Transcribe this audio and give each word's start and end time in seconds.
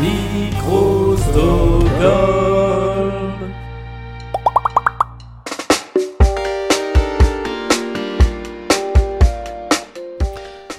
Microsoft. 0.00 1.88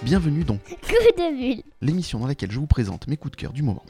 Bienvenue 0.01 0.43
dans 0.45 0.55
Coup 0.55 0.93
de 1.17 1.35
bulle. 1.35 1.63
l'émission 1.81 2.19
dans 2.19 2.27
laquelle 2.27 2.51
je 2.51 2.59
vous 2.59 2.65
présente 2.65 3.07
mes 3.07 3.17
coups 3.17 3.33
de 3.33 3.35
cœur 3.35 3.51
du 3.51 3.61
moment. 3.61 3.83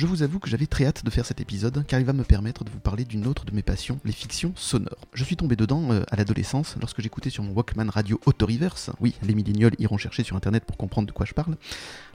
Je 0.00 0.06
vous 0.06 0.22
avoue 0.22 0.38
que 0.38 0.48
j'avais 0.48 0.66
très 0.66 0.86
hâte 0.86 1.04
de 1.04 1.10
faire 1.10 1.26
cet 1.26 1.42
épisode 1.42 1.84
car 1.86 2.00
il 2.00 2.06
va 2.06 2.14
me 2.14 2.24
permettre 2.24 2.64
de 2.64 2.70
vous 2.70 2.78
parler 2.78 3.04
d'une 3.04 3.26
autre 3.26 3.44
de 3.44 3.52
mes 3.52 3.60
passions, 3.60 4.00
les 4.06 4.12
fictions 4.12 4.54
sonores. 4.56 4.96
Je 5.12 5.22
suis 5.24 5.36
tombé 5.36 5.56
dedans 5.56 5.92
euh, 5.92 6.04
à 6.10 6.16
l'adolescence 6.16 6.76
lorsque 6.80 7.02
j'écoutais 7.02 7.28
sur 7.28 7.42
mon 7.42 7.52
Walkman 7.52 7.90
radio 7.90 8.18
Autoreverse, 8.24 8.92
oui, 9.00 9.14
les 9.22 9.34
millénials 9.34 9.74
iront 9.78 9.98
chercher 9.98 10.22
sur 10.22 10.36
internet 10.36 10.64
pour 10.64 10.78
comprendre 10.78 11.06
de 11.06 11.12
quoi 11.12 11.26
je 11.26 11.34
parle, 11.34 11.58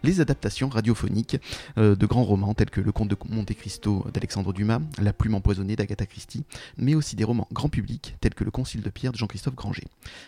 les 0.01 0.19
adaptations 0.19 0.67
radiophoniques 0.67 1.37
euh, 1.77 1.95
de 1.95 2.05
grands 2.07 2.23
romans 2.23 2.55
tels 2.55 2.71
que 2.71 2.81
Le 2.81 2.91
Comte 2.91 3.09
de 3.09 3.17
Monte 3.29 3.53
Cristo 3.53 4.03
d'Alexandre 4.11 4.51
Dumas, 4.51 4.81
La 4.97 5.13
Plume 5.13 5.35
empoisonnée 5.35 5.75
d'Agatha 5.75 6.07
Christie, 6.07 6.43
mais 6.79 6.95
aussi 6.95 7.15
des 7.15 7.23
romans 7.23 7.47
grand 7.53 7.69
public 7.69 8.15
tels 8.19 8.33
que 8.33 8.43
Le 8.43 8.49
Concile 8.49 8.81
de 8.81 8.89
Pierre 8.89 9.11
de 9.11 9.17
Jean-Christophe 9.17 9.53
Granger. 9.53 9.85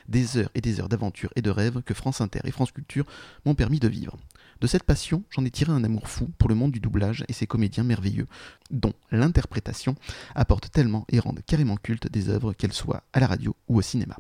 Des 0.08 0.38
heures 0.38 0.52
et 0.54 0.62
des 0.62 0.80
heures 0.80 0.90
d'aventure 0.90 1.34
et 1.36 1.42
de 1.42 1.50
rêves 1.50 1.82
que 1.82 1.96
France 1.96 2.22
Inter 2.22 2.42
et 2.44 2.52
France 2.52 2.72
Culture 2.72 3.08
m'ont 3.48 3.56
permis 3.56 3.80
de 3.80 3.88
vivre. 3.88 4.16
De 4.60 4.68
cette 4.68 4.84
passion, 4.84 5.24
j'en 5.30 5.46
ai 5.46 5.52
tiré 5.52 5.72
un 5.72 5.84
amour 5.84 6.08
fou 6.08 6.30
pour 6.38 6.50
le 6.50 6.56
monde 6.56 6.72
du 6.72 6.80
doublage 6.80 7.24
et 7.28 7.34
ses 7.34 7.46
comédiens 7.46 7.84
merveilleux, 7.84 8.28
dont 8.72 8.94
l'interprétation 9.12 9.96
apporte 10.34 10.72
tellement 10.72 11.06
et 11.10 11.20
rend 11.20 11.36
carrément 11.46 11.78
culte 11.78 12.12
des 12.12 12.30
œuvres, 12.30 12.54
qu'elles 12.54 12.74
soient 12.74 13.04
à 13.14 13.20
la 13.20 13.28
radio 13.28 13.56
ou 13.68 13.78
au 13.78 13.82
cinéma. 13.82 14.18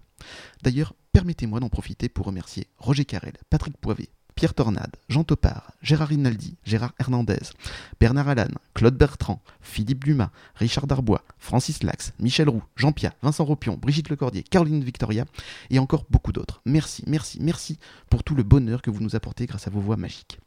D'ailleurs, 0.61 0.93
permettez-moi 1.11 1.59
d'en 1.59 1.69
profiter 1.69 2.09
pour 2.09 2.27
remercier 2.27 2.67
Roger 2.77 3.05
Carrel, 3.05 3.33
Patrick 3.49 3.77
Poivet, 3.77 4.09
Pierre 4.37 4.53
Tornade, 4.53 4.95
Jean 5.09 5.23
Topard, 5.23 5.71
Gérard 5.81 6.09
Rinaldi, 6.09 6.57
Gérard 6.63 6.93
Hernandez, 6.99 7.39
Bernard 7.99 8.29
Allan, 8.29 8.51
Claude 8.75 8.95
Bertrand, 8.95 9.41
Philippe 9.61 10.05
Dumas, 10.05 10.29
Richard 10.53 10.85
Darbois, 10.85 11.23
Francis 11.39 11.81
Lax, 11.81 12.13
Michel 12.19 12.47
Roux, 12.47 12.61
Jean 12.75 12.91
Pia, 12.91 13.15
Vincent 13.23 13.45
Ropion, 13.45 13.79
Brigitte 13.81 14.09
Lecordier, 14.09 14.43
Caroline 14.43 14.83
Victoria 14.83 15.25
et 15.71 15.79
encore 15.79 16.05
beaucoup 16.11 16.33
d'autres. 16.33 16.61
Merci, 16.65 17.03
merci, 17.07 17.39
merci 17.41 17.79
pour 18.11 18.23
tout 18.23 18.35
le 18.35 18.43
bonheur 18.43 18.83
que 18.83 18.91
vous 18.91 19.01
nous 19.01 19.15
apportez 19.15 19.47
grâce 19.47 19.65
à 19.65 19.71
vos 19.71 19.81
voix 19.81 19.97
magiques. 19.97 20.37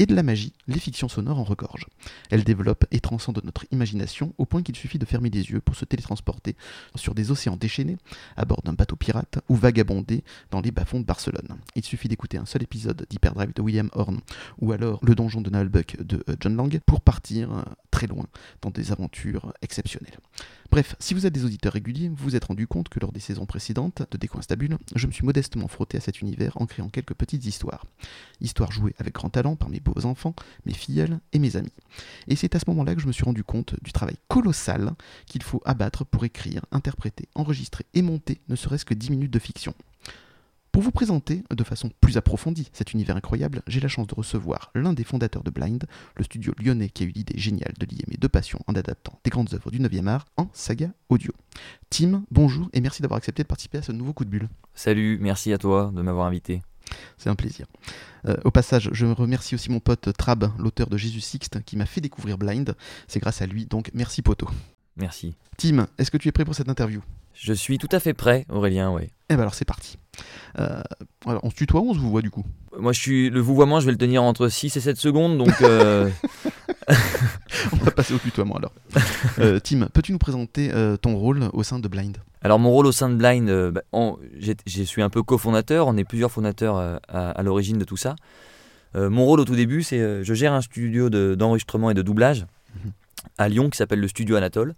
Et 0.00 0.06
de 0.06 0.14
la 0.14 0.22
magie, 0.22 0.52
les 0.68 0.78
fictions 0.78 1.08
sonores 1.08 1.40
en 1.40 1.44
regorgent. 1.44 1.88
Elles 2.30 2.44
développent 2.44 2.84
et 2.92 3.00
transcendent 3.00 3.40
notre 3.42 3.66
imagination 3.72 4.32
au 4.38 4.46
point 4.46 4.62
qu'il 4.62 4.76
suffit 4.76 4.98
de 5.00 5.04
fermer 5.04 5.28
les 5.28 5.50
yeux 5.50 5.60
pour 5.60 5.74
se 5.74 5.84
télétransporter 5.84 6.54
sur 6.94 7.16
des 7.16 7.32
océans 7.32 7.56
déchaînés, 7.56 7.96
à 8.36 8.44
bord 8.44 8.62
d'un 8.62 8.74
bateau 8.74 8.94
pirate 8.94 9.40
ou 9.48 9.56
vagabonder 9.56 10.22
dans 10.52 10.60
les 10.60 10.70
bas-fonds 10.70 11.00
de 11.00 11.04
Barcelone. 11.04 11.56
Il 11.74 11.84
suffit 11.84 12.06
d'écouter 12.06 12.38
un 12.38 12.46
seul 12.46 12.62
épisode 12.62 13.06
d'Hyperdrive 13.10 13.52
de 13.54 13.62
William 13.62 13.90
Horn 13.92 14.20
ou 14.60 14.70
alors 14.70 15.00
Le 15.02 15.16
donjon 15.16 15.40
de 15.40 15.50
Nullbuck 15.50 16.00
de 16.00 16.22
euh, 16.28 16.36
John 16.38 16.56
Lang 16.56 16.78
pour 16.86 17.00
partir 17.00 17.52
euh, 17.52 17.62
très 17.90 18.06
loin 18.06 18.26
dans 18.62 18.70
des 18.70 18.92
aventures 18.92 19.52
exceptionnelles. 19.62 20.18
Bref, 20.70 20.96
si 20.98 21.14
vous 21.14 21.26
êtes 21.26 21.32
des 21.32 21.46
auditeurs 21.46 21.72
réguliers, 21.72 22.08
vous 22.08 22.16
vous 22.16 22.36
êtes 22.36 22.44
rendu 22.44 22.66
compte 22.66 22.90
que 22.90 23.00
lors 23.00 23.10
des 23.10 23.20
saisons 23.20 23.46
précédentes 23.46 24.02
de 24.10 24.18
Décoinstabule, 24.18 24.76
je 24.94 25.06
me 25.06 25.12
suis 25.12 25.24
modestement 25.24 25.66
frotté 25.66 25.96
à 25.96 26.00
cet 26.00 26.20
univers 26.20 26.60
en 26.60 26.66
créant 26.66 26.90
quelques 26.90 27.14
petites 27.14 27.46
histoires. 27.46 27.86
Histoires 28.42 28.70
jouées 28.70 28.94
avec 28.98 29.14
grand 29.14 29.30
talent 29.30 29.56
par 29.56 29.70
mes 29.70 29.80
beaux 29.88 30.06
enfants, 30.06 30.34
mes 30.66 30.74
filleuls 30.74 31.18
et 31.32 31.38
mes 31.38 31.56
amis. 31.56 31.72
Et 32.28 32.36
c'est 32.36 32.54
à 32.54 32.58
ce 32.58 32.64
moment-là 32.68 32.94
que 32.94 33.00
je 33.00 33.06
me 33.06 33.12
suis 33.12 33.24
rendu 33.24 33.44
compte 33.44 33.74
du 33.82 33.92
travail 33.92 34.16
colossal 34.28 34.92
qu'il 35.26 35.42
faut 35.42 35.62
abattre 35.64 36.04
pour 36.04 36.24
écrire, 36.24 36.64
interpréter, 36.72 37.28
enregistrer 37.34 37.84
et 37.94 38.02
monter 38.02 38.40
ne 38.48 38.56
serait-ce 38.56 38.84
que 38.84 38.94
10 38.94 39.10
minutes 39.10 39.32
de 39.32 39.38
fiction. 39.38 39.74
Pour 40.78 40.82
vous 40.82 40.92
présenter 40.92 41.42
de 41.50 41.64
façon 41.64 41.90
plus 42.00 42.18
approfondie 42.18 42.70
cet 42.72 42.92
univers 42.92 43.16
incroyable, 43.16 43.62
j'ai 43.66 43.80
la 43.80 43.88
chance 43.88 44.06
de 44.06 44.14
recevoir 44.14 44.70
l'un 44.74 44.92
des 44.92 45.02
fondateurs 45.02 45.42
de 45.42 45.50
Blind, 45.50 45.84
le 46.14 46.24
studio 46.24 46.52
lyonnais 46.62 46.88
qui 46.88 47.02
a 47.02 47.06
eu 47.06 47.10
l'idée 47.10 47.38
géniale 47.38 47.72
de 47.80 47.86
lier 47.86 48.04
mes 48.06 48.16
deux 48.16 48.28
passions 48.28 48.60
en 48.66 48.74
adaptant 48.74 49.18
des 49.24 49.30
grandes 49.30 49.52
œuvres 49.54 49.70
du 49.70 49.80
9e 49.80 50.06
art 50.06 50.26
en 50.36 50.48
saga 50.52 50.90
audio. 51.08 51.32
Tim, 51.90 52.22
bonjour 52.30 52.68
et 52.72 52.80
merci 52.80 53.02
d'avoir 53.02 53.18
accepté 53.18 53.42
de 53.42 53.48
participer 53.48 53.78
à 53.78 53.82
ce 53.82 53.92
nouveau 53.92 54.12
coup 54.12 54.24
de 54.24 54.30
bulle. 54.30 54.48
Salut, 54.74 55.18
merci 55.20 55.52
à 55.52 55.58
toi 55.58 55.90
de 55.92 56.02
m'avoir 56.02 56.26
invité. 56.26 56.62
C'est 57.16 57.28
un 57.30 57.34
plaisir. 57.34 57.66
Euh, 58.26 58.36
au 58.44 58.50
passage, 58.50 58.90
je 58.92 59.06
remercie 59.06 59.54
aussi 59.54 59.70
mon 59.70 59.80
pote 59.80 60.10
Trab, 60.16 60.50
l'auteur 60.58 60.88
de 60.88 60.96
Jésus 60.96 61.20
Sixte, 61.20 61.62
qui 61.64 61.76
m'a 61.76 61.86
fait 61.86 62.00
découvrir 62.00 62.38
Blind. 62.38 62.74
C'est 63.06 63.20
grâce 63.20 63.42
à 63.42 63.46
lui, 63.46 63.66
donc 63.66 63.90
merci 63.94 64.22
poto. 64.22 64.48
Merci. 64.96 65.34
Tim, 65.56 65.86
est-ce 65.98 66.10
que 66.10 66.16
tu 66.16 66.28
es 66.28 66.32
prêt 66.32 66.44
pour 66.44 66.54
cette 66.54 66.68
interview? 66.68 67.02
Je 67.34 67.52
suis 67.52 67.78
tout 67.78 67.88
à 67.92 68.00
fait 68.00 68.14
prêt, 68.14 68.46
Aurélien, 68.48 68.90
ouais. 68.90 69.10
Eh 69.30 69.34
ben 69.34 69.40
alors 69.42 69.54
c'est 69.54 69.64
parti. 69.64 69.98
Euh, 70.58 70.80
alors, 71.26 71.44
on 71.44 71.50
se 71.50 71.54
tutoie 71.54 71.80
ou 71.80 71.90
on 71.90 71.94
se 71.94 71.98
vous 71.98 72.10
voit 72.10 72.22
du 72.22 72.30
coup? 72.30 72.44
Moi, 72.78 72.92
je 72.92 73.00
suis 73.00 73.30
le 73.30 73.40
vouvoiement, 73.40 73.78
je 73.80 73.86
vais 73.86 73.92
le 73.92 73.98
tenir 73.98 74.22
entre 74.22 74.48
6 74.48 74.76
et 74.76 74.80
7 74.80 74.96
secondes, 74.96 75.36
donc 75.38 75.52
euh, 75.62 76.08
On 77.72 77.76
va 77.76 77.90
passer 77.90 78.14
au 78.14 78.18
tutoiement 78.18 78.56
alors. 78.56 78.72
Euh, 79.38 79.60
Tim, 79.60 79.88
peux-tu 79.92 80.12
nous 80.12 80.18
présenter 80.18 80.70
ton 81.02 81.16
rôle 81.16 81.48
au 81.52 81.62
sein 81.62 81.78
de 81.78 81.88
Blind? 81.88 82.16
Alors 82.42 82.58
mon 82.58 82.70
rôle 82.70 82.86
au 82.86 82.92
sein 82.92 83.08
de 83.10 83.14
Blind, 83.16 83.70
bah, 83.72 83.82
on- 83.92 84.16
je 84.38 84.82
suis 84.84 85.02
un 85.02 85.10
peu 85.10 85.22
cofondateur, 85.22 85.86
on 85.88 85.96
est 85.96 86.04
plusieurs 86.04 86.30
fondateurs 86.30 86.76
à, 87.08 87.30
à 87.30 87.42
l'origine 87.42 87.78
de 87.78 87.84
tout 87.84 87.96
ça. 87.96 88.16
Mon 88.94 89.24
rôle 89.24 89.40
au 89.40 89.44
tout 89.44 89.56
début, 89.56 89.82
c'est 89.82 90.24
je 90.24 90.34
gère 90.34 90.52
un 90.52 90.62
studio 90.62 91.10
de- 91.10 91.34
d'enregistrement 91.36 91.90
et 91.90 91.94
de 91.94 92.02
doublage 92.02 92.46
Mhm. 92.84 92.92
à 93.38 93.48
Lyon 93.48 93.70
qui 93.70 93.76
s'appelle 93.78 94.00
le 94.00 94.08
Studio 94.08 94.36
Anatole. 94.36 94.74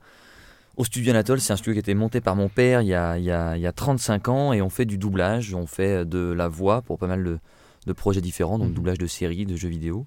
Au 0.76 0.84
Studio 0.84 1.10
Anatole, 1.10 1.40
c'est 1.40 1.52
un 1.52 1.56
studio 1.56 1.72
qui 1.74 1.78
a 1.78 1.80
été 1.80 1.94
monté 1.94 2.20
par 2.20 2.36
mon 2.36 2.48
père 2.48 2.80
il 2.80 2.88
y, 2.88 2.94
a, 2.94 3.18
il 3.18 3.24
y 3.24 3.30
a- 3.30 3.56
il 3.56 3.60
y 3.62 3.66
a 3.66 3.72
35 3.72 4.28
ans 4.28 4.52
et 4.52 4.62
on 4.62 4.70
fait 4.70 4.84
du 4.86 4.96
doublage, 4.98 5.54
on 5.54 5.66
fait 5.66 6.04
de 6.06 6.32
la 6.32 6.48
voix 6.48 6.80
pour 6.82 6.96
pas 6.98 7.06
mal 7.06 7.22
de, 7.24 7.38
de 7.86 7.92
projets 7.92 8.20
différents, 8.20 8.58
donc 8.58 8.68
Mhm. 8.68 8.74
doublage 8.74 8.98
de 8.98 9.06
séries, 9.06 9.44
de 9.46 9.56
jeux 9.56 9.68
vidéo. 9.68 10.06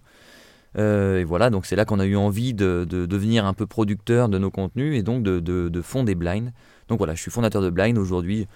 Euh, 0.80 1.20
et 1.20 1.24
voilà, 1.24 1.52
donc 1.52 1.68
c'est 1.68 1.76
là 1.76 1.86
qu'on 1.86 2.00
a 2.00 2.06
eu 2.06 2.16
envie 2.16 2.56
de, 2.56 2.88
de 2.90 3.06
devenir 3.06 3.46
un 3.46 3.54
peu 3.54 3.68
producteur 3.68 4.30
de 4.30 4.40
nos 4.40 4.50
contenus 4.50 4.98
et 4.98 5.04
donc 5.04 5.22
de, 5.22 5.40
de, 5.40 5.70
de 5.70 5.82
fonder 5.84 6.16
Blind. 6.16 6.52
Donc 6.88 6.98
voilà, 6.98 7.14
je 7.14 7.22
suis 7.22 7.30
fondateur 7.30 7.62
de 7.62 7.70
Blind 7.70 7.96
aujourd'hui. 8.00 8.48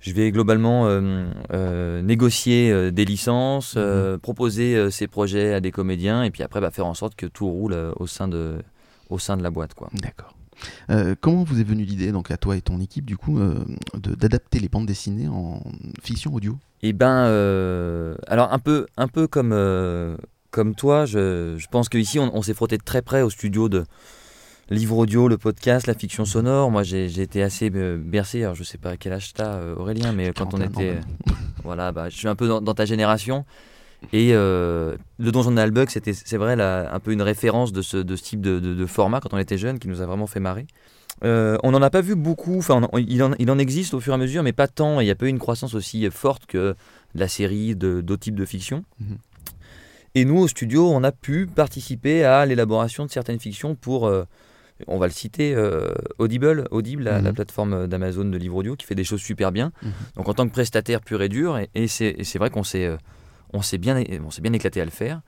Je 0.00 0.12
vais 0.12 0.30
globalement 0.30 0.86
euh, 0.86 1.24
euh, 1.54 2.02
négocier 2.02 2.92
des 2.92 3.06
licences, 3.06 3.74
euh, 3.78 4.18
proposer 4.18 4.90
ces 4.90 5.06
projets 5.06 5.54
à 5.54 5.60
des 5.60 5.70
comédiens 5.70 6.22
et 6.22 6.30
puis 6.30 6.42
après 6.42 6.60
bah, 6.60 6.70
faire 6.70 6.84
en 6.86 6.92
sorte 6.92 7.14
que 7.14 7.24
tout 7.24 7.48
roule 7.48 7.74
au, 7.96 8.06
sein 8.06 8.28
de, 8.28 8.56
au 9.08 9.18
sein 9.18 9.38
de 9.38 9.42
la 9.42 9.48
boîte. 9.50 9.70
D'accord. 9.94 10.35
Euh, 10.90 11.14
comment 11.20 11.44
vous 11.44 11.60
est 11.60 11.64
venue 11.64 11.84
l'idée, 11.84 12.12
donc 12.12 12.30
à 12.30 12.36
toi 12.36 12.56
et 12.56 12.60
ton 12.60 12.80
équipe, 12.80 13.04
du 13.04 13.16
coup, 13.16 13.38
euh, 13.38 13.64
d'adapter 13.94 14.58
les 14.58 14.68
bandes 14.68 14.86
dessinées 14.86 15.28
en 15.28 15.62
fiction 16.02 16.34
audio? 16.34 16.58
Et 16.82 16.92
ben, 16.92 17.26
euh, 17.26 18.16
alors 18.26 18.52
un 18.52 18.58
peu, 18.58 18.86
un 18.96 19.08
peu 19.08 19.26
comme, 19.26 19.54
comme 20.50 20.74
toi, 20.74 21.06
je, 21.06 21.56
je 21.58 21.66
pense 21.68 21.88
qu'ici 21.88 22.18
on, 22.18 22.36
on 22.36 22.42
s'est 22.42 22.54
frotté 22.54 22.78
de 22.78 22.84
très 22.84 23.02
près 23.02 23.22
au 23.22 23.30
studio 23.30 23.68
de 23.68 23.84
livre 24.70 24.96
audio, 24.96 25.28
le 25.28 25.38
podcast, 25.38 25.86
la 25.86 25.94
fiction 25.94 26.24
sonore. 26.24 26.70
Moi 26.70 26.82
j'ai 26.82 27.20
été 27.20 27.42
assez 27.42 27.70
bercé, 27.70 28.42
alors 28.42 28.54
je 28.54 28.64
sais 28.64 28.78
pas 28.78 28.90
à 28.90 28.96
quel 28.96 29.12
âge 29.12 29.32
t'as 29.32 29.60
Aurélien, 29.74 30.12
mais 30.12 30.32
quand 30.32 30.54
on 30.54 30.58
41 30.58 30.66
ans, 30.66 30.70
était... 30.70 31.00
Voilà, 31.64 31.92
bah, 31.92 32.08
je 32.08 32.16
suis 32.16 32.28
un 32.28 32.36
peu 32.36 32.46
dans, 32.46 32.60
dans 32.60 32.74
ta 32.74 32.84
génération. 32.84 33.44
Et 34.12 34.30
euh, 34.32 34.96
le 35.18 35.32
Donjon 35.32 35.50
de 35.50 35.56
Nalbuck, 35.56 35.90
c'était, 35.90 36.12
c'est 36.12 36.36
vrai, 36.36 36.54
là, 36.56 36.92
un 36.94 37.00
peu 37.00 37.12
une 37.12 37.22
référence 37.22 37.72
de 37.72 37.82
ce, 37.82 37.96
de 37.96 38.16
ce 38.16 38.22
type 38.22 38.40
de, 38.40 38.60
de- 38.60 38.74
de 38.74 38.86
format 38.86 39.20
quand 39.20 39.34
on 39.34 39.38
était 39.38 39.58
jeune, 39.58 39.78
qui 39.78 39.88
nous 39.88 40.00
a 40.00 40.06
vraiment 40.06 40.26
fait 40.26 40.40
marrer. 40.40 40.66
Euh, 41.24 41.56
on 41.62 41.70
n'en 41.70 41.80
a 41.82 41.90
pas 41.90 42.02
vu 42.02 42.14
beaucoup, 42.14 42.58
enfin, 42.58 42.86
on 42.92 42.98
il, 42.98 43.22
en, 43.22 43.32
il 43.38 43.50
en 43.50 43.58
existe 43.58 43.94
au 43.94 44.00
fur 44.00 44.12
et 44.12 44.14
à 44.14 44.18
mesure, 44.18 44.42
mais 44.42 44.52
pas 44.52 44.68
tant. 44.68 45.00
et 45.00 45.04
Il 45.04 45.06
n'y 45.06 45.10
a 45.10 45.14
pas 45.14 45.26
eu 45.26 45.30
une 45.30 45.38
croissance 45.38 45.74
aussi 45.74 46.08
forte 46.10 46.46
que 46.46 46.74
de 47.14 47.20
la 47.20 47.26
série, 47.28 47.74
de, 47.74 48.00
d'autres 48.00 48.20
types 48.22 48.34
de 48.36 48.44
fiction. 48.44 48.84
Mhm. 49.00 49.16
Et 50.14 50.24
nous, 50.24 50.38
au 50.38 50.48
studio, 50.48 50.88
on 50.90 51.02
a 51.04 51.12
pu 51.12 51.46
participer 51.46 52.24
à 52.24 52.46
l'élaboration 52.46 53.04
de 53.06 53.10
certaines 53.10 53.40
fictions 53.40 53.74
pour, 53.74 54.06
euh, 54.06 54.24
on 54.86 54.98
va 54.98 55.06
le 55.06 55.12
citer, 55.12 55.54
euh, 55.54 55.88
Audible, 56.18 56.68
Audible 56.70 57.02
la, 57.04 57.18
Mhm. 57.18 57.24
la 57.24 57.32
plateforme 57.32 57.86
d'Amazon 57.86 58.24
de 58.26 58.36
livre 58.38 58.56
audio, 58.56 58.76
qui 58.76 58.86
fait 58.86 58.94
des 58.94 59.04
choses 59.04 59.20
super 59.20 59.52
bien. 59.52 59.72
Mhm. 59.82 59.90
Donc 60.16 60.28
en 60.28 60.34
tant 60.34 60.46
que 60.46 60.52
prestataire 60.52 61.00
pur 61.00 61.22
et 61.22 61.28
dur, 61.28 61.58
et, 61.58 61.68
et 61.74 61.88
c'est 61.88 62.38
vrai 62.38 62.50
qu'on 62.50 62.62
s'est 62.62 62.90
on 63.52 63.62
s'est 63.62 63.78
bien, 63.78 64.02
on 64.24 64.30
s'est 64.30 64.42
bien 64.42 64.52
éclaté 64.52 64.80
à 64.80 64.84
le 64.84 64.90
faire. 64.90 65.20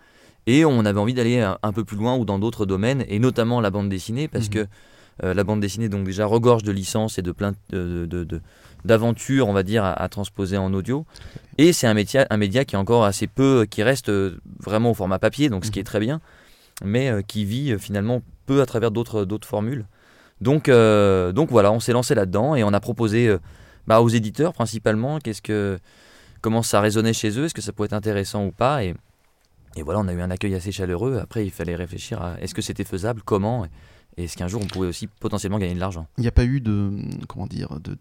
Et 0.46 0.64
on 0.64 0.84
avait 0.84 0.98
envie 1.00 1.14
d'aller 1.14 1.40
un, 1.40 1.58
un 1.62 1.72
peu 1.72 1.84
plus 1.84 1.96
loin 1.96 2.16
ou 2.16 2.24
dans 2.24 2.38
d'autres 2.38 2.64
domaines, 2.66 3.04
et 3.08 3.18
notamment 3.18 3.60
la 3.60 3.70
bande 3.70 3.88
dessinée, 3.88 4.28
parce 4.28 4.46
Mhm. 4.46 4.50
que 4.54 4.66
euh, 5.24 5.34
la 5.34 5.42
bande 5.44 5.60
dessinée 5.60 5.88
donc 5.88 6.04
déjà 6.04 6.26
regorge 6.26 6.62
de 6.62 6.70
licences 6.72 7.18
et 7.18 7.22
de 7.22 7.32
plein 7.32 7.52
de- 7.70 8.06
de- 8.06 8.24
de- 8.24 8.40
d'aventures, 8.84 9.48
on 9.48 9.52
va 9.52 9.62
dire, 9.64 9.84
à, 9.84 9.92
à 9.92 10.08
transposer 10.08 10.56
en 10.56 10.72
audio. 10.72 11.04
Et 11.58 11.72
c'est 11.72 11.86
un 11.88 11.94
média, 11.94 12.26
un 12.30 12.36
média 12.36 12.64
qui 12.64 12.76
est 12.76 12.78
encore 12.78 13.04
assez 13.04 13.26
peu, 13.26 13.66
qui 13.68 13.82
reste 13.82 14.08
euh, 14.10 14.38
vraiment 14.60 14.92
au 14.92 14.94
format 14.94 15.18
papier, 15.18 15.48
donc 15.50 15.64
ce 15.64 15.70
qui 15.72 15.80
est 15.80 15.84
très 15.84 15.98
bien, 16.00 16.20
mais 16.84 17.10
euh, 17.10 17.20
qui 17.22 17.44
vit 17.44 17.72
euh, 17.72 17.78
finalement 17.78 18.22
peu 18.46 18.62
à 18.62 18.66
travers 18.66 18.90
d'autres 18.92 19.26
formules. 19.44 19.84
Donc, 20.40 20.68
euh, 20.68 21.32
donc 21.32 21.50
voilà, 21.50 21.72
on 21.72 21.80
s'est 21.80 21.92
lancé 21.92 22.14
là-dedans 22.14 22.54
et 22.54 22.62
on 22.62 22.72
a 22.72 22.78
proposé 22.80 23.26
euh, 23.26 23.38
bah, 23.88 24.00
aux 24.00 24.08
éditeurs 24.08 24.52
principalement 24.52 25.18
qu'est-ce 25.18 25.42
que 25.42 25.78
comment 26.48 26.62
ça 26.62 26.80
résonnait 26.80 27.12
chez 27.12 27.38
eux, 27.38 27.44
est-ce 27.44 27.52
que 27.52 27.60
ça 27.60 27.74
pouvait 27.74 27.88
être 27.88 27.92
intéressant 27.92 28.46
ou 28.46 28.52
pas. 28.52 28.82
Et, 28.82 28.94
et 29.76 29.82
voilà, 29.82 30.00
on 30.00 30.08
a 30.08 30.14
eu 30.14 30.22
un 30.22 30.30
accueil 30.30 30.54
assez 30.54 30.72
chaleureux. 30.72 31.18
Après, 31.18 31.44
il 31.44 31.50
fallait 31.50 31.76
réfléchir 31.76 32.22
à 32.22 32.40
est-ce 32.40 32.54
que 32.54 32.62
c'était 32.62 32.84
faisable, 32.84 33.20
comment. 33.22 33.66
et 34.16 34.24
est-ce 34.24 34.34
qu'un 34.34 34.48
jour 34.48 34.62
on 34.64 34.66
pourrait 34.66 34.88
aussi 34.88 35.08
potentiellement 35.08 35.58
gagner 35.58 35.74
de 35.74 35.78
l'argent? 35.78 36.06
Il 36.16 36.22
n'y 36.22 36.26
a 36.26 36.32
pas 36.32 36.46
eu 36.46 36.62
de 36.62 36.90
comment 37.28 37.46
dire 37.46 37.78
de, 37.80 37.94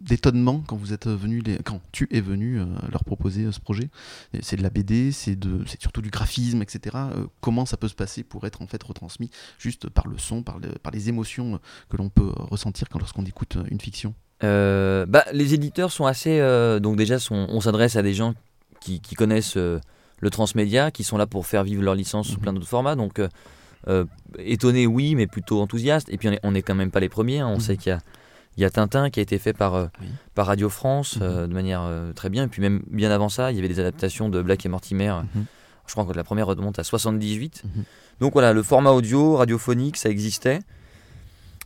d'étonnement 0.00 0.64
quand 0.66 0.74
vous 0.74 0.92
êtes 0.92 1.06
venu 1.06 1.42
les, 1.42 1.58
quand 1.58 1.80
tu 1.92 2.08
es 2.10 2.20
venu 2.20 2.58
euh, 2.58 2.64
leur 2.90 3.04
proposer 3.04 3.44
euh, 3.44 3.52
ce 3.52 3.60
projet? 3.60 3.88
Et 4.34 4.42
C'est 4.42 4.56
de 4.56 4.64
la 4.64 4.70
BD, 4.70 5.12
c'est 5.12 5.38
surtout 5.78 6.02
du 6.02 6.10
graphisme, 6.10 6.60
etc. 6.60 6.96
Euh, 6.96 7.26
comment 7.40 7.66
ça 7.66 7.76
peut 7.76 7.86
se 7.86 7.94
passer 7.94 8.24
pour 8.24 8.44
être 8.48 8.62
en 8.62 8.66
fait 8.66 8.82
retransmis 8.82 9.30
juste 9.60 9.88
par 9.88 10.08
le 10.08 10.18
son, 10.18 10.42
par, 10.42 10.58
par 10.82 10.92
les 10.92 11.08
émotions 11.08 11.60
que 11.88 11.96
l'on 11.96 12.08
peut 12.08 12.32
ressentir 12.36 12.88
quand 12.88 12.98
lorsqu'on 12.98 13.26
écoute 13.26 13.58
une 13.70 13.80
fiction? 13.80 14.12
Euh, 14.44 15.06
bah, 15.06 15.24
les 15.32 15.54
éditeurs 15.54 15.92
sont 15.92 16.06
assez. 16.06 16.40
euh, 16.40 16.80
donc, 16.80 16.96
déjà, 16.96 17.18
sont- 17.18 17.46
on 17.50 17.60
s'adresse 17.60 17.96
à 17.96 18.02
des 18.02 18.14
gens 18.14 18.34
qui, 18.80 19.00
qui 19.00 19.14
connaissent 19.14 19.56
euh, 19.56 19.78
le 20.20 20.30
transmédia, 20.30 20.90
qui 20.90 21.04
sont 21.04 21.16
là 21.16 21.26
pour 21.26 21.46
faire 21.46 21.64
vivre 21.64 21.82
leur 21.82 21.94
licence 21.94 22.26
sous 22.28 22.34
Mhm. 22.36 22.40
plein 22.40 22.52
d'autres 22.52 22.66
formats. 22.68 22.96
Donc, 22.96 23.20
étonné, 24.38 24.86
oui, 24.86 25.14
mais 25.14 25.26
plutôt 25.26 25.60
enthousiaste. 25.60 26.08
Et 26.10 26.16
puis, 26.18 26.28
on 26.28 26.32
est, 26.32 26.40
on 26.42 26.54
est 26.54 26.62
quand 26.62 26.74
même 26.74 26.90
pas 26.90 27.00
les 27.00 27.08
premiers. 27.08 27.40
hein. 27.40 27.48
On 27.48 27.54
Mhm. 27.54 27.60
sait 27.60 27.76
qu'il 27.76 27.90
y 27.90 27.92
a, 27.94 27.98
il 28.56 28.62
y 28.62 28.64
a 28.64 28.70
Tintin 28.70 29.10
qui 29.10 29.18
a 29.20 29.22
été 29.22 29.38
fait 29.38 29.52
par, 29.52 29.74
Oui. 29.74 30.06
par 30.34 30.46
Radio 30.46 30.68
France 30.68 31.16
Mhm. 31.16 31.22
euh, 31.22 31.46
de 31.46 31.52
manière 31.54 31.82
euh, 31.82 32.12
très 32.12 32.28
bien. 32.30 32.44
Et 32.44 32.48
puis, 32.48 32.62
même 32.62 32.82
bien 32.88 33.10
avant 33.10 33.28
ça, 33.28 33.50
il 33.50 33.56
y 33.56 33.58
avait 33.58 33.68
des 33.68 33.80
adaptations 33.80 34.28
de 34.28 34.40
Black 34.42 34.64
et 34.66 34.68
Mortimer. 34.68 35.14
Je 35.86 35.92
crois 35.92 36.04
que 36.04 36.12
la 36.12 36.22
première 36.24 36.46
remonte 36.46 36.78
à 36.78 36.84
78. 36.84 37.62
Mhm. 37.64 37.84
Donc 38.20 38.32
voilà, 38.34 38.52
le 38.52 38.62
format 38.62 38.90
audio, 38.90 39.36
radiophonique, 39.36 39.96
ça 39.96 40.08
existait. 40.10 40.60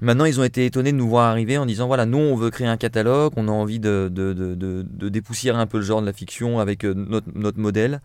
Maintenant, 0.03 0.27
ils 0.27 0.39
ont 0.39 0.45
été 0.45 0.67
étonnés 0.67 0.93
de 0.93 0.97
nous 0.99 1.09
voir 1.09 1.31
arriver 1.31 1.57
en 1.57 1.65
disant 1.65 1.87
voilà, 1.87 2.05
nous, 2.05 2.19
on 2.19 2.37
veut 2.37 2.51
créer 2.51 2.67
un 2.67 2.77
catalogue, 2.77 3.33
on 3.37 3.49
a 3.49 3.51
envie 3.51 3.81
de, 3.81 4.11
de, 4.13 4.33
de, 4.35 4.55
de- 4.55 4.85
de 4.89 5.09
dépoussiérer 5.09 5.59
un 5.59 5.67
peu 5.67 5.79
le 5.79 5.85
genre 5.85 6.03
de 6.03 6.07
la 6.07 6.13
fiction 6.13 6.59
avec 6.59 6.85
euh, 6.85 6.93
notre, 6.95 7.29
notre 7.35 7.59
modèle 7.59 8.03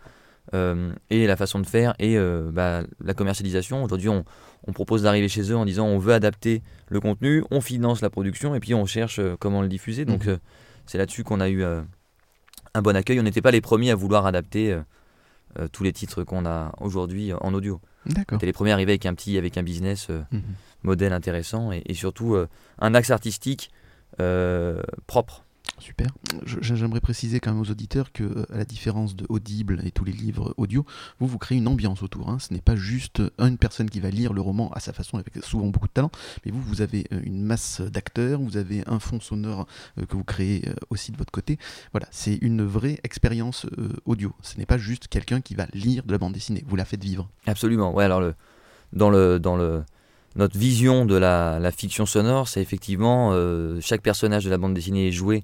euh, 0.53 0.93
et 1.09 1.27
la 1.27 1.35
façon 1.35 1.59
de 1.59 1.67
faire 1.67 1.93
et 1.99 2.17
euh, 2.17 2.49
bah, 2.51 2.83
la 3.03 3.13
commercialisation. 3.13 3.83
Aujourd'hui, 3.83 4.07
on, 4.07 4.23
on 4.67 4.71
propose 4.71 5.03
d'arriver 5.03 5.27
chez 5.27 5.51
eux 5.51 5.57
en 5.57 5.65
disant 5.65 5.85
on 5.85 5.99
veut 5.99 6.13
adapter 6.13 6.63
le 6.87 7.01
contenu, 7.01 7.43
on 7.51 7.59
finance 7.59 7.99
la 8.01 8.09
production 8.09 8.55
et 8.55 8.61
puis 8.61 8.73
on 8.73 8.85
cherche 8.85 9.19
comment 9.39 9.61
le 9.61 9.67
diffuser. 9.67 10.05
Donc, 10.05 10.25
Mhm. 10.27 10.37
c'est 10.85 10.97
là-dessus 10.97 11.25
qu'on 11.25 11.41
a 11.41 11.49
eu 11.49 11.61
euh, 11.61 11.81
un 12.73 12.81
bon 12.81 12.95
accueil. 12.95 13.19
On 13.19 13.23
n'était 13.23 13.41
pas 13.41 13.51
les 13.51 13.61
premiers 13.61 13.91
à 13.91 13.95
vouloir 13.95 14.25
adapter 14.25 14.77
tous 15.73 15.83
les 15.83 15.91
titres 15.91 16.23
qu'on 16.23 16.45
a 16.45 16.71
aujourd'hui 16.79 17.33
en 17.33 17.53
audio. 17.53 17.81
D'accord. 18.05 18.37
C'était 18.37 18.45
les 18.45 18.53
premiers 18.53 18.71
arrivés 18.71 18.93
avec 18.93 19.05
un 19.05 19.13
petit, 19.13 19.37
avec 19.37 19.57
un 19.57 19.63
business 19.63 20.07
Mhm. 20.09 20.41
Modèle 20.83 21.13
intéressant 21.13 21.71
et, 21.71 21.83
et 21.85 21.93
surtout 21.93 22.35
euh, 22.35 22.47
un 22.79 22.93
axe 22.93 23.11
artistique 23.11 23.71
euh, 24.19 24.81
propre. 25.07 25.43
Super. 25.79 26.09
J'aimerais 26.45 26.99
préciser 27.01 27.39
quand 27.39 27.51
même 27.51 27.61
aux 27.61 27.71
auditeurs 27.71 28.11
que, 28.11 28.23
euh, 28.23 28.45
à 28.53 28.57
la 28.57 28.65
différence 28.65 29.15
de 29.15 29.25
Audible 29.29 29.81
et 29.83 29.89
tous 29.89 30.03
les 30.03 30.11
livres 30.11 30.53
audio, 30.57 30.85
vous 31.19 31.25
vous 31.25 31.39
créez 31.39 31.57
une 31.57 31.67
ambiance 31.67 32.03
autour. 32.03 32.29
hein. 32.29 32.37
Ce 32.37 32.53
n'est 32.53 32.61
pas 32.61 32.75
juste 32.75 33.21
une 33.39 33.57
personne 33.57 33.89
qui 33.89 33.99
va 33.99 34.11
lire 34.11 34.31
le 34.33 34.41
roman 34.41 34.71
à 34.73 34.79
sa 34.79 34.93
façon, 34.93 35.17
avec 35.17 35.43
souvent 35.43 35.67
beaucoup 35.67 35.87
de 35.87 35.93
talent, 35.93 36.11
mais 36.45 36.51
vous, 36.51 36.61
vous 36.61 36.81
avez 36.81 37.07
une 37.23 37.41
masse 37.41 37.81
d'acteurs, 37.81 38.39
vous 38.39 38.57
avez 38.57 38.83
un 38.85 38.99
fond 38.99 39.19
sonore 39.19 39.65
que 39.95 40.15
vous 40.15 40.23
créez 40.23 40.69
aussi 40.91 41.11
de 41.11 41.17
votre 41.17 41.31
côté. 41.31 41.57
Voilà, 41.93 42.07
c'est 42.11 42.35
une 42.41 42.63
vraie 42.63 42.99
expérience 43.03 43.65
audio. 44.05 44.35
Ce 44.41 44.59
n'est 44.59 44.67
pas 44.67 44.77
juste 44.77 45.07
quelqu'un 45.07 45.41
qui 45.41 45.55
va 45.55 45.65
lire 45.73 46.03
de 46.03 46.11
la 46.11 46.19
bande 46.19 46.33
dessinée. 46.33 46.63
Vous 46.67 46.75
la 46.75 46.85
faites 46.85 47.03
vivre. 47.03 47.27
Absolument. 47.47 47.91
Ouais, 47.91 48.03
alors 48.03 48.21
le, 48.21 48.35
dans 48.93 49.09
le, 49.09 49.39
dans 49.39 49.55
le, 49.55 49.83
notre 50.35 50.57
vision 50.57 51.05
de 51.05 51.15
la, 51.15 51.59
la 51.59 51.71
fiction 51.71 52.05
sonore, 52.05 52.47
c'est 52.47 52.61
effectivement 52.61 53.31
euh, 53.33 53.79
chaque 53.81 54.01
personnage 54.01 54.45
de 54.45 54.49
la 54.49 54.57
bande 54.57 54.73
dessinée 54.73 55.07
est 55.07 55.11
joué 55.11 55.43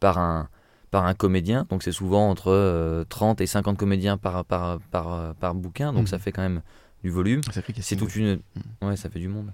par 0.00 0.18
un, 0.18 0.48
par 0.90 1.06
un 1.06 1.14
comédien. 1.14 1.66
Donc 1.70 1.82
c'est 1.82 1.92
souvent 1.92 2.28
entre 2.30 2.50
euh, 2.52 3.04
30 3.08 3.40
et 3.40 3.46
50 3.46 3.76
comédiens 3.78 4.16
par, 4.18 4.44
par, 4.44 4.78
par, 4.90 5.34
par 5.36 5.54
bouquin. 5.54 5.92
Donc 5.92 6.02
Mhm. 6.02 6.06
ça 6.08 6.18
fait 6.18 6.32
quand 6.32 6.42
même 6.42 6.60
du 7.02 7.10
volume. 7.10 7.40
C'est 7.80 7.96
toute 7.96 8.14
une. 8.16 8.40
Ouais, 8.82 8.96
ça 8.96 9.08
fait 9.10 9.18
du 9.20 9.28
monde. 9.28 9.52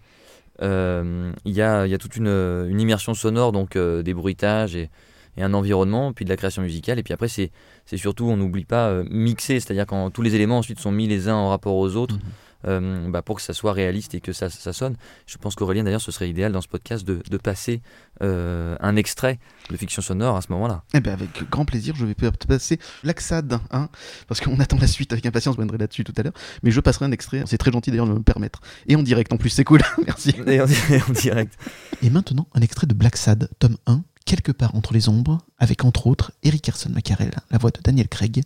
Euh, 0.63 1.33
Il 1.45 1.53
y, 1.55 1.63
a, 1.63 1.87
y 1.87 1.95
a 1.95 1.99
toute 1.99 2.17
une, 2.17 2.27
une 2.29 2.81
immersion 2.81 3.15
sonore, 3.15 3.53
donc 3.53 3.77
euh, 3.77 4.03
des 4.03 4.15
bruitages 4.15 4.77
et, 4.77 4.91
et 5.37 5.43
un 5.43 5.55
environnement, 5.55 6.13
puis 6.13 6.25
de 6.25 6.31
la 6.31 6.37
création 6.37 6.63
musicale. 6.63 6.99
Et 6.99 7.03
puis 7.03 7.15
après, 7.15 7.29
c'est 7.29 7.51
surtout, 7.97 8.27
on 8.27 8.37
n'oublie 8.37 8.65
pas, 8.65 8.89
euh, 8.89 9.05
mixer, 9.11 9.61
c'est-à-dire 9.61 9.87
quand 9.87 10.11
tous 10.11 10.23
les 10.23 10.35
éléments 10.35 10.59
ensuite 10.59 10.79
sont 10.79 10.93
mis 10.93 11.07
les 11.09 11.29
uns 11.29 11.35
en 11.35 11.49
rapport 11.49 11.77
aux 11.77 11.97
autres. 11.97 12.17
Mhm. 12.17 12.21
Euh, 12.67 13.09
bah, 13.11 13.23
pour 13.23 13.37
que 13.37 13.43
ça 13.43 13.53
soit 13.55 13.73
réaliste 13.73 14.15
et 14.15 14.21
que 14.21 14.33
ça, 14.33 14.51
ça 14.51 14.73
sonne. 14.73 14.97
Je 15.27 15.37
pense 15.39 15.55
qu'Aurélien, 15.55 15.85
d'ailleurs, 15.85 16.01
ce 16.01 16.13
serait 16.13 16.29
idéal 16.29 16.53
dans 16.53 16.61
ce 16.61 16.69
podcast 16.69 17.05
de, 17.07 17.23
de 17.29 17.37
passer 17.37 17.83
euh, 18.23 18.77
un 18.81 18.97
extrait 18.97 19.39
de 19.71 19.77
fiction 19.77 20.03
sonore 20.03 20.37
à 20.37 20.43
ce 20.43 20.51
moment-là. 20.53 20.85
Eh 20.95 21.01
ben 21.01 21.13
avec 21.13 21.49
grand 21.51 21.65
plaisir, 21.65 21.95
je 21.97 22.05
vais 22.07 22.15
pa- 22.15 22.31
passer 22.33 22.79
l'Axad, 23.05 23.59
hein, 23.71 23.89
parce 24.29 24.41
qu'on 24.41 24.59
attend 24.61 24.79
la 24.79 24.87
suite 24.87 25.13
avec 25.13 25.25
impatience, 25.27 25.55
je 25.55 25.59
reviendrai 25.59 25.79
là-dessus 25.79 26.05
tout 26.05 26.15
à 26.17 26.23
l'heure, 26.23 26.33
mais 26.63 26.71
je 26.71 26.81
passerai 26.81 27.05
un 27.07 27.13
extrait, 27.13 27.43
c'est 27.47 27.59
très 27.59 27.73
gentil 27.73 27.91
d'ailleurs 27.91 28.07
de 28.07 28.13
me 28.13 28.23
permettre, 28.23 28.61
et 28.87 28.97
en 28.97 29.03
direct 29.03 29.33
en 29.33 29.37
plus, 29.39 29.51
c'est 29.51 29.65
cool, 29.65 29.81
merci. 30.07 30.35
Et 30.47 30.61
en, 30.61 30.65
en 30.65 31.13
direct. 31.13 31.55
Et 32.03 32.11
maintenant, 32.11 32.47
un 32.55 32.61
extrait 32.61 32.87
de 32.87 32.95
Black 32.95 33.17
Sad, 33.17 33.49
tome 33.59 33.77
1, 33.87 34.03
Quelque 34.25 34.53
part 34.53 34.77
entre 34.77 34.95
les 34.95 35.09
ombres, 35.09 35.39
avec 35.59 35.85
entre 35.85 36.07
autres 36.07 36.31
Eric 36.45 36.63
Carson 36.63 36.91
Maccarel, 36.91 37.33
la 37.51 37.59
voix 37.59 37.73
de 37.73 37.81
Daniel 37.83 38.07
Craig, 38.09 38.43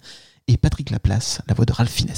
et 0.49 0.57
Patrick 0.57 0.89
Laplace, 0.91 1.43
la 1.49 1.55
voix 1.55 1.67
de 1.67 1.73
Ralph 1.75 1.91
Fiennes. 1.91 2.15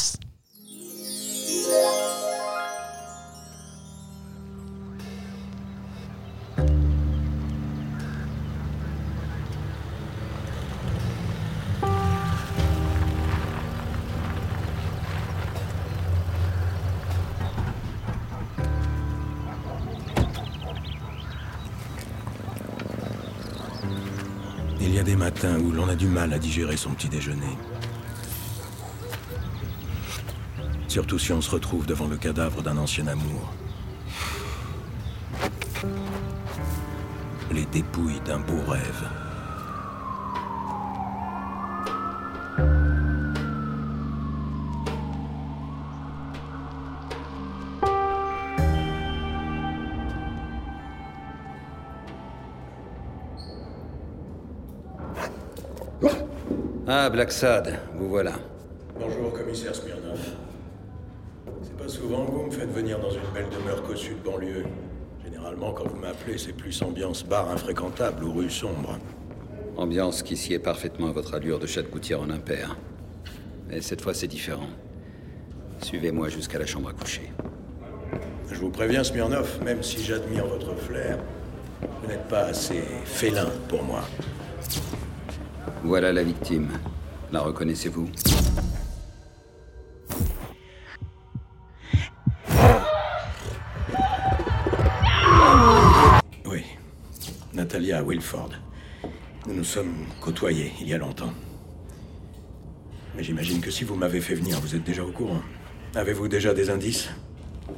Où 25.28 25.72
l'on 25.72 25.88
a 25.90 25.94
du 25.94 26.06
mal 26.06 26.32
à 26.32 26.38
digérer 26.38 26.78
son 26.78 26.94
petit 26.94 27.08
déjeuner. 27.08 27.58
Surtout 30.88 31.18
si 31.18 31.32
on 31.32 31.42
se 31.42 31.50
retrouve 31.50 31.84
devant 31.84 32.08
le 32.08 32.16
cadavre 32.16 32.62
d'un 32.62 32.78
ancien 32.78 33.06
amour. 33.06 33.52
Les 37.52 37.66
dépouilles 37.66 38.20
d'un 38.24 38.38
beau 38.38 38.58
rêve. 38.66 39.17
Ah, 56.86 57.10
Black 57.10 57.32
Sad, 57.32 57.78
vous 57.96 58.08
voilà. 58.08 58.32
Bonjour, 58.98 59.32
commissaire 59.32 59.74
Smirnov. 59.74 60.18
C'est 61.62 61.76
pas 61.76 61.88
souvent 61.88 62.24
que 62.24 62.30
vous 62.30 62.42
me 62.44 62.50
faites 62.50 62.70
venir 62.72 62.98
dans 62.98 63.10
une 63.10 63.20
belle 63.34 63.48
demeure 63.50 63.82
cossue 63.82 64.14
de 64.14 64.30
banlieue. 64.30 64.64
Généralement, 65.24 65.72
quand 65.72 65.86
vous 65.86 65.96
m'appelez, 65.96 66.38
c'est 66.38 66.52
plus 66.52 66.80
ambiance 66.82 67.24
bar 67.24 67.50
infréquentable 67.50 68.24
ou 68.24 68.32
rue 68.32 68.50
sombre. 68.50 68.98
Ambiance 69.76 70.22
qui 70.22 70.36
sied 70.36 70.58
parfaitement 70.58 71.08
à 71.08 71.12
votre 71.12 71.34
allure 71.34 71.58
de 71.58 71.66
chat 71.66 71.82
de 71.82 71.88
gouttière 71.88 72.20
en 72.20 72.30
impair. 72.30 72.76
Mais 73.68 73.80
cette 73.80 74.00
fois, 74.00 74.14
c'est 74.14 74.26
différent. 74.26 74.68
Suivez-moi 75.82 76.28
jusqu'à 76.28 76.58
la 76.58 76.66
chambre 76.66 76.88
à 76.88 76.92
coucher. 76.92 77.30
Je 78.50 78.58
vous 78.58 78.70
préviens, 78.70 79.04
Smirnov, 79.04 79.62
même 79.62 79.82
si 79.82 80.02
j'admire 80.02 80.46
votre 80.46 80.74
flair, 80.74 81.18
vous 81.82 82.08
n'êtes 82.08 82.26
pas 82.28 82.44
assez 82.44 82.82
félin 83.04 83.48
pour 83.68 83.82
moi. 83.82 84.02
Voilà 85.84 86.12
la 86.12 86.22
victime. 86.22 86.68
La 87.32 87.40
reconnaissez-vous? 87.40 88.08
Oui. 96.46 96.64
Natalia 97.54 98.02
Wilford. 98.02 98.50
Nous 99.46 99.54
nous 99.54 99.64
sommes 99.64 100.06
côtoyés 100.20 100.72
il 100.80 100.88
y 100.88 100.94
a 100.94 100.98
longtemps. 100.98 101.32
Mais 103.16 103.22
j'imagine 103.22 103.60
que 103.60 103.70
si 103.70 103.84
vous 103.84 103.94
m'avez 103.94 104.20
fait 104.20 104.34
venir, 104.34 104.60
vous 104.60 104.74
êtes 104.74 104.84
déjà 104.84 105.04
au 105.04 105.12
courant. 105.12 105.40
Avez-vous 105.94 106.28
déjà 106.28 106.52
des 106.54 106.70
indices? 106.70 107.08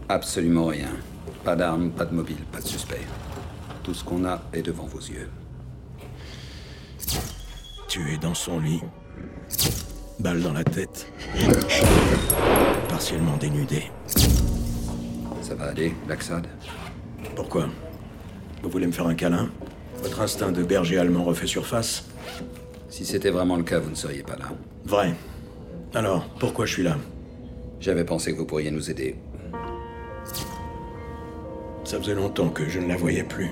Absolument 0.08 0.66
rien. 0.66 0.90
Pas 1.44 1.56
d'armes, 1.56 1.90
pas 1.90 2.04
de 2.04 2.14
mobile, 2.14 2.44
pas 2.50 2.60
de 2.60 2.66
suspect. 2.66 3.06
Tout 3.82 3.94
ce 3.94 4.04
qu'on 4.04 4.24
a 4.24 4.42
est 4.52 4.62
devant 4.62 4.86
vos 4.86 4.98
yeux. 4.98 5.28
Tué 7.90 8.18
dans 8.18 8.34
son 8.34 8.60
lit. 8.60 8.80
Balle 10.20 10.40
dans 10.42 10.52
la 10.52 10.62
tête. 10.62 11.12
Partiellement 12.88 13.36
dénudé. 13.36 13.90
Ça 15.42 15.56
va 15.56 15.64
aller, 15.64 15.92
Black 16.06 16.22
Sad 16.22 16.46
Pourquoi? 17.34 17.66
Vous 18.62 18.70
voulez 18.70 18.86
me 18.86 18.92
faire 18.92 19.08
un 19.08 19.16
câlin? 19.16 19.50
Votre 20.04 20.20
instinct 20.20 20.52
de 20.52 20.62
berger 20.62 20.98
allemand 20.98 21.24
refait 21.24 21.48
surface? 21.48 22.04
Si 22.90 23.04
c'était 23.04 23.30
vraiment 23.30 23.56
le 23.56 23.64
cas, 23.64 23.80
vous 23.80 23.90
ne 23.90 23.96
seriez 23.96 24.22
pas 24.22 24.36
là. 24.36 24.52
Vrai. 24.84 25.12
Alors, 25.92 26.28
pourquoi 26.38 26.66
je 26.66 26.74
suis 26.74 26.84
là? 26.84 26.96
J'avais 27.80 28.04
pensé 28.04 28.30
que 28.32 28.38
vous 28.38 28.46
pourriez 28.46 28.70
nous 28.70 28.88
aider. 28.88 29.16
Ça 31.82 31.98
faisait 31.98 32.14
longtemps 32.14 32.50
que 32.50 32.68
je 32.68 32.78
ne 32.78 32.86
la 32.86 32.96
voyais 32.96 33.24
plus. 33.24 33.50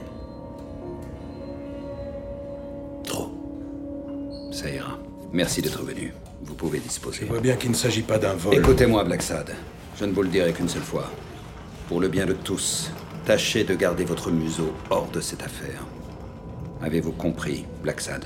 Ça 4.59 4.69
ira. 4.69 4.99
Merci 5.33 5.63
d'être 5.63 5.85
venu. 5.85 6.13
Vous 6.43 6.55
pouvez 6.55 6.79
Je 6.79 6.83
disposer. 6.83 7.25
vois 7.27 7.39
bien 7.39 7.55
qu'il 7.55 7.71
ne 7.71 7.77
s'agit 7.77 8.03
pas 8.03 8.19
d'un 8.19 8.35
vol. 8.35 8.53
Écoutez-moi, 8.57 9.05
Blacksad. 9.05 9.55
Je 9.97 10.05
ne 10.05 10.13
vous 10.13 10.23
le 10.23 10.29
dirai 10.29 10.53
qu'une 10.53 10.69
seule 10.69 10.83
fois. 10.83 11.05
Pour 11.87 12.01
le 12.01 12.09
bien 12.09 12.27
de 12.27 12.33
tous, 12.33 12.91
tâchez 13.25 13.63
de 13.63 13.77
garder 13.77 14.05
votre 14.05 14.33
museau 14.33 14.73
hors 14.91 15.09
de 15.13 15.21
cette 15.21 15.45
affaire. 15.45 15.85
Avez-vous 16.83 17.13
compris, 17.13 17.67
Blacksad? 17.85 18.25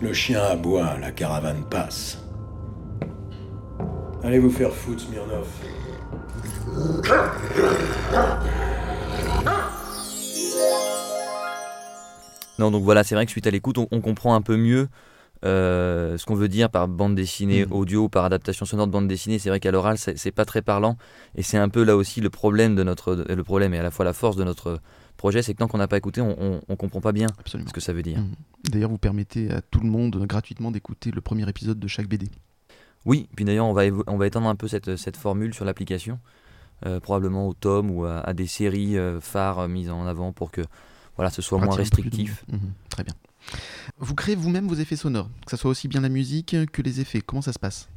Le 0.00 0.12
chien 0.12 0.42
aboie, 0.42 0.98
la 1.00 1.12
caravane 1.12 1.62
passe. 1.70 2.18
Allez 4.24 4.40
vous 4.40 4.50
faire 4.50 4.72
foutre, 4.72 5.04
Smirnov. 5.04 5.46
Non, 12.60 12.70
donc 12.70 12.84
voilà, 12.84 13.02
c'est 13.04 13.14
vrai 13.16 13.24
que 13.26 13.32
suite 13.32 13.46
à 13.46 13.50
l'écoute, 13.50 13.78
on, 13.78 13.88
on 13.90 14.00
comprend 14.00 14.34
un 14.34 14.42
peu 14.42 14.56
mieux 14.56 14.88
euh, 15.44 16.18
ce 16.18 16.26
qu'on 16.26 16.34
veut 16.34 16.48
dire 16.48 16.68
par 16.70 16.86
bande 16.86 17.14
dessinée 17.14 17.64
Mhm. 17.64 17.72
audio, 17.72 18.08
par 18.08 18.24
adaptation 18.26 18.66
sonore 18.66 18.86
de 18.86 18.92
bande 18.92 19.08
dessinée. 19.08 19.38
C'est 19.38 19.48
vrai 19.48 19.58
qu'à 19.60 19.70
l'oral, 19.70 19.96
c'est 19.98 20.30
pas 20.32 20.44
très 20.44 20.60
parlant. 20.62 20.96
Et 21.34 21.42
c'est 21.42 21.56
un 21.56 21.68
peu 21.70 21.82
là 21.82 21.96
aussi 21.96 22.20
le 22.20 22.28
problème 22.30 22.76
de 22.76 22.82
notre. 22.82 23.14
Le 23.28 23.42
problème 23.44 23.72
et 23.74 23.78
à 23.78 23.82
la 23.82 23.90
fois 23.90 24.04
la 24.04 24.12
force 24.12 24.36
de 24.36 24.44
notre 24.44 24.78
projet, 25.16 25.40
c'est 25.42 25.54
que 25.54 25.58
tant 25.58 25.68
qu'on 25.68 25.78
n'a 25.78 25.88
pas 25.88 25.96
écouté, 25.96 26.20
on, 26.20 26.60
on 26.68 26.76
comprend 26.76 27.00
pas 27.00 27.12
bien 27.12 27.26
Absolument. 27.38 27.68
ce 27.68 27.72
que 27.74 27.80
ça 27.80 27.92
veut 27.94 28.02
dire. 28.02 28.18
Mhm. 28.18 28.34
D'ailleurs, 28.70 28.90
vous 28.90 28.98
permettez 28.98 29.50
à 29.50 29.62
tout 29.62 29.80
le 29.80 29.88
monde 29.88 30.14
gratuitement 30.26 30.70
d'écouter 30.70 31.10
le 31.10 31.20
premier 31.22 31.48
épisode 31.48 31.78
de 31.78 31.88
chaque 31.88 32.06
BD. 32.08 32.28
Oui, 33.06 33.26
puis 33.34 33.46
d'ailleurs, 33.46 33.66
on 33.66 33.72
va, 33.72 33.84
on 34.06 34.18
va 34.18 34.26
étendre 34.26 34.46
un 34.48 34.56
peu 34.56 34.68
cette, 34.68 34.96
cette 34.96 35.16
formule 35.16 35.54
sur 35.54 35.64
l'application, 35.64 36.18
euh, 36.84 37.00
probablement 37.00 37.48
au 37.48 37.54
tome 37.54 37.90
ou 37.90 38.04
à, 38.04 38.18
à 38.18 38.34
des 38.34 38.46
séries 38.46 38.98
euh, 38.98 39.20
phares 39.20 39.68
mises 39.68 39.88
en 39.90 40.06
avant 40.06 40.32
pour 40.32 40.50
que 40.50 40.60
voilà, 41.16 41.30
ce 41.30 41.42
soit 41.42 41.58
moins 41.58 41.74
restrictif. 41.74 42.44
Mhm. 42.50 42.58
Très 42.88 43.04
bien. 43.04 43.14
Vous 43.98 44.14
créez 44.14 44.34
vous-même 44.36 44.66
vos 44.68 44.74
effets 44.74 44.96
sonores, 44.96 45.28
que 45.44 45.50
ce 45.50 45.56
soit 45.56 45.70
aussi 45.70 45.88
bien 45.88 46.00
la 46.00 46.08
musique 46.08 46.56
que 46.72 46.82
les 46.82 47.00
effets. 47.00 47.20
Comment 47.20 47.42
ça 47.42 47.52
se 47.52 47.58
passe? 47.58 47.88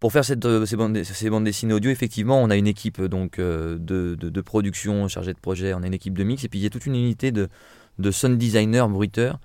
Pour 0.00 0.12
faire 0.12 0.24
cette, 0.24 0.44
euh, 0.44 0.66
ces, 0.66 0.76
bandes, 0.76 1.02
ces 1.02 1.30
bandes 1.30 1.44
dessinées 1.44 1.72
audio, 1.72 1.90
effectivement, 1.90 2.42
on 2.42 2.50
a 2.50 2.56
une 2.56 2.66
équipe 2.66 2.98
euh, 3.00 3.08
donc, 3.08 3.38
euh, 3.38 3.78
de, 3.78 4.14
de- 4.20 4.28
de 4.28 4.40
production 4.42 5.08
chargée 5.08 5.32
de 5.32 5.38
projet, 5.38 5.72
on 5.74 5.82
a 5.82 5.86
une 5.86 5.94
équipe 5.94 6.16
de 6.18 6.22
mix, 6.22 6.44
et 6.44 6.48
puis 6.48 6.58
il 6.58 6.62
y 6.62 6.66
a 6.66 6.70
toute 6.70 6.84
une 6.86 6.94
unité 6.94 7.32
de, 7.32 7.48
de 7.98 8.10
sound 8.10 8.36
designer, 8.36 8.88
bruiteurs. 8.90 9.40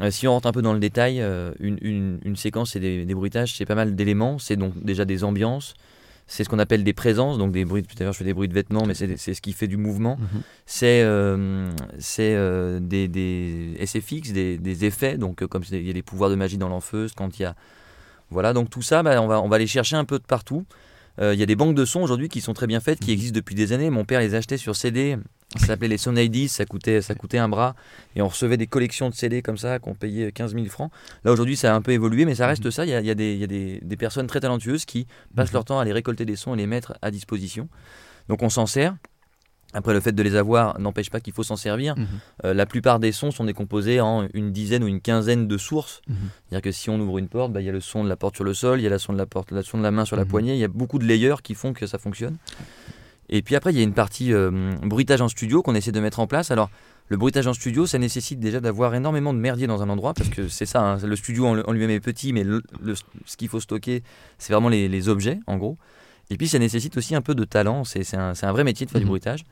Euh, 0.00 0.10
si 0.10 0.26
on 0.26 0.32
rentre 0.32 0.48
un 0.48 0.52
peu 0.52 0.62
dans 0.62 0.72
le 0.72 0.78
détail, 0.78 1.20
euh, 1.20 1.52
une, 1.60 1.76
une- 1.82 2.18
une 2.24 2.36
séquence 2.36 2.76
et 2.76 2.80
des, 2.80 3.04
des 3.04 3.14
bruitages, 3.14 3.56
c'est 3.56 3.66
pas 3.66 3.74
mal 3.74 3.94
d'éléments. 3.94 4.38
C'est 4.38 4.56
donc 4.56 4.72
déjà 4.82 5.04
des 5.04 5.22
ambiances, 5.22 5.74
c'est 6.28 6.44
ce 6.44 6.48
qu'on 6.50 6.58
appelle 6.58 6.84
des 6.84 6.92
présences, 6.92 7.38
donc 7.38 7.52
des 7.52 7.64
bruits. 7.64 7.82
Tout 7.82 7.96
à 7.98 8.04
l'heure, 8.04 8.12
je 8.12 8.18
fais 8.18 8.24
des 8.24 8.34
bruits 8.34 8.48
de 8.48 8.54
vêtements, 8.54 8.84
mais 8.86 8.94
c'est 8.94 9.16
ce 9.16 9.40
qui 9.40 9.54
fait 9.54 9.66
du 9.66 9.78
mouvement. 9.78 10.18
Mhm. 10.20 10.42
C'est 10.66 11.02
euh, 11.02 11.70
c'est, 11.98 12.34
euh, 12.34 12.78
des, 12.80 13.08
des 13.08 13.74
SFX, 13.84 14.32
des, 14.32 14.58
des 14.58 14.84
effets, 14.84 15.16
donc 15.16 15.42
euh, 15.42 15.46
comme 15.48 15.62
il 15.72 15.86
y 15.86 15.90
a 15.90 15.92
les 15.92 16.02
pouvoirs 16.02 16.28
de 16.28 16.34
magie 16.34 16.58
dans 16.58 16.68
l'enfeuse, 16.68 17.12
quand 17.16 17.38
il 17.38 17.42
y 17.42 17.44
a. 17.46 17.56
Voilà, 18.30 18.52
donc 18.52 18.68
tout 18.68 18.82
ça, 18.82 19.02
bah, 19.02 19.20
on, 19.22 19.26
va, 19.26 19.40
on 19.40 19.48
va 19.48 19.56
les 19.56 19.66
chercher 19.66 19.96
un 19.96 20.04
peu 20.04 20.18
de 20.18 20.24
partout. 20.24 20.66
Euh, 21.18 21.32
Il 21.32 21.40
y 21.40 21.42
a 21.42 21.46
des 21.46 21.56
banques 21.56 21.74
de 21.74 21.86
sons 21.86 22.02
aujourd'hui 22.02 22.28
qui 22.28 22.42
sont 22.42 22.52
très 22.52 22.66
bien 22.66 22.80
faites, 22.80 23.00
qui 23.00 23.10
existent 23.10 23.34
depuis 23.34 23.54
des 23.54 23.72
années. 23.72 23.88
Mon 23.88 24.04
père 24.04 24.20
les 24.20 24.34
achetait 24.34 24.58
sur 24.58 24.76
CD, 24.76 25.16
ça 25.58 25.66
s'appelait 25.66 25.88
les 25.88 25.98
Sound 25.98 26.16
IDs, 26.18 26.48
ça 26.48 26.64
coûtait, 26.64 27.02
ça 27.02 27.14
coûtait 27.14 27.38
un 27.38 27.48
bras, 27.48 27.74
et 28.16 28.22
on 28.22 28.28
recevait 28.28 28.56
des 28.56 28.66
collections 28.66 29.10
de 29.10 29.14
CD 29.14 29.42
comme 29.42 29.58
ça, 29.58 29.78
qu'on 29.78 29.94
payait 29.94 30.32
15 30.32 30.54
000 30.54 30.66
francs. 30.66 30.90
Là 31.24 31.32
aujourd'hui, 31.32 31.56
ça 31.56 31.72
a 31.72 31.76
un 31.76 31.82
peu 31.82 31.92
évolué, 31.92 32.24
mais 32.24 32.34
ça 32.34 32.46
reste 32.46 32.70
ça. 32.70 32.84
Il 32.86 32.90
y 32.90 32.94
a, 32.94 33.00
il 33.00 33.06
y 33.06 33.10
a 33.10 33.14
des, 33.14 33.34
il 33.34 33.40
y 33.40 33.44
a 33.44 33.48
des- 33.48 33.80
des 33.82 33.96
personnes 33.96 34.26
très 34.26 34.40
talentueuses 34.40 34.84
qui 34.84 35.06
passent 35.34 35.48
Mhm. 35.50 35.54
leur 35.54 35.64
temps 35.64 35.78
à 35.80 35.84
les 35.84 35.92
récolter 35.92 36.24
des 36.24 36.36
sons 36.36 36.54
et 36.54 36.56
les 36.58 36.66
mettre 36.66 36.96
à 37.02 37.10
disposition. 37.10 37.68
Donc 38.28 38.42
on 38.42 38.48
s'en 38.50 38.66
sert. 38.66 38.96
Après, 39.74 39.92
le 39.92 40.00
fait 40.00 40.12
de 40.12 40.22
les 40.22 40.34
avoir 40.34 40.80
n'empêche 40.80 41.10
pas 41.10 41.20
qu'il 41.20 41.34
faut 41.34 41.42
s'en 41.42 41.56
servir. 41.56 41.94
Mhm. 41.94 42.06
Euh, 42.46 42.54
la 42.54 42.64
plupart 42.64 42.98
des 42.98 43.12
sons 43.12 43.30
sont 43.30 43.44
décomposés 43.44 44.00
en 44.00 44.26
une 44.32 44.50
dizaine 44.50 44.82
ou 44.82 44.86
une 44.88 45.02
quinzaine 45.02 45.46
de 45.46 45.58
sources. 45.58 46.00
Mhm. 46.08 46.16
C'est-à-dire 46.48 46.62
que 46.62 46.72
si 46.72 46.88
on 46.88 46.98
ouvre 46.98 47.18
une 47.18 47.28
porte, 47.28 47.52
bah, 47.52 47.60
il 47.60 47.66
y 47.66 47.68
a 47.68 47.72
le 47.72 47.80
son 47.82 48.02
de 48.02 48.08
la 48.08 48.16
porte 48.16 48.34
sur 48.36 48.44
le 48.44 48.54
sol, 48.54 48.80
il 48.80 48.84
y 48.84 48.86
a 48.86 48.90
le 48.90 48.98
son 48.98 49.12
de 49.12 49.18
la, 49.18 49.26
porte, 49.26 49.50
le 49.50 49.62
son 49.62 49.76
de 49.76 49.82
la 49.82 49.90
main 49.90 50.06
sur 50.06 50.16
la 50.16 50.24
Mhm. 50.24 50.28
poignée, 50.30 50.54
il 50.54 50.58
y 50.58 50.64
a 50.64 50.68
beaucoup 50.68 50.98
de 50.98 51.04
layers 51.04 51.42
qui 51.42 51.54
font 51.54 51.74
que 51.74 51.86
ça 51.86 51.98
fonctionne. 51.98 52.38
Et 53.30 53.42
puis 53.42 53.56
après, 53.56 53.72
il 53.72 53.76
y 53.76 53.80
a 53.80 53.84
une 53.84 53.92
partie 53.94 54.32
euh, 54.32 54.50
bruitage 54.82 55.20
en 55.20 55.28
studio 55.28 55.62
qu'on 55.62 55.74
essaie 55.74 55.92
de 55.92 56.00
mettre 56.00 56.20
en 56.20 56.26
place. 56.26 56.50
Alors, 56.50 56.70
le 57.08 57.16
bruitage 57.16 57.46
en 57.46 57.52
studio, 57.54 57.86
ça 57.86 57.98
nécessite 57.98 58.38
déjà 58.40 58.60
d'avoir 58.60 58.94
énormément 58.94 59.32
de 59.34 59.38
merdier 59.38 59.66
dans 59.66 59.82
un 59.82 59.88
endroit, 59.88 60.14
parce 60.14 60.28
que 60.28 60.48
c'est 60.48 60.66
ça, 60.66 60.80
hein, 60.80 60.98
le 61.02 61.16
studio 61.16 61.46
en, 61.46 61.72
lui-même 61.72 61.90
est 61.90 62.00
petit, 62.00 62.32
mais 62.32 62.44
le- 62.44 62.62
le- 62.82 62.94
ce 63.26 63.36
qu'il 63.36 63.48
faut 63.48 63.60
stocker, 63.60 64.02
c'est 64.38 64.52
vraiment 64.52 64.68
les, 64.68 64.88
les 64.88 65.08
objets, 65.08 65.40
en 65.46 65.56
gros. 65.56 65.76
Et 66.30 66.36
puis, 66.36 66.48
ça 66.48 66.58
nécessite 66.58 66.96
aussi 66.98 67.14
un 67.14 67.22
peu 67.22 67.34
de 67.34 67.44
talent, 67.44 67.84
c'est 67.84 68.02
un, 68.14 68.32
vrai 68.52 68.64
métier 68.64 68.84
de 68.84 68.90
faire 68.90 69.00
du 69.00 69.06
Mhm. 69.06 69.10
bruitage. 69.10 69.44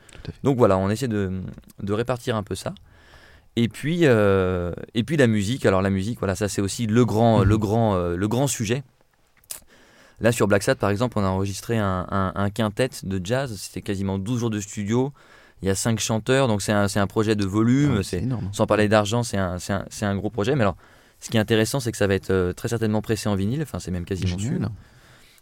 Donc 0.43 0.57
voilà, 0.57 0.77
on 0.77 0.89
essaie 0.91 1.07
de, 1.07 1.41
de 1.81 1.93
répartir 1.93 2.35
un 2.35 2.43
peu 2.43 2.53
ça. 2.55 2.73
Et 3.55 3.67
puis, 3.69 4.01
euh, 4.03 4.71
et 4.93 5.03
puis 5.03 5.17
la 5.17 5.25
musique, 5.25 5.65
alors 5.65 5.81
la 5.81 5.89
musique, 5.89 6.19
voilà, 6.19 6.35
ça 6.35 6.47
c'est 6.47 6.61
aussi 6.61 6.85
le 6.85 7.05
grand, 7.05 7.39
Mhm. 7.39 7.45
le, 7.45 7.57
grand, 7.57 7.95
euh, 7.95 8.15
le 8.15 8.27
grand 8.27 8.45
sujet. 8.45 8.83
Là 10.19 10.31
sur 10.31 10.47
Black 10.47 10.63
Sat, 10.63 10.75
par 10.75 10.89
exemple, 10.89 11.19
on 11.19 11.23
a 11.23 11.27
enregistré 11.27 11.77
un, 11.77 12.05
un, 12.09 12.31
un 12.35 12.49
quintet 12.49 12.89
de 13.03 13.21
jazz, 13.23 13.55
c'était 13.55 13.81
quasiment 13.81 14.17
12 14.17 14.39
jours 14.39 14.49
de 14.49 14.59
studio, 14.59 15.13
il 15.61 15.67
y 15.67 15.71
a 15.71 15.75
5 15.75 15.99
chanteurs, 15.99 16.47
donc 16.47 16.61
c'est 16.61 16.71
un, 16.71 17.07
projet 17.07 17.35
de 17.35 17.45
volume, 17.45 17.97
Ah, 17.99 18.03
c'est, 18.03 18.19
énorme. 18.23 18.49
sans 18.51 18.65
parler 18.67 18.87
d'argent, 18.87 19.23
c'est 19.23 19.37
un, 19.37 20.15
gros 20.15 20.29
projet. 20.29 20.55
Mais 20.55 20.61
alors, 20.61 20.75
ce 21.19 21.29
qui 21.29 21.37
est 21.37 21.39
intéressant, 21.39 21.79
c'est 21.79 21.91
que 21.91 21.97
ça 21.97 22.07
va 22.07 22.13
être 22.15 22.29
euh, 22.31 22.53
très 22.53 22.67
certainement 22.67 23.01
pressé 23.01 23.27
en 23.29 23.35
vinyle, 23.35 23.61
enfin 23.63 23.79
c'est 23.79 23.91
même 23.91 24.05
quasiment 24.05 24.37
sûr. 24.37 24.59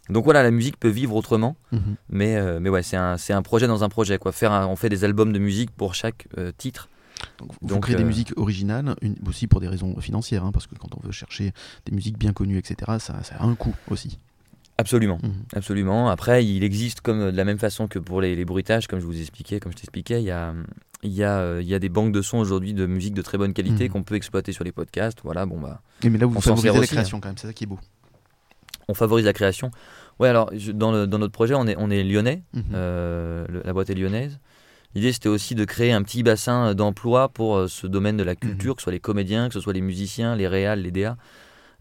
Donc 0.08 0.24
voilà, 0.24 0.42
la 0.42 0.50
musique 0.50 0.78
peut 0.78 0.88
vivre 0.88 1.14
autrement. 1.16 1.56
Mhm. 1.72 1.96
Mais, 2.10 2.36
euh, 2.36 2.60
mais 2.60 2.68
ouais, 2.70 2.82
c'est 2.82 2.96
un, 2.96 3.42
projet 3.42 3.66
dans 3.66 3.82
un 3.82 3.88
projet. 3.88 4.18
Quoi. 4.18 4.32
Faire 4.32 4.52
on 4.70 4.76
fait 4.76 4.88
des 4.88 5.04
albums 5.04 5.32
de 5.32 5.38
musique 5.38 5.70
pour 5.70 5.94
chaque 5.94 6.28
euh, 6.38 6.52
titre. 6.56 6.88
Donc, 7.38 7.50
vous 7.60 7.68
Donc, 7.68 7.82
créez 7.84 7.96
des 7.96 8.02
euh, 8.04 8.06
musiques 8.06 8.32
originales, 8.36 8.94
une- 9.02 9.16
aussi 9.26 9.46
pour 9.46 9.60
des 9.60 9.68
raisons 9.68 9.98
financières, 10.00 10.44
hein, 10.44 10.52
parce 10.52 10.66
que 10.66 10.74
quand 10.76 10.88
on 10.96 11.00
veut 11.04 11.12
chercher 11.12 11.52
des 11.86 11.92
musiques 11.92 12.18
bien 12.18 12.32
connues, 12.32 12.58
etc., 12.58 12.76
ça, 13.00 13.22
ça 13.22 13.36
a 13.38 13.44
un 13.44 13.54
coût 13.54 13.74
aussi. 13.90 14.18
Absolument. 14.78 15.18
Mhm. 15.22 15.32
Absolument. 15.54 16.08
Après, 16.10 16.44
il 16.44 16.62
existe 16.62 17.00
comme 17.00 17.20
euh, 17.20 17.32
de 17.32 17.36
la 17.36 17.44
même 17.44 17.58
façon 17.58 17.88
que 17.88 17.98
pour 17.98 18.20
les, 18.20 18.34
les 18.36 18.44
bruitages, 18.44 18.86
comme 18.88 19.00
je 19.00 19.06
vous 19.06 19.18
expliquais, 19.20 19.58
comme 19.60 19.72
je 19.72 19.76
t'expliquais, 19.78 20.20
il 20.20 20.26
y 20.26 20.30
a, 20.30 20.52
il 21.02 21.12
y, 21.12 21.22
a, 21.24 21.38
euh, 21.38 21.60
il 21.62 21.68
y 21.68 21.74
a 21.74 21.78
des 21.78 21.88
banques 21.88 22.12
de 22.12 22.20
sons 22.22 22.38
aujourd'hui 22.38 22.74
de 22.74 22.84
musique 22.86 23.14
de 23.14 23.22
très 23.22 23.38
bonne 23.38 23.54
qualité 23.54 23.84
Mhm. 23.84 23.90
qu'on 23.92 24.02
peut 24.02 24.16
exploiter 24.16 24.52
sur 24.52 24.64
les 24.64 24.72
podcasts. 24.72 25.18
Voilà, 25.24 25.46
bon 25.46 25.58
bah, 25.60 25.80
Et 26.02 26.10
mais 26.10 26.18
là, 26.18 26.26
vous 26.26 26.40
favorisez 26.40 26.68
la 26.68 26.72
aussi, 26.74 26.82
hein. 26.82 26.96
création 26.96 27.20
quand 27.20 27.28
même, 27.28 27.38
c'est 27.38 27.46
ça 27.46 27.52
qui 27.52 27.64
est 27.64 27.66
beau. 27.66 27.78
on 28.88 28.94
favorise 28.94 29.24
la 29.24 29.32
création. 29.32 29.70
Ouais, 30.20 30.28
alors 30.28 30.48
je- 30.54 30.70
dans, 30.70 30.92
le- 30.92 31.06
dans 31.08 31.18
notre 31.18 31.32
projet, 31.32 31.54
on 31.54 31.66
est, 31.66 31.74
on 31.76 31.90
est 31.90 32.04
lyonnais. 32.04 32.42
Mhm. 32.54 32.62
Euh, 32.74 33.44
le- 33.48 33.62
la 33.64 33.72
boîte 33.72 33.90
est 33.90 33.94
lyonnaise. 33.94 34.38
L'idée, 34.94 35.12
c'était 35.12 35.28
aussi 35.28 35.54
de 35.56 35.64
créer 35.64 35.90
un 35.92 36.02
petit 36.02 36.22
bassin 36.22 36.72
d'emploi 36.74 37.28
pour 37.28 37.68
ce 37.68 37.86
domaine 37.88 38.16
de 38.16 38.22
la 38.22 38.36
culture, 38.36 38.76
que 38.76 38.80
ce 38.82 38.84
soit 38.84 38.92
les 38.92 39.00
comédiens, 39.00 39.48
que 39.48 39.54
ce 39.54 39.60
soit 39.60 39.72
les 39.72 39.80
musiciens, 39.80 40.36
les 40.36 40.46
réals, 40.48 40.80
les 40.82 40.90
DA. 40.92 41.16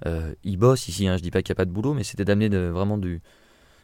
Euh, 0.06 0.34
ils 0.44 0.58
bossent 0.58 0.88
ici, 0.88 1.08
hein, 1.08 1.18
je 1.18 1.24
dis 1.24 1.32
pas 1.32 1.42
qu'il 1.42 1.54
n'y 1.54 1.56
a 1.56 1.62
pas 1.62 1.66
de 1.66 1.72
boulot, 1.72 1.94
mais 1.94 2.04
c'était 2.04 2.26
d'amener 2.26 2.50
vraiment 2.50 2.98
du. 2.98 3.22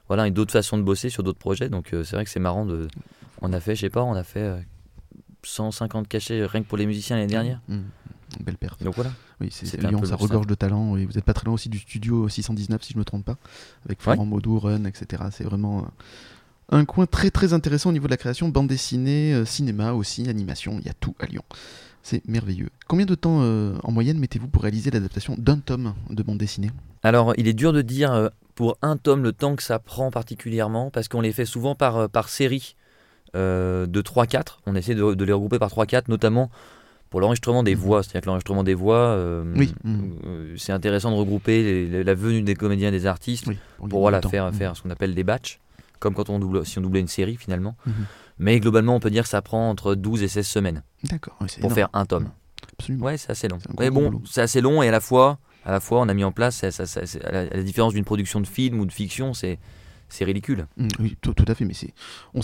Voilà, 0.07 0.27
une 0.27 0.33
d'autres 0.33 0.51
façons 0.51 0.77
de 0.77 0.83
bosser 0.83 1.09
sur 1.09 1.23
d'autres 1.23 1.39
projets. 1.39 1.69
Donc 1.69 1.93
euh, 1.93 2.03
c'est 2.03 2.15
vrai 2.15 2.25
que 2.25 2.31
c'est 2.31 2.39
marrant. 2.39 2.65
De, 2.65 2.87
on 3.41 3.53
a 3.53 3.59
fait, 3.59 3.75
je 3.75 3.81
sais 3.81 3.89
pas, 3.89 4.03
on 4.03 4.13
a 4.13 4.23
fait 4.23 4.41
euh, 4.41 4.59
150 5.43 6.07
cachets 6.07 6.45
rien 6.45 6.63
que 6.63 6.67
pour 6.67 6.77
les 6.77 6.85
musiciens 6.85 7.15
l'année 7.15 7.27
dernière. 7.27 7.61
Mhm. 7.67 7.83
Belle 8.41 8.57
perte. 8.57 8.83
Donc 8.83 8.95
voilà. 8.95 9.11
Oui, 9.41 9.49
c'est 9.51 9.81
Lyon, 9.81 10.03
ça 10.05 10.15
regorge 10.15 10.47
de 10.47 10.55
talent. 10.55 10.95
Et 10.97 11.05
vous 11.05 11.13
n'êtes 11.13 11.25
pas 11.25 11.33
très 11.33 11.45
loin 11.45 11.55
aussi 11.55 11.69
du 11.69 11.79
studio 11.79 12.29
619, 12.29 12.81
si 12.83 12.93
je 12.93 12.97
ne 12.97 12.99
me 12.99 13.05
trompe 13.05 13.25
pas, 13.25 13.37
avec 13.85 14.01
Florent 14.01 14.25
Maudou, 14.25 14.59
Run, 14.59 14.85
etc. 14.85 15.23
C'est 15.31 15.43
vraiment 15.43 15.79
euh, 15.79 16.77
un 16.77 16.85
coin 16.85 17.05
très 17.05 17.31
très 17.31 17.53
intéressant 17.53 17.89
au 17.89 17.93
niveau 17.93 18.07
de 18.07 18.11
la 18.11 18.17
création, 18.17 18.49
bande 18.49 18.67
dessinée, 18.67 19.33
euh, 19.33 19.45
cinéma 19.45 19.93
aussi, 19.93 20.29
animation, 20.29 20.77
il 20.79 20.85
y 20.85 20.89
a 20.89 20.93
tout 20.93 21.15
à 21.19 21.25
Lyon. 21.25 21.43
C'est 22.03 22.27
merveilleux. 22.27 22.69
Combien 22.87 23.05
de 23.05 23.15
temps 23.15 23.39
euh, 23.41 23.73
en 23.83 23.91
moyenne 23.91 24.17
mettez-vous 24.17 24.47
pour 24.47 24.63
réaliser 24.63 24.89
l'adaptation 24.91 25.35
d'un 25.37 25.57
tome 25.59 25.93
de 26.09 26.23
bande 26.23 26.37
dessinée? 26.39 26.71
Alors, 27.03 27.33
il 27.37 27.47
est 27.47 27.53
dur 27.53 27.73
de 27.73 27.81
dire 27.81 28.11
euh, 28.11 28.29
pour 28.55 28.77
un 28.81 28.97
tome 28.97 29.23
le 29.23 29.31
temps 29.33 29.55
que 29.55 29.63
ça 29.63 29.79
prend 29.79 30.09
particulièrement, 30.11 30.89
parce 30.91 31.07
qu'on 31.07 31.21
les 31.21 31.31
fait 31.31 31.45
souvent 31.45 31.75
par, 31.75 31.97
euh, 31.97 32.07
par 32.07 32.29
série 32.29 32.75
de 33.33 34.01
3-4. 34.01 34.59
On 34.65 34.75
essaie 34.75 34.93
de, 34.95 35.13
de 35.13 35.23
les 35.25 35.31
regrouper 35.31 35.57
par 35.57 35.69
3-4, 35.69 36.03
notamment 36.09 36.49
pour 37.09 37.21
l'enregistrement 37.21 37.63
des 37.63 37.75
Mhm. 37.75 37.81
voix. 37.81 38.03
C'est-à-dire 38.03 38.21
que 38.21 38.25
l'enregistrement 38.27 38.63
des 38.65 38.73
voix, 38.73 39.17
Oui. 39.55 39.73
C'est 40.57 40.73
intéressant 40.73 41.11
de 41.11 41.15
regrouper 41.15 41.63
les- 41.63 41.87
les- 41.87 42.03
la 42.03 42.13
venue 42.13 42.41
des 42.41 42.55
comédiens 42.55 42.89
et 42.89 42.91
des 42.91 43.05
artistes 43.05 43.47
Oui, 43.47 43.57
pour 43.89 44.01
voilà, 44.01 44.21
faire, 44.21 44.47
Mhm. 44.47 44.53
faire 44.53 44.75
ce 44.75 44.81
qu'on 44.81 44.89
appelle 44.89 45.15
des 45.15 45.23
batchs, 45.23 45.59
comme 45.99 46.13
quand 46.13 46.29
on 46.29 46.39
double, 46.39 46.65
si 46.65 46.77
on 46.79 46.81
doublait 46.81 46.99
une 46.99 47.07
série 47.07 47.37
finalement. 47.37 47.75
Mhm. 47.85 47.93
Mais 48.41 48.59
globalement, 48.59 48.95
on 48.95 48.99
peut 48.99 49.11
dire 49.11 49.23
que 49.23 49.29
ça 49.29 49.41
prend 49.41 49.69
entre 49.69 49.93
12 49.95 50.23
et 50.23 50.27
16 50.27 50.47
semaines 50.47 50.83
D'accord, 51.03 51.37
pour 51.37 51.47
énorme. 51.59 51.73
faire 51.73 51.89
un 51.93 52.05
tome. 52.05 52.29
Absolument. 52.77 53.05
Ouais, 53.05 53.17
c'est 53.17 53.29
assez 53.31 53.47
long. 53.47 53.59
Mais 53.79 53.91
bon, 53.91 54.21
c'est 54.25 54.41
assez 54.41 54.61
long 54.61 54.81
et 54.81 54.87
à 54.87 54.91
la 54.91 54.99
fois, 54.99 55.39
à 55.63 55.71
la 55.71 55.79
fois, 55.79 56.01
on 56.01 56.09
a 56.09 56.13
mis 56.15 56.23
en 56.23 56.31
place, 56.31 56.55
ça- 56.57 56.71
ça- 56.71 56.87
ça- 56.87 57.05
c'est- 57.05 57.23
à, 57.23 57.31
la, 57.31 57.39
à 57.41 57.57
la 57.57 57.63
différence 57.63 57.93
d'une 57.93 58.03
production 58.03 58.41
de 58.41 58.47
film 58.47 58.79
ou 58.79 58.85
de 58.85 58.91
fiction, 58.91 59.33
c'est 59.33 59.59
c'est 60.09 60.25
ridicule. 60.25 60.67
Mm, 60.75 60.87
oui, 60.99 61.17
tout, 61.21 61.33
tout 61.33 61.45
à 61.47 61.55
fait, 61.55 61.63
mais 61.63 61.73
c'est 61.75 61.93
on 62.33 62.41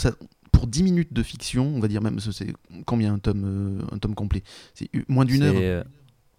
pour 0.53 0.67
10 0.67 0.83
minutes 0.83 1.11
de 1.11 1.21
fiction, 1.23 1.67
on 1.75 1.79
va 1.79 1.87
dire 1.89 2.01
même 2.01 2.19
ce- 2.19 2.31
c'est 2.31 2.53
combien 2.85 3.13
un 3.15 3.19
tome 3.19 3.43
euh, 3.81 3.95
un 3.95 3.97
tome 3.97 4.15
complet? 4.15 4.43
C'est 4.75 4.89
moins 5.09 5.25
d'une 5.25 5.41
heure? 5.43 5.55
euh, 5.57 5.83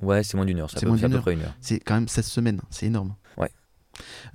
Ouais, 0.01 0.23
c'est 0.23 0.37
moins 0.37 0.47
d'une 0.47 0.61
heure. 0.61 0.71
C'est 0.71 0.79
à 0.79 0.81
peu 0.83 1.19
près 1.21 1.35
une 1.35 1.43
heure. 1.43 1.55
C'est 1.61 1.81
quand 1.81 1.95
même 1.95 2.07
16 2.09 2.27
semaines, 2.27 2.61
c'est 2.71 2.87
énorme. 2.87 3.15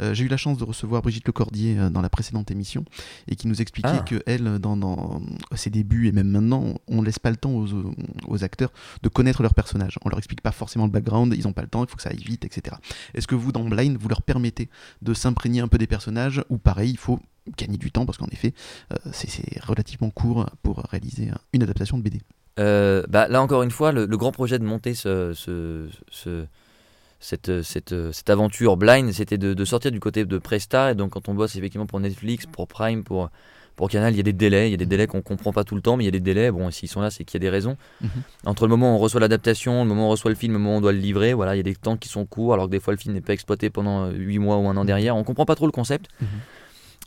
Euh, 0.01 0.13
J'ai 0.13 0.23
eu 0.25 0.27
la 0.27 0.37
chance 0.37 0.57
de 0.57 0.63
recevoir 0.63 1.01
Brigitte 1.01 1.27
Lecordier 1.27 1.77
euh, 1.79 1.89
dans 1.89 2.01
la 2.01 2.09
précédente 2.09 2.51
émission 2.51 2.85
et 3.27 3.35
qui 3.35 3.47
nous 3.47 3.61
expliquait 3.61 3.89
Ah. 3.91 3.99
que 4.07 4.21
elle, 4.25 4.59
dans, 4.59 4.77
dans 4.77 5.21
ses 5.55 5.69
débuts 5.69 6.07
et 6.07 6.11
même 6.11 6.27
maintenant, 6.29 6.75
on 6.87 7.01
laisse 7.01 7.19
pas 7.19 7.29
le 7.31 7.37
temps 7.37 7.51
aux, 7.51 7.67
aux 8.27 8.43
acteurs 8.43 8.71
de 9.01 9.09
connaître 9.09 9.41
leur 9.43 9.53
personnage. 9.53 9.97
On 10.03 10.09
leur 10.09 10.17
explique 10.17 10.41
pas 10.41 10.51
forcément 10.51 10.85
le 10.85 10.91
background, 10.91 11.33
ils 11.37 11.47
ont 11.47 11.53
pas 11.53 11.61
le 11.61 11.67
temps, 11.67 11.83
il 11.83 11.89
faut 11.89 11.95
que 11.95 12.01
ça 12.01 12.09
aille 12.09 12.17
vite, 12.23 12.45
etc. 12.45 12.75
Est-ce 13.13 13.27
que 13.27 13.35
vous, 13.35 13.51
dans 13.51 13.63
Blind, 13.65 13.97
vous 13.99 14.09
leur 14.09 14.21
permettez 14.21 14.69
de 15.01 15.13
s'imprégner 15.13 15.61
un 15.61 15.67
peu 15.67 15.77
des 15.77 15.87
personnages 15.87 16.43
ou 16.49 16.57
pareil, 16.57 16.91
il 16.91 16.97
faut 16.97 17.19
gagner 17.57 17.77
du 17.77 17.91
temps 17.91 18.05
parce 18.05 18.17
qu'en 18.17 18.27
effet, 18.31 18.53
euh, 18.93 18.95
c'est 19.11 19.61
relativement 19.61 20.09
court 20.09 20.49
pour 20.63 20.77
réaliser 20.89 21.29
euh, 21.29 21.35
une 21.51 21.61
adaptation 21.63 21.97
de 21.97 22.03
BD. 22.03 22.21
Euh, 22.59 23.03
bah, 23.09 23.27
là 23.27 23.41
encore 23.41 23.63
une 23.63 23.71
fois, 23.71 23.91
le, 23.91 24.05
le 24.05 24.17
grand 24.17 24.31
projet 24.31 24.59
de 24.59 24.63
monter 24.63 24.93
ce, 24.93 25.33
ce- 25.33 25.89
ce- 26.11 26.45
cette, 27.23 27.61
cette, 27.61 28.11
cette 28.11 28.29
aventure 28.29 28.75
blind, 28.75 29.11
c'était 29.13 29.37
de, 29.37 29.53
de 29.53 29.65
sortir 29.65 29.91
du 29.91 29.99
côté 29.99 30.25
de 30.25 30.37
Presta. 30.37 30.91
Et 30.91 30.95
donc 30.95 31.11
quand 31.11 31.29
on 31.29 31.33
bosse 31.33 31.55
effectivement 31.55 31.85
pour 31.85 31.99
Netflix, 31.99 32.45
pour 32.45 32.67
Prime, 32.67 33.03
pour, 33.03 33.29
pour 33.77 33.89
Canal, 33.89 34.13
il 34.13 34.17
y 34.17 34.19
a 34.19 34.23
des 34.23 34.33
délais. 34.33 34.67
Il 34.67 34.71
y 34.71 34.73
a 34.73 34.77
des 34.77 34.85
délais 34.85 35.07
qu'on 35.07 35.21
comprend 35.21 35.53
pas 35.53 35.63
tout 35.63 35.75
le 35.75 35.81
temps, 35.81 35.95
mais 35.95 36.03
il 36.03 36.07
y 36.07 36.09
a 36.09 36.11
des 36.11 36.19
délais. 36.19 36.51
Bon, 36.51 36.69
s'ils 36.69 36.89
sont 36.89 36.99
là, 37.01 37.09
c'est 37.11 37.23
qu'il 37.23 37.35
y 37.35 37.41
a 37.41 37.45
des 37.47 37.49
raisons. 37.49 37.77
Mhm. 38.01 38.09
Entre 38.45 38.65
le 38.65 38.69
moment 38.69 38.93
où 38.93 38.95
on 38.95 38.99
reçoit 38.99 39.21
l'adaptation, 39.21 39.83
le 39.83 39.89
moment 39.89 40.03
où 40.03 40.07
on 40.07 40.11
reçoit 40.11 40.29
le 40.31 40.35
film, 40.35 40.53
le 40.53 40.59
moment 40.59 40.75
où 40.75 40.77
on 40.79 40.81
doit 40.81 40.91
le 40.91 40.99
livrer, 40.99 41.33
voilà, 41.33 41.55
il 41.55 41.57
y 41.57 41.61
a 41.61 41.63
des 41.63 41.75
temps 41.75 41.95
qui 41.95 42.09
sont 42.09 42.25
courts, 42.25 42.53
alors 42.53 42.65
que 42.65 42.71
des 42.71 42.81
fois 42.81 42.93
le 42.93 42.99
film 42.99 43.13
n'est 43.13 43.21
pas 43.21 43.33
exploité 43.33 43.69
pendant 43.69 44.09
8 44.09 44.39
mois 44.39 44.57
ou 44.57 44.67
un 44.67 44.75
an 44.75 44.83
derrière. 44.83 45.15
On 45.15 45.23
comprend 45.23 45.45
pas 45.45 45.55
trop 45.55 45.65
le 45.65 45.71
concept. 45.71 46.09
Mhm. 46.21 46.27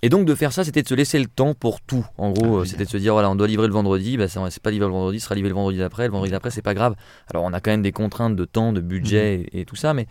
Et 0.03 0.09
donc 0.09 0.27
de 0.27 0.35
faire 0.35 0.53
ça, 0.53 0.63
c'était 0.63 0.83
de 0.83 0.89
se 0.89 0.95
laisser 0.95 1.19
le 1.19 1.27
temps 1.27 1.55
pour 1.55 1.81
tout. 1.81 2.05
En 2.19 2.31
gros, 2.31 2.59
Ah, 2.59 2.61
euh, 2.61 2.65
c'était 2.65 2.85
de 2.85 2.89
se 2.91 2.97
dire 2.99 3.15
voilà, 3.15 3.31
on 3.31 3.35
doit 3.35 3.47
livrer 3.49 3.67
le 3.67 3.73
vendredi, 3.73 4.17
bah, 4.17 4.29
c'est 4.29 4.63
pas 4.63 4.71
livré 4.71 4.87
le 4.87 4.93
vendredi, 4.93 5.19
ce 5.21 5.25
sera 5.25 5.35
livré 5.35 5.49
le 5.49 5.55
vendredi 5.55 5.79
d'après. 5.79 6.05
Le 6.07 6.13
vendredi 6.13 6.33
d'après, 6.33 6.51
c'est 6.51 6.63
pas 6.63 6.75
grave. 6.75 6.95
Alors 7.31 7.45
on 7.45 7.53
a 7.53 7.61
quand 7.61 7.71
même 7.71 7.83
des 7.83 7.93
contraintes 7.93 8.37
de 8.37 8.45
temps, 8.45 8.73
de 8.73 8.81
budget 8.81 9.39
Mhm. 9.39 9.45
et, 9.53 9.61
et 9.61 9.65
tout 9.65 9.77
ça, 9.77 9.95
mais 9.95 10.07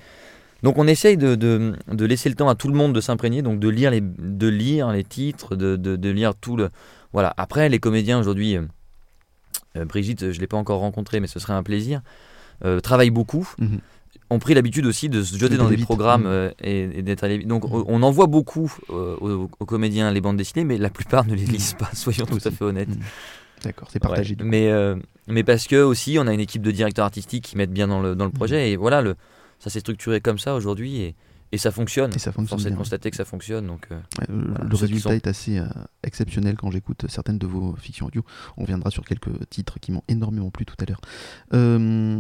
donc 0.64 0.78
on 0.80 0.88
essaye 0.88 1.18
de, 1.18 1.36
de- 1.36 1.76
de 1.92 2.06
laisser 2.06 2.30
le 2.30 2.36
temps 2.36 2.50
à 2.50 2.56
tout 2.56 2.68
le 2.68 2.74
monde 2.74 2.94
de 2.94 3.02
s'imprégner, 3.02 3.42
donc 3.44 3.60
de 3.60 3.70
lire 3.70 3.92
les, 3.92 4.02
de 4.02 4.48
lire 4.48 4.92
les 4.92 5.04
titres, 5.04 5.56
de, 5.56 6.10
lire 6.10 6.34
tout 6.36 6.58
le. 6.58 6.70
Voilà. 7.14 7.34
Après, 7.38 7.70
les 7.70 7.80
comédiens 7.80 8.20
aujourd'hui, 8.20 8.58
euh, 8.58 8.64
euh, 9.78 9.86
Brigitte, 9.86 10.32
je 10.32 10.40
l'ai 10.40 10.48
pas 10.48 10.58
encore 10.58 10.80
rencontrée, 10.80 11.20
mais 11.20 11.28
ce 11.28 11.40
serait 11.40 11.54
un 11.54 11.64
plaisir. 11.64 12.02
euh, 12.64 12.80
travaillent 12.80 13.10
beaucoup, 13.12 13.48
Mhm. 13.60 13.80
Ont 14.30 14.40
pris 14.40 14.54
l'habitude 14.54 14.86
aussi 14.86 15.08
de 15.10 15.22
se 15.24 15.38
jeter 15.38 15.58
dans 15.58 15.70
des 15.70 15.76
vite. 15.76 15.86
programmes 15.86 16.24
Mhm. 16.24 16.28
euh, 16.30 16.52
et, 16.62 16.82
et 17.00 17.02
d'être 17.04 17.24
allés. 17.24 17.40
Donc 17.44 17.64
Mhm. 17.66 17.74
on 17.74 17.86
on 17.88 18.04
envoie 18.04 18.28
beaucoup 18.28 18.72
euh, 18.90 19.16
aux, 19.22 19.50
aux 19.60 19.66
comédiens 19.66 20.12
les 20.12 20.22
bandes 20.22 20.38
dessinées, 20.38 20.64
mais 20.66 20.78
la 20.78 20.90
plupart 20.90 21.26
ne 21.26 21.34
les 21.36 21.46
lisent 21.46 21.76
pas, 21.78 21.90
soyons 21.94 22.26
tout 22.26 22.40
à 22.44 22.52
fait 22.52 22.64
honnêtes. 22.64 22.90
D'accord, 23.64 23.88
c'est 23.92 24.00
partagé. 24.00 24.36
Ouais, 24.40 24.46
mais, 24.46 24.70
euh, 24.72 24.96
mais 25.28 25.44
parce 25.44 25.66
que 25.68 25.78
aussi 25.82 26.18
on 26.20 26.28
a 26.28 26.34
une 26.34 26.40
équipe 26.40 26.62
de 26.62 26.72
directeurs 26.72 27.06
artistiques 27.06 27.46
qui 27.46 27.58
mettent 27.58 27.72
bien 27.74 27.88
dans 27.88 28.02
le, 28.02 28.16
dans 28.16 28.26
le 28.26 28.32
projet 28.32 28.72
et 28.72 28.76
voilà, 28.76 29.02
le, 29.02 29.16
ça 29.60 29.70
s'est 29.70 29.80
structuré 29.80 30.22
comme 30.22 30.38
ça 30.38 30.54
aujourd'hui 30.56 30.98
et, 30.98 31.16
et 31.52 31.58
ça 31.58 31.72
fonctionne. 31.72 32.12
Et 32.14 32.20
ça 32.20 32.32
fonctionne 32.32 32.60
Force 32.60 32.72
de 32.72 32.76
constater 32.76 33.10
que 33.12 33.16
ça 33.16 33.24
fonctionne. 33.26 33.66
Donc, 33.68 33.88
Ouais, 33.90 33.98
le- 34.30 34.44
Voilà, 34.50 34.66
résultat 34.72 35.10
sont- 35.10 35.16
est 35.16 35.28
assez 35.28 35.62
exceptionnel 36.04 36.56
quand 36.58 36.70
j'écoute 36.70 37.06
certaines 37.08 37.38
de 37.38 37.48
vos 37.48 37.76
fictions 37.78 38.08
audio. 38.08 38.24
On 38.58 38.66
viendra 38.66 38.92
sur 38.92 39.06
quelques 39.06 39.48
titres 39.50 39.80
qui 39.80 39.92
m'ont 39.94 40.04
énormément 40.10 40.50
plu 40.52 40.66
tout 40.66 40.76
à 40.82 40.86
l'heure. 40.86 41.02
Euh, 41.54 42.20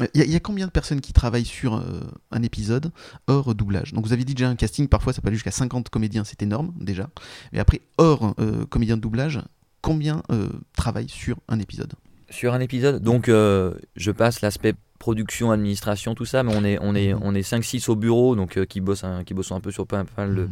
Il 0.00 0.18
y, 0.18 0.22
a- 0.22 0.24
il 0.24 0.30
y 0.32 0.36
a 0.36 0.40
combien 0.40 0.66
de 0.66 0.70
personnes 0.72 1.00
qui 1.02 1.12
travaillent 1.12 1.44
sur 1.44 1.74
euh, 1.74 2.00
un 2.30 2.42
épisode 2.42 2.90
hors 3.26 3.54
doublage? 3.54 3.92
Donc 3.92 4.06
vous 4.06 4.12
avez 4.14 4.24
dit 4.24 4.34
déjà 4.34 4.48
un 4.48 4.56
casting, 4.56 4.88
parfois 4.88 5.12
ça 5.12 5.20
peut 5.20 5.28
aller 5.28 5.36
jusqu'à 5.36 5.50
50 5.50 5.90
comédiens, 5.90 6.24
c'est 6.24 6.42
énorme 6.42 6.72
déjà. 6.80 7.10
Mais 7.52 7.58
après, 7.58 7.82
hors 7.98 8.34
euh, 8.38 8.64
comédien 8.66 8.96
de 8.96 9.02
doublage, 9.02 9.40
combien 9.82 10.22
euh, 10.30 10.48
travaillent 10.74 11.10
sur 11.10 11.36
un 11.48 11.58
épisode? 11.60 11.92
Sur 12.30 12.54
un 12.54 12.60
épisode, 12.60 13.02
donc 13.02 13.26
je 13.28 14.10
passe 14.10 14.40
l'aspect 14.40 14.72
production, 14.98 15.50
administration, 15.50 16.14
tout 16.14 16.24
ça, 16.24 16.42
mais 16.42 16.54
on 16.56 16.64
est, 16.64 16.78
on 16.80 16.94
est, 16.94 17.12
Mhm. 17.12 17.20
on 17.22 17.34
est 17.34 17.42
5-6 17.42 17.88
au 17.90 17.96
bureau, 17.96 18.34
donc 18.34 18.64
qui, 18.66 18.80
bossent 18.80 19.04
un, 19.04 19.24
qui 19.24 19.34
bossent 19.34 19.52
un 19.52 19.60
peu 19.60 19.70
sur 19.70 19.86
pas 19.86 20.04
pas 20.04 20.24
mal 20.26 20.34
de, 20.34 20.42
Mhm. 20.44 20.50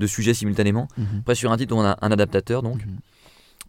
de 0.00 0.06
sujets 0.06 0.34
simultanément. 0.34 0.88
Mhm. 0.98 1.06
Après, 1.20 1.34
sur 1.36 1.50
un 1.52 1.56
titre, 1.56 1.74
on 1.74 1.82
a 1.82 1.96
un 2.02 2.10
adaptateur, 2.12 2.62
donc. 2.62 2.84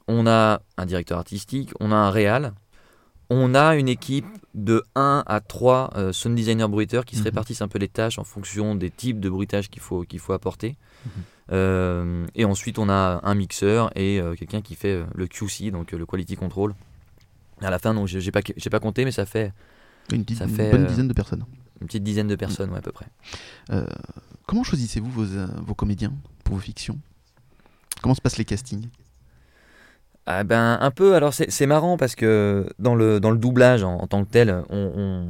On 0.09 0.27
a 0.27 0.61
un 0.77 0.85
directeur 0.85 1.17
artistique, 1.17 1.71
on 1.79 1.93
a 1.93 1.95
un 1.95 2.09
réal, 2.09 2.51
on 3.30 3.56
a 3.56 3.75
une 3.75 3.88
équipe 3.88 4.25
de 4.53 4.84
1 4.96 5.24
à 5.25 5.39
3 5.39 5.92
euh, 5.96 6.13
sound 6.13 6.36
designers 6.36 6.68
bruiteurs 6.68 7.06
qui 7.06 7.15
se 7.15 7.22
Mhm. 7.22 7.25
répartissent 7.25 7.62
un 7.62 7.68
peu 7.68 7.80
les 7.80 7.88
tâches 7.88 8.20
en 8.20 8.24
fonction 8.24 8.75
des 8.75 8.89
types 8.92 9.20
de 9.20 9.30
bruitage 9.30 9.70
qu'il 9.70 9.82
faut, 9.82 10.03
qu'il 10.03 10.20
faut 10.20 10.34
apporter. 10.34 10.75
Mhm. 11.06 11.12
Euh, 11.51 12.25
et 12.36 12.46
ensuite, 12.46 12.80
on 12.80 12.89
a 12.89 13.20
un 13.24 13.36
mixeur 13.36 13.92
et 13.98 14.20
euh, 14.20 14.36
quelqu'un 14.36 14.62
qui 14.62 14.75
fait 14.75 15.03
le 15.16 15.27
QC, 15.27 15.72
donc 15.72 15.92
le 15.92 16.05
quality 16.05 16.36
control. 16.36 16.75
À 17.62 17.70
la 17.70 17.79
fin, 17.79 17.94
donc 17.94 18.07
j'ai 18.07 18.31
pas, 18.31 18.42
pas 18.42 18.79
compté, 18.79 19.05
mais 19.05 19.12
ça 19.12 19.25
fait 19.25 19.51
Une, 20.12 20.24
petite- 20.25 20.38
Ça 20.40 20.46
une 20.46 20.51
fait, 20.55 20.72
bonne 20.72 20.86
dizaine 20.86 21.07
de 21.07 21.14
personnes. 21.14 21.46
une 21.81 21.88
petite 21.88 22.03
dizaine 22.03 22.27
de 22.27 22.36
personnes, 22.36 22.70
ouais, 22.72 22.79
à 22.79 22.81
peu 22.81 22.92
près. 22.92 23.05
Comment 24.46 24.64
choisissez-vous 24.64 25.09
vos, 25.09 25.25
vos 25.66 25.74
comédiens 25.74 26.14
pour 26.44 26.55
vos 26.55 26.62
fictions? 26.62 27.00
Comment 28.01 28.14
se 28.16 28.22
passent 28.22 28.38
les 28.38 28.44
castings? 28.46 28.88
Ah 30.25 30.44
ben 30.46 30.77
un 30.79 30.92
peu, 30.92 31.16
alors 31.16 31.33
c'est 31.33 31.66
marrant 31.66 31.98
parce 31.98 32.16
que 32.16 32.66
dans 32.79 32.96
le, 32.96 33.20
dans 33.20 33.31
le 33.31 33.38
doublage 33.38 33.83
en, 33.83 33.96
en 33.98 34.07
tant 34.07 34.24
que 34.24 34.29
tel, 34.31 34.64
on, 34.70 35.27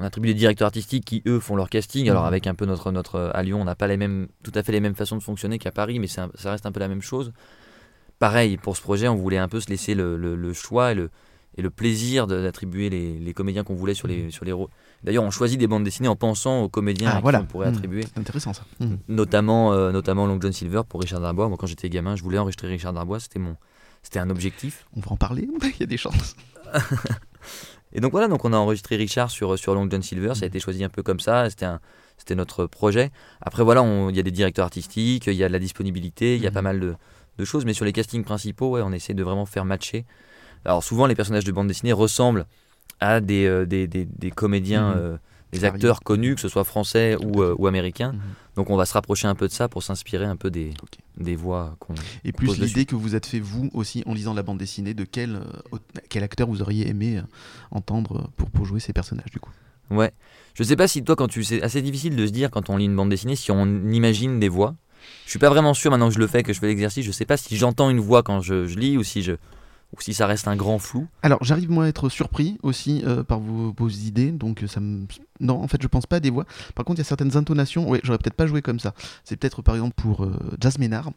attribue 0.00 0.28
des 0.28 0.34
directeurs 0.34 0.66
artistiques 0.66 1.04
qui 1.06 1.22
eux 1.26 1.40
font 1.40 1.56
leur 1.56 1.70
casting, 1.70 2.08
alors 2.10 2.22
Mhm. 2.24 2.28
avec 2.28 2.46
un 2.46 2.54
peu 2.54 2.66
notre, 2.66 2.92
notre 2.92 3.30
à 3.32 3.42
Lyon, 3.42 3.60
on 3.60 3.64
n'a 3.64 3.74
pas 3.74 3.86
les 3.86 3.96
mêmes, 3.96 4.28
tout 4.42 4.52
à 4.54 4.62
fait 4.62 4.72
les 4.72 4.80
mêmes 4.80 4.94
façons 4.94 5.16
de 5.16 5.22
fonctionner 5.22 5.58
qu'à 5.58 5.70
Paris, 5.72 5.98
mais 5.98 6.08
un- 6.18 6.30
ça 6.34 6.50
reste 6.50 6.66
un 6.66 6.72
peu 6.72 6.80
la 6.80 6.88
même 6.88 7.00
chose. 7.00 7.32
Pareil, 8.18 8.58
pour 8.58 8.76
ce 8.76 8.82
projet, 8.82 9.08
on 9.08 9.14
voulait 9.16 9.38
un 9.38 9.48
peu 9.48 9.60
se 9.60 9.68
laisser 9.70 9.94
le, 9.94 10.16
le- 10.18 10.36
le 10.36 10.52
choix 10.52 10.92
et 10.92 10.94
le, 10.94 11.10
et 11.56 11.62
le 11.62 11.70
plaisir 11.70 12.26
d'attribuer 12.26 12.90
les, 12.90 13.18
les 13.18 13.32
comédiens 13.34 13.64
qu'on 13.64 13.74
voulait 13.74 13.94
sur 13.94 14.08
les, 14.08 14.30
sur 14.30 14.44
les 14.44 14.52
rôles. 14.52 14.68
D'ailleurs, 15.04 15.22
on 15.24 15.30
choisit 15.30 15.58
des 15.60 15.66
bandes 15.66 15.84
dessinées 15.84 16.08
en 16.08 16.16
pensant 16.16 16.62
aux 16.62 16.68
comédiens 16.68 17.10
Ah, 17.10 17.14
à 17.14 17.16
qui 17.18 17.22
voilà. 17.22 17.40
on 17.42 17.44
pourrait 17.46 17.68
Mhm. 17.68 17.74
attribuer 17.76 18.04
C'est 18.12 18.18
intéressant 18.18 18.52
ça. 18.54 18.62
Mhm. 18.80 18.98
notamment, 19.08 19.72
euh, 19.72 19.92
notamment 19.92 20.26
Long 20.26 20.38
John 20.40 20.52
Silver 20.52 20.82
pour 20.88 21.00
Richard 21.00 21.20
Darbois. 21.20 21.48
Moi, 21.48 21.56
quand 21.58 21.66
j'étais 21.66 21.88
gamin, 21.90 22.16
je 22.16 22.22
voulais 22.22 22.38
enregistrer 22.38 22.68
Richard 22.68 22.92
Darbois, 22.94 23.20
c'était 23.20 23.38
mon, 23.38 23.56
c'était 24.02 24.18
un 24.18 24.30
objectif. 24.30 24.86
On 24.96 25.00
va 25.00 25.12
en 25.12 25.16
parler 25.16 25.46
Il 25.62 25.80
y 25.80 25.82
a 25.82 25.86
des 25.86 25.96
chances. 25.98 26.36
Et 27.92 28.00
donc 28.00 28.10
voilà, 28.10 28.26
donc 28.28 28.44
on 28.44 28.52
a 28.52 28.56
enregistré 28.56 28.96
Richard 28.96 29.30
sur, 29.30 29.56
sur 29.58 29.74
Long 29.74 29.88
John 29.88 30.02
Silver, 30.02 30.34
ça 30.34 30.44
a 30.44 30.46
été 30.46 30.58
choisi 30.58 30.82
un 30.82 30.88
peu 30.88 31.02
comme 31.04 31.20
ça, 31.20 31.48
c'était 31.48 31.64
un, 31.66 31.78
c'était 32.18 32.34
notre 32.34 32.66
projet. 32.66 33.12
Après 33.40 33.62
voilà, 33.62 33.84
il 34.10 34.16
y 34.16 34.18
a 34.18 34.22
des 34.24 34.32
directeurs 34.32 34.64
artistiques, 34.64 35.26
il 35.28 35.34
y 35.34 35.44
a 35.44 35.48
de 35.48 35.52
la 35.52 35.60
disponibilité, 35.60 36.34
il 36.34 36.42
y 36.42 36.46
a 36.46 36.50
pas 36.50 36.62
mal 36.62 36.80
de, 36.80 36.94
de 37.38 37.44
choses, 37.44 37.64
mais 37.64 37.72
sur 37.72 37.84
les 37.84 37.92
castings 37.92 38.24
principaux, 38.24 38.70
ouais, 38.70 38.82
on 38.82 38.90
essaie 38.92 39.14
de 39.14 39.22
vraiment 39.22 39.46
faire 39.46 39.64
matcher. 39.64 40.06
Alors 40.64 40.82
souvent, 40.82 41.06
les 41.06 41.14
personnages 41.14 41.44
de 41.44 41.52
bande 41.52 41.68
dessinée 41.68 41.92
ressemblent 41.92 42.46
à 43.00 43.20
des, 43.20 43.46
euh, 43.46 43.66
des, 43.66 43.86
des, 43.86 44.04
des 44.04 44.30
comédiens, 44.30 44.90
Mhm. 44.94 44.98
euh, 44.98 45.16
des 45.52 45.64
acteurs 45.64 46.00
connus, 46.00 46.34
que 46.34 46.40
ce 46.40 46.48
soit 46.48 46.64
français 46.64 47.16
ou, 47.22 47.40
euh, 47.42 47.54
ou 47.58 47.66
américains. 47.68 48.12
Mhm. 48.12 48.20
Donc 48.56 48.70
on 48.70 48.76
va 48.76 48.86
se 48.86 48.92
rapprocher 48.92 49.28
un 49.28 49.34
peu 49.36 49.46
de 49.46 49.52
ça 49.52 49.68
pour 49.68 49.82
s'inspirer 49.82 50.24
un 50.24 50.34
peu 50.36 50.50
des, 50.50 50.74
des 51.16 51.36
voix 51.36 51.76
qu'on... 51.78 51.94
Et 52.24 52.32
plus 52.32 52.58
l'idée 52.58 52.86
que 52.86 52.96
vous 52.96 53.14
êtes 53.14 53.26
fait 53.26 53.38
vous 53.40 53.70
aussi 53.72 54.02
en 54.06 54.14
lisant 54.14 54.34
la 54.34 54.42
bande 54.42 54.58
dessinée 54.58 54.94
de 54.94 55.04
quel, 55.04 55.40
quel 56.08 56.24
acteur 56.24 56.48
vous 56.48 56.60
auriez 56.60 56.88
aimé 56.88 57.20
entendre 57.70 58.30
pour, 58.36 58.50
pour 58.50 58.64
jouer 58.66 58.80
ces 58.80 58.92
personnages 58.92 59.30
du 59.30 59.38
coup? 59.38 59.50
Ouais. 59.90 60.12
Je 60.54 60.62
sais 60.62 60.76
pas 60.76 60.88
si 60.88 61.04
toi, 61.04 61.14
quand 61.14 61.28
tu. 61.28 61.44
C'est 61.44 61.62
assez 61.62 61.82
difficile 61.82 62.16
de 62.16 62.26
se 62.26 62.32
dire 62.32 62.50
quand 62.50 62.70
on 62.70 62.76
lit 62.76 62.86
une 62.86 62.96
bande 62.96 63.10
dessinée 63.10 63.36
si 63.36 63.50
on 63.50 63.66
imagine 63.90 64.40
des 64.40 64.48
voix. 64.48 64.74
Je 65.26 65.30
suis 65.30 65.38
pas 65.38 65.50
vraiment 65.50 65.74
sûr 65.74 65.90
maintenant 65.90 66.08
que 66.08 66.14
je 66.14 66.18
le 66.18 66.26
fais, 66.26 66.42
que 66.42 66.52
je 66.52 66.58
fais 66.58 66.68
l'exercice. 66.68 67.04
Je 67.04 67.12
sais 67.12 67.26
pas 67.26 67.36
si 67.36 67.56
j'entends 67.56 67.90
une 67.90 68.00
voix 68.00 68.22
quand 68.22 68.40
je, 68.40 68.66
je 68.66 68.78
lis 68.78 68.96
ou 68.96 69.02
si, 69.02 69.22
je, 69.22 69.32
si 70.02 70.14
ça 70.14 70.26
reste 70.26 70.48
un 70.48 70.56
grand 70.56 70.78
flou. 70.78 71.06
Alors 71.22 71.42
j'arrive 71.42 71.70
moi 71.70 71.84
à 71.84 71.88
être 71.88 72.08
surpris 72.08 72.58
aussi 72.62 73.02
euh, 73.06 73.22
par 73.22 73.40
vos, 73.40 73.74
vos 73.76 73.88
idées, 73.88 74.32
donc 74.32 74.62
euh, 74.62 74.66
ça 74.66 74.80
me... 74.80 75.06
Non, 75.40 75.62
en 75.62 75.68
fait 75.68 75.82
je 75.82 75.88
pense 75.88 76.06
pas 76.06 76.16
à 76.16 76.20
des 76.20 76.30
voix. 76.30 76.44
Par 76.74 76.84
contre 76.84 76.98
il 76.98 77.02
y 77.02 77.06
a 77.06 77.08
certaines 77.08 77.36
intonations, 77.36 77.88
ouais, 77.88 78.00
j'aurais 78.02 78.18
peut-être 78.18 78.34
pas 78.34 78.46
joué 78.46 78.62
comme 78.62 78.80
ça. 78.80 78.94
C'est 79.24 79.36
peut-être 79.36 79.62
par 79.62 79.74
exemple 79.74 79.94
pour 79.96 80.24
euh, 80.24 80.36
Jazz 80.60 80.78
Ménard. 80.78 81.10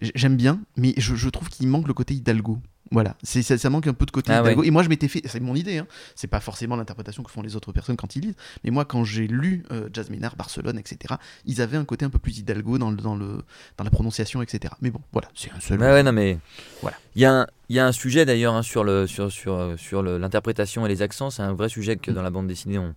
J'aime 0.00 0.36
bien, 0.36 0.60
mais 0.76 0.94
je 0.96 1.28
trouve 1.28 1.48
qu'il 1.48 1.68
manque 1.68 1.88
le 1.88 1.94
côté 1.94 2.14
Hidalgo. 2.14 2.58
Voilà, 2.90 3.16
c'est 3.22 3.42
ça, 3.42 3.56
ça 3.58 3.70
manque 3.70 3.86
un 3.86 3.94
peu 3.94 4.04
de 4.06 4.10
côté 4.10 4.30
Ah 4.32 4.40
Hidalgo. 4.40 4.60
ouais. 4.60 4.66
Et 4.68 4.70
moi 4.70 4.82
je 4.82 4.88
m'étais 4.88 5.08
fait, 5.08 5.22
c'est 5.24 5.40
mon 5.40 5.54
idée, 5.54 5.78
hein. 5.78 5.86
c'est 6.14 6.26
pas 6.28 6.40
forcément 6.40 6.76
l'interprétation 6.76 7.22
que 7.22 7.30
font 7.30 7.42
les 7.42 7.56
autres 7.56 7.72
personnes 7.72 7.96
quand 7.96 8.14
ils 8.14 8.20
lisent, 8.22 8.36
mais 8.62 8.70
moi 8.70 8.84
quand 8.84 9.04
j'ai 9.04 9.26
lu 9.26 9.64
euh, 9.72 9.88
Jazz 9.92 10.10
Ménard, 10.10 10.36
Barcelone, 10.36 10.78
etc., 10.78 11.14
ils 11.46 11.60
avaient 11.62 11.78
un 11.78 11.84
côté 11.84 12.04
un 12.04 12.10
peu 12.10 12.18
plus 12.18 12.38
Hidalgo 12.38 12.78
dans, 12.78 12.90
le, 12.90 12.96
dans, 12.98 13.16
le, 13.16 13.42
dans 13.78 13.84
la 13.84 13.90
prononciation, 13.90 14.42
etc. 14.42 14.74
Mais 14.82 14.90
bon, 14.90 15.00
voilà, 15.12 15.28
c'est 15.34 15.50
un 15.50 15.60
seul. 15.60 15.80
Ouais, 15.80 15.86
ouais, 15.90 16.02
non, 16.02 16.12
mais. 16.12 16.38
Voilà. 16.82 16.96
Il 17.16 17.22
y, 17.22 17.24
a 17.24 17.32
un- 17.32 17.46
y 17.70 17.78
a 17.78 17.86
un 17.86 17.92
sujet 17.92 18.24
d'ailleurs 18.26 18.54
hein, 18.54 18.62
sur, 18.62 18.84
le, 18.84 19.06
sur, 19.06 19.32
sur, 19.32 19.54
euh, 19.54 19.76
sur 19.76 20.02
le- 20.02 20.18
l'interprétation 20.18 20.84
et 20.84 20.88
les 20.88 21.00
accents. 21.02 21.30
C'est 21.30 21.42
un 21.42 21.54
vrai 21.54 21.68
sujet 21.68 21.96
que 21.96 22.10
Mm. 22.10 22.14
dans 22.14 22.22
la 22.22 22.30
bande 22.30 22.46
dessinée, 22.48 22.78
on, 22.78 22.94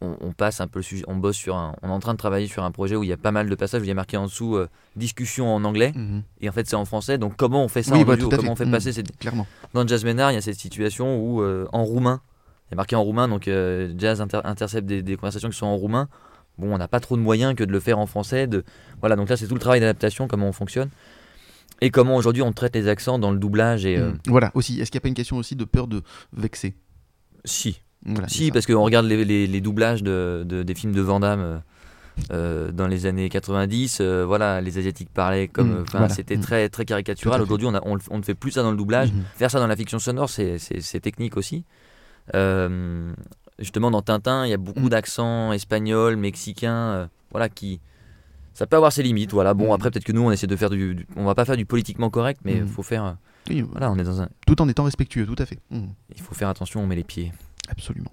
on, 0.00 0.16
on 0.20 0.32
passe 0.32 0.60
un 0.60 0.66
peu 0.66 0.78
le 0.78 0.82
sujet. 0.82 1.04
On 1.08 1.16
bosse 1.16 1.36
sur 1.36 1.56
un. 1.56 1.74
On 1.82 1.88
est 1.88 1.92
en 1.92 1.98
train 2.00 2.12
de 2.14 2.18
travailler 2.18 2.46
sur 2.46 2.62
un 2.64 2.70
projet 2.70 2.96
où 2.96 3.02
il 3.04 3.08
y 3.08 3.12
a 3.12 3.16
pas 3.16 3.32
mal 3.32 3.48
de 3.48 3.54
passages 3.54 3.80
où 3.82 3.84
il 3.84 3.88
y 3.88 3.90
a 3.90 3.94
marqué 3.94 4.16
en 4.16 4.24
dessous 4.26 4.56
euh, 4.56 4.68
discussion 4.96 5.54
en 5.54 5.62
anglais. 5.64 5.92
Mhm, 5.94 6.22
Et 6.40 6.48
en 6.48 6.52
fait, 6.52 6.66
c'est 6.66 6.76
en 6.76 6.84
français. 6.84 7.18
Donc, 7.18 7.36
comment 7.36 7.62
on 7.64 7.68
fait 7.68 7.82
ça 7.82 7.94
Oui, 7.94 8.02
en 8.02 8.04
bah, 8.04 8.14
audio 8.14 8.28
Comment 8.28 8.52
on 8.52 8.56
fait 8.56 8.64
Mm. 8.66 8.70
passer 8.70 8.92
cette, 8.92 9.16
clairement. 9.18 9.46
Dans 9.74 9.86
Jazz 9.86 10.04
Ménard, 10.04 10.32
il 10.32 10.34
y 10.34 10.38
a 10.38 10.40
cette 10.40 10.58
situation 10.58 11.18
où, 11.18 11.42
euh, 11.42 11.66
en 11.72 11.84
roumain, 11.84 12.20
il 12.68 12.72
y 12.72 12.74
a 12.74 12.76
marqué 12.76 12.96
en 12.96 13.02
roumain, 13.02 13.28
donc 13.28 13.48
euh, 13.48 13.92
Jazz 13.98 14.20
inter- 14.20 14.40
intercepte 14.44 14.86
des, 14.86 15.02
des 15.02 15.16
conversations 15.16 15.50
qui 15.50 15.56
sont 15.58 15.66
en 15.66 15.76
roumain. 15.76 16.08
Bon, 16.58 16.74
on 16.74 16.78
n'a 16.78 16.88
pas 16.88 17.00
trop 17.00 17.16
de 17.16 17.22
moyens 17.22 17.54
que 17.54 17.64
de 17.64 17.72
le 17.72 17.80
faire 17.80 17.98
en 17.98 18.06
français. 18.06 18.46
De... 18.46 18.64
Voilà, 19.00 19.16
donc 19.16 19.28
là, 19.28 19.36
c'est 19.36 19.46
tout 19.48 19.54
le 19.54 19.60
travail 19.60 19.80
d'adaptation, 19.80 20.28
comment 20.28 20.46
on 20.48 20.52
fonctionne. 20.52 20.90
Et 21.82 21.90
comment 21.90 22.16
aujourd'hui 22.16 22.42
on 22.42 22.52
traite 22.52 22.74
les 22.74 22.88
accents 22.88 23.18
dans 23.18 23.30
le 23.30 23.38
doublage. 23.38 23.86
Et, 23.86 23.96
euh, 23.96 24.10
Mhm. 24.10 24.18
Voilà, 24.26 24.50
aussi, 24.54 24.80
est-ce 24.80 24.90
qu'il 24.90 24.98
n'y 24.98 25.02
a 25.02 25.04
pas 25.04 25.08
une 25.08 25.14
question 25.14 25.36
aussi 25.36 25.56
de 25.56 25.64
peur 25.64 25.86
de 25.86 26.02
vexer? 26.34 26.74
Si, 27.44 27.80
Voilà, 28.06 28.28
si 28.28 28.50
parce 28.50 28.66
qu'on 28.66 28.82
regarde 28.82 29.06
les, 29.06 29.24
les- 29.24 29.46
les 29.46 29.60
doublages 29.60 30.02
de, 30.02 30.42
de- 30.46 30.62
des 30.62 30.74
films 30.74 30.92
de 30.92 31.00
Van 31.02 31.20
Damme. 31.20 31.40
euh, 31.40 31.58
Euh, 32.32 32.70
dans 32.70 32.86
les 32.86 33.06
années 33.06 33.30
90, 33.30 33.98
euh, 34.00 34.26
voilà, 34.26 34.60
les 34.60 34.76
Asiatiques 34.76 35.08
parlaient 35.08 35.48
comme. 35.48 35.70
Mm, 35.80 35.84
voilà. 35.92 36.08
C'était 36.10 36.36
Mm. 36.36 36.40
très, 36.40 36.68
très 36.68 36.84
caricatural. 36.84 37.40
Aujourd'hui, 37.40 37.66
on, 37.66 38.18
ne 38.18 38.22
fait 38.22 38.34
plus 38.34 38.50
ça 38.50 38.62
dans 38.62 38.72
le 38.72 38.76
doublage. 38.76 39.10
Mhm. 39.10 39.22
Faire 39.36 39.50
ça 39.50 39.58
dans 39.58 39.66
la 39.68 39.76
fiction 39.76 39.98
sonore, 39.98 40.28
c'est- 40.28 41.00
technique 41.00 41.38
aussi. 41.38 41.64
Euh, 42.34 43.12
justement, 43.58 43.90
dans 43.90 44.02
Tintin, 44.02 44.44
il 44.46 44.50
y 44.50 44.52
a 44.52 44.58
beaucoup 44.58 44.80
Mm. 44.86 44.88
d'accents 44.90 45.52
espagnols, 45.52 46.16
mexicains, 46.16 47.08
voilà, 47.30 47.48
qui. 47.48 47.80
Ça 48.52 48.66
peut 48.66 48.76
avoir 48.76 48.92
ses 48.92 49.02
limites, 49.02 49.32
voilà. 49.32 49.54
Bon, 49.54 49.72
après, 49.72 49.90
peut-être 49.90 50.04
que 50.04 50.12
nous, 50.12 50.22
on 50.22 50.30
essaie 50.30 50.46
de 50.48 50.56
faire 50.56 50.70
du. 50.70 50.94
du- 50.94 51.06
on 51.16 51.24
va 51.24 51.34
pas 51.34 51.44
faire 51.46 51.56
du 51.56 51.64
politiquement 51.64 52.10
correct, 52.10 52.40
mais 52.44 52.56
il 52.58 52.66
faut 52.66 52.82
faire. 52.82 53.16
Oui, 53.48 53.62
Voilà, 53.62 53.90
on 53.90 53.96
est 53.98 54.04
dans 54.04 54.20
un. 54.20 54.28
Tout 54.46 54.60
en 54.60 54.68
étant 54.68 54.84
respectueux, 54.84 55.24
tout 55.24 55.40
à 55.42 55.46
fait. 55.46 55.58
Il 55.70 56.20
faut 56.20 56.34
faire 56.34 56.48
attention, 56.50 56.82
on 56.82 56.86
met 56.86 56.96
les 56.96 57.04
pieds. 57.04 57.32
Absolument. 57.70 58.10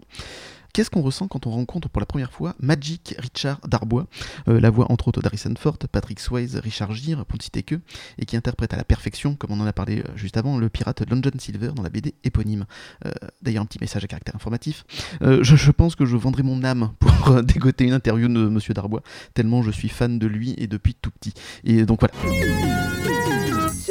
Qu'est-ce 0.77 0.91
qu'on 0.91 1.01
ressent 1.01 1.27
quand 1.27 1.47
on 1.47 1.49
rencontre 1.49 1.89
pour 1.89 1.99
la 1.99 2.05
première 2.05 2.31
fois 2.31 2.55
Magic 2.59 3.15
Richard 3.17 3.59
Darbois, 3.67 4.05
euh, 4.47 4.59
la 4.59 4.69
voix 4.69 4.91
entre 4.91 5.07
autres 5.07 5.23
d'Harrison 5.23 5.53
Ford, 5.57 5.77
Patrick 5.91 6.19
Swayze, 6.19 6.55
Richard 6.57 6.93
Gere, 6.93 7.25
pour 7.25 7.39
ne 7.39 7.41
citer 7.41 7.63
que, 7.63 7.79
et 8.19 8.25
qui 8.25 8.37
interprète 8.37 8.75
à 8.75 8.77
la 8.77 8.83
perfection, 8.83 9.33
comme 9.33 9.51
on 9.51 9.59
en 9.59 9.65
a 9.65 9.73
parlé 9.73 10.01
euh, 10.01 10.15
juste 10.15 10.37
avant, 10.37 10.59
le 10.59 10.69
pirate 10.69 11.01
Long 11.09 11.19
John 11.23 11.39
Silver 11.39 11.71
dans 11.73 11.81
la 11.81 11.89
BD 11.89 12.13
éponyme. 12.23 12.65
Euh, 13.07 13.11
D'ailleurs, 13.41 13.63
un 13.63 13.65
petit 13.65 13.79
message 13.81 14.03
à 14.03 14.07
caractère 14.07 14.35
informatif. 14.35 14.85
Je, 15.21 15.41
je 15.41 15.71
pense 15.71 15.95
que 15.95 16.05
je 16.05 16.15
vendrai 16.15 16.43
mon 16.43 16.63
âme 16.63 16.91
pour 16.99 17.41
dégoter 17.43 17.85
une 17.85 17.93
interview 17.93 18.27
de 18.27 18.47
Monsieur 18.47 18.75
Darbois, 18.75 19.01
tellement 19.33 19.63
je 19.63 19.71
suis 19.71 19.89
fan 19.89 20.19
de 20.19 20.27
lui 20.27 20.53
et 20.59 20.67
depuis 20.67 20.93
tout 20.93 21.09
petit. 21.09 21.33
Et 21.63 21.85
donc 21.85 22.01
voilà. 22.01 22.13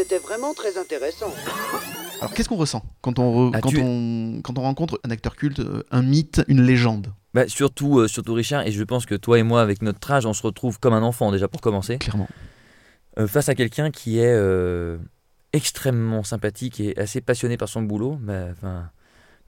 C'était 0.09 0.23
vraiment 0.23 0.55
très 0.55 0.79
intéressant. 0.79 1.33
Alors 2.21 2.33
qu'est-ce 2.33 2.49
qu'on 2.49 2.55
ressent 2.55 2.85
quand 3.03 3.19
on, 3.19 3.49
re- 3.49 3.51
Ah, 3.55 3.61
quand, 3.61 3.71
tu- 3.71 3.81
on, 3.83 4.41
quand 4.45 4.57
on 4.57 4.63
rencontre 4.63 5.01
un 5.03 5.11
acteur 5.11 5.35
culte, 5.35 5.59
euh, 5.59 5.83
un 5.91 6.03
mythe, 6.03 6.43
une 6.47 6.63
légende? 6.63 7.09
Bah, 7.35 7.49
surtout, 7.49 7.99
euh, 7.99 8.07
surtout 8.07 8.35
Richard, 8.35 8.65
et 8.69 8.71
je 8.71 8.85
pense 8.85 9.05
que 9.05 9.17
toi 9.17 9.37
et 9.41 9.43
moi, 9.43 9.61
avec 9.63 9.83
notre 9.83 10.09
âge, 10.13 10.25
on 10.25 10.33
se 10.33 10.43
retrouve 10.43 10.79
comme 10.79 10.93
un 10.93 11.03
enfant 11.03 11.33
déjà 11.33 11.49
pour 11.49 11.61
commencer, 11.61 11.99
Clairement. 11.99 12.29
euh, 13.19 13.27
face 13.27 13.49
à 13.49 13.57
quelqu'un 13.57 13.91
qui 13.91 14.21
est 14.21 14.33
euh, 14.33 14.97
extrêmement 15.53 16.23
sympathique 16.23 16.79
et 16.79 16.97
assez 17.01 17.21
passionné 17.21 17.57
par 17.57 17.69
son 17.69 17.83
boulot. 17.83 18.17
bah, 18.21 18.51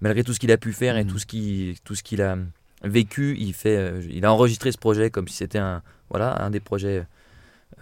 malgré 0.00 0.24
tout 0.24 0.32
ce 0.34 0.40
qu'il 0.40 0.50
a 0.50 0.56
pu 0.58 0.72
faire 0.72 0.96
et 0.96 1.04
Mhm. 1.04 1.10
tout 1.10 1.18
ce 1.20 1.26
qui, 1.26 1.78
tout 1.84 1.94
ce 1.94 2.02
qu'il 2.02 2.20
a 2.20 2.36
vécu, 2.82 3.36
il 3.38 3.52
fait, 3.52 3.76
euh, 3.76 4.02
il 4.10 4.24
a 4.24 4.32
enregistré 4.32 4.72
ce 4.72 4.78
projet 4.78 5.10
comme 5.10 5.28
si 5.28 5.36
c'était 5.36 5.58
un, 5.58 5.82
voilà, 6.10 6.42
un 6.42 6.50
des 6.50 6.60
projets 6.60 7.06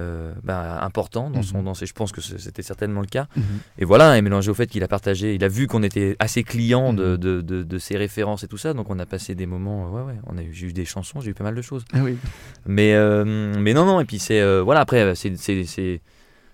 euh, 0.01 0.35
bah, 0.43 0.83
importants 0.83 1.31
dans 1.31 1.43
son, 1.43 1.59
Mhm. 1.59 1.65
dans 1.65 1.75
ses- 1.75 1.87
je 1.87 1.95
pense 1.95 2.13
que 2.13 2.21
c'était 2.21 2.63
certainement 2.63 3.01
le 3.01 3.07
cas. 3.07 3.29
Mhm. 3.37 3.43
Et 3.79 3.85
voilà, 3.85 4.19
et 4.19 4.23
mélangé 4.23 4.51
au 4.51 4.55
fait 4.55 4.67
qu'il 4.67 4.83
a 4.85 4.89
partagé, 4.89 5.35
il 5.35 5.43
a 5.43 5.49
vu 5.49 5.67
qu'on 5.69 5.83
était 5.83 6.17
assez 6.19 6.43
client 6.43 6.93
de, 6.93 7.13
Mhm. 7.13 7.17
de, 7.17 7.41
de- 7.41 7.63
de 7.63 7.79
ses 7.79 7.97
références 7.97 8.45
et 8.45 8.49
tout 8.49 8.59
ça, 8.59 8.75
donc 8.75 8.91
on 8.91 8.99
a 8.99 9.07
passé 9.07 9.35
des 9.35 9.47
moments, 9.47 9.91
ouais, 9.91 10.03
ouais, 10.03 10.19
on 10.27 10.37
a 10.37 10.43
eu, 10.43 10.53
j'ai 10.53 10.67
eu 10.67 10.73
des 10.73 10.85
chansons, 10.85 11.21
j'ai 11.21 11.31
eu 11.31 11.35
pas 11.35 11.45
mal 11.45 11.55
de 11.55 11.63
choses. 11.63 11.85
Ah 11.95 12.01
oui. 12.03 12.19
Mais, 12.67 12.95
euh, 12.95 13.25
mais 13.59 13.73
non, 13.75 13.87
non, 13.87 14.01
et 14.01 14.05
puis 14.05 14.19
c'est, 14.19 14.41
euh, 14.41 14.63
voilà, 14.63 14.81
après, 14.81 15.15
c'est, 15.15 15.37
c'est, 15.37 15.65
c'est, 15.65 16.03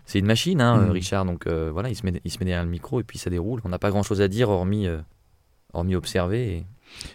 c'est 0.04 0.18
une 0.18 0.26
machine, 0.26 0.60
hein, 0.60 0.76
Mhm. 0.82 0.90
Richard, 0.90 1.24
donc 1.24 1.46
voilà, 1.48 1.88
il 1.88 1.96
se, 1.96 2.04
met, 2.06 2.20
il 2.24 2.30
se 2.30 2.38
met 2.38 2.44
derrière 2.44 2.64
le 2.64 2.70
micro 2.70 3.00
et 3.00 3.04
puis 3.04 3.18
ça 3.18 3.28
déroule. 3.30 3.60
On 3.64 3.68
n'a 3.68 3.78
pas 3.78 3.90
grand 3.90 4.02
chose 4.02 4.20
à 4.20 4.28
dire 4.28 4.50
hormis, 4.50 4.86
hormis 5.72 5.94
observer. 5.96 6.56
Et... 6.58 6.66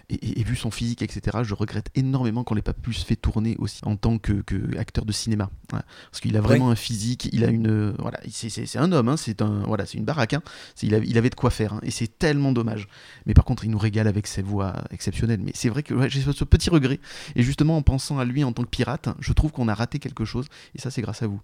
Et, 0.10 0.44
vu 0.44 0.56
son 0.56 0.72
physique, 0.72 1.02
etc., 1.02 1.40
je 1.44 1.54
regrette 1.54 1.90
énormément 1.96 2.44
qu'on 2.44 2.56
l'ait 2.56 2.62
pas 2.62 2.74
pu 2.74 2.94
se 2.94 3.06
fait 3.06 3.16
tourner 3.16 3.56
aussi 3.60 3.82
en 3.84 3.96
tant 3.96 4.18
que, 4.18 4.34
que 4.42 4.78
acteur 4.78 5.06
de 5.06 5.12
cinéma. 5.12 5.50
Parce 5.70 6.22
qu'il 6.22 6.36
a 6.38 6.42
vraiment 6.42 6.70
un 6.72 6.76
physique, 6.76 7.30
il 7.34 7.44
a 7.44 7.48
une, 7.50 7.92
voilà, 8.00 8.20
c'est, 8.30 8.78
un 8.78 8.92
homme, 8.92 9.10
hein, 9.10 9.18
c'est 9.18 9.42
un, 9.42 9.64
voilà, 9.66 9.84
une 9.94 10.06
baraque. 10.06 10.34
hein. 10.34 10.42
Il, 10.82 10.94
avait, 10.96 11.08
il 11.08 11.18
avait 11.18 11.30
de 11.30 11.36
quoi 11.36 11.50
faire, 11.50 11.74
hein, 11.74 11.80
et 11.84 11.92
c'est 11.92 12.18
tellement 12.18 12.52
dommage. 12.52 12.88
Mais 13.26 13.34
par 13.34 13.46
contre, 13.46 13.66
il 13.66 13.72
nous 13.72 13.78
régale 13.78 14.08
avec 14.08 14.28
ses 14.28 14.42
voix 14.42 14.74
exceptionnelles. 14.92 15.42
Mais 15.44 15.52
c'est 15.54 15.70
vrai 15.70 15.84
que 15.84 15.94
ouais, 15.94 16.10
j'ai 16.10 16.22
ce, 16.22 16.44
petit 16.44 16.70
regret. 16.70 17.00
Et 17.36 17.44
justement, 17.44 17.78
en 17.78 17.82
pensant 17.82 18.20
à 18.20 18.26
lui 18.26 18.44
en 18.44 18.54
tant 18.54 18.64
que 18.64 18.70
pirate, 18.70 19.10
je 19.20 19.34
trouve 19.34 19.52
qu'on 19.52 19.68
a 19.68 19.74
raté 19.74 20.00
quelque 20.00 20.26
chose. 20.26 20.46
Et 20.76 20.80
ça, 20.80 20.92
c'est 20.92 21.02
grâce 21.02 21.22
à 21.24 21.28
vous. 21.28 21.42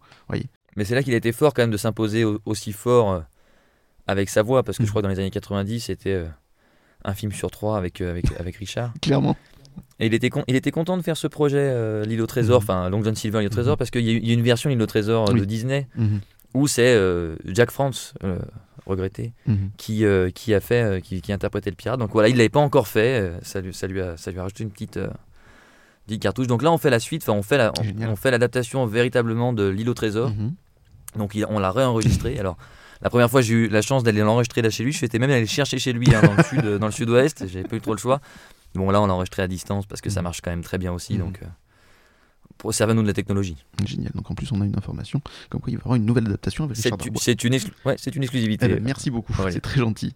Mais 0.76 0.86
c'est 0.86 0.96
là 0.96 1.04
qu'il 1.04 1.14
a 1.14 1.18
été 1.18 1.32
fort 1.32 1.54
quand 1.54 1.62
même 1.64 1.72
de 1.72 1.78
s'imposer 1.78 2.24
au- 2.24 2.40
aussi 2.46 2.72
fort 2.74 3.12
euh, 3.12 3.20
avec 4.08 4.30
sa 4.30 4.42
voix, 4.42 4.64
parce 4.64 4.78
que 4.78 4.84
Mhm. 4.84 4.88
je 4.88 4.92
crois 4.92 5.02
que 5.02 5.08
dans 5.08 5.12
les 5.14 5.20
années 5.20 5.30
90, 5.32 5.80
c'était 5.82 6.14
euh, 6.14 6.28
un 7.06 7.14
film 7.14 7.32
sur 7.32 7.52
trois 7.52 7.78
avec, 7.78 8.02
euh, 8.02 8.12
avec, 8.12 8.26
avec 8.40 8.56
Richard. 8.58 8.94
Clairement. 9.02 9.36
Et 10.00 10.08
il 10.08 10.14
était, 10.14 10.30
con- 10.30 10.44
il 10.48 10.56
était 10.56 10.72
content 10.72 10.98
de 10.98 11.02
faire 11.02 11.18
ce 11.18 11.28
projet, 11.28 11.58
euh, 11.60 12.04
L'île 12.06 12.22
au 12.22 12.28
trésor, 12.28 12.60
Mhm. 12.62 12.64
enfin 12.64 12.90
Long 12.90 13.04
John 13.04 13.16
Silver, 13.16 13.40
L'île 13.40 13.48
au 13.48 13.50
Mhm. 13.50 13.56
trésor, 13.56 13.78
parce 13.78 13.90
qu'il 13.92 14.02
y, 14.02 14.10
a 14.10 14.14
y 14.14 14.34
une 14.34 14.42
version 14.42 14.70
L'île 14.70 14.82
au 14.82 14.86
trésor 14.86 15.30
euh, 15.30 15.34
de. 15.34 15.46
Disney 15.46 15.88
Mhm. 15.96 16.20
où 16.54 16.68
c'est 16.68 16.94
euh, 16.96 17.36
Jack 17.46 17.72
France, 17.72 18.14
regretté, 18.86 19.34
qui, 19.78 20.04
qui 20.36 20.54
a 20.54 20.60
fait, 20.60 21.02
qui, 21.04 21.22
qui 21.22 21.32
a 21.32 21.36
interprété 21.36 21.70
le 21.70 21.76
pirate. 21.76 22.00
Donc 22.00 22.12
voilà, 22.12 22.28
il 22.30 22.36
l'avait 22.38 22.50
pas 22.50 22.60
encore 22.60 22.88
fait. 22.88 23.32
ça, 23.42 23.62
lui, 23.62 23.74
ça, 23.74 23.88
lui 23.88 24.02
a, 24.02 24.18
ça 24.18 24.30
lui 24.32 24.40
a 24.40 24.44
rajouté 24.44 24.64
une 24.64 24.72
petite, 24.72 25.00
petite 26.06 26.22
cartouche. 26.22 26.48
Donc 26.48 26.62
là, 26.64 26.72
on 26.72 26.78
fait 26.78 26.90
la 26.90 27.00
suite. 27.00 27.24
Enfin, 27.24 27.34
on 27.38 27.42
fait 27.44 27.58
la, 27.58 27.72
Génial. 27.82 28.10
on, 28.10 28.14
on 28.14 28.16
fait 28.16 28.30
l'adaptation 28.32 28.86
véritablement 28.86 29.54
de 29.54 29.68
L'île 29.68 29.90
au 29.90 29.94
trésor. 29.94 30.32
Donc 31.18 31.34
il- 31.36 31.46
on 31.50 31.60
l'a 31.60 31.72
réenregistré. 31.72 32.38
Alors 32.40 32.58
la 33.04 33.10
première 33.10 33.30
fois, 33.30 33.42
j'ai 33.42 33.54
eu 33.54 33.68
la 33.68 33.82
chance 33.82 34.04
d'aller 34.04 34.22
l'enregistrer 34.22 34.62
là 34.62 34.70
chez 34.70 34.84
lui. 34.84 34.94
Je 34.94 34.98
suis 34.98 35.08
même 35.20 35.30
aller 35.30 35.42
le 35.42 35.46
chercher 35.46 35.78
chez 35.78 35.94
lui 35.94 36.08
hein, 36.16 36.22
dans 36.24 36.34
le 36.36 36.44
sud, 36.44 36.66
dans 36.80 36.86
le 36.88 36.92
sud-ouest. 36.92 37.46
J'avais 37.48 37.68
pas 37.68 37.76
eu 37.76 37.82
trop 37.82 37.92
le 37.94 38.00
choix. 38.00 38.22
Bon 38.76 38.90
là, 38.90 39.02
on 39.02 39.06
l'a 39.08 39.14
enregistré 39.14 39.42
à 39.44 39.48
distance 39.48 39.86
parce 39.86 40.02
que 40.02 40.10
ça 40.10 40.22
Mhm. 40.22 40.24
marche 40.24 40.42
quand 40.42 40.50
même 40.52 40.64
très 40.64 40.78
bien 40.78 40.92
aussi. 40.94 41.14
Mhm. 41.14 41.20
Donc 41.20 41.40
euh, 41.44 41.46
servez-nous 42.72 43.02
de 43.02 43.08
la 43.08 43.14
technologie. 43.14 43.58
Génial. 43.86 44.12
Donc 44.16 44.30
en 44.32 44.36
plus, 44.36 44.52
on 44.52 44.62
a 44.62 44.66
une 44.66 44.78
information 44.78 45.22
comme 45.50 45.62
quoi 45.62 45.72
il 45.72 45.76
va 45.76 45.80
y 45.80 45.84
avoir 45.84 45.96
une 45.96 46.06
nouvelle 46.06 46.26
adaptation 46.28 46.64
avec 46.64 46.78
Richard 46.78 46.98
Darbois. 46.98 47.22
c'est 47.22 47.44
une, 47.44 47.54
exclu- 47.54 47.72
ouais, 47.86 47.96
c'est 47.98 48.16
une 48.16 48.24
exclusivité. 48.24 48.66
Eh 48.70 48.76
ben, 48.76 48.84
merci 48.84 49.10
beaucoup, 49.12 49.34
Ouais. 49.42 49.52
c'est 49.52 49.60
très 49.60 49.80
gentil. 49.80 50.14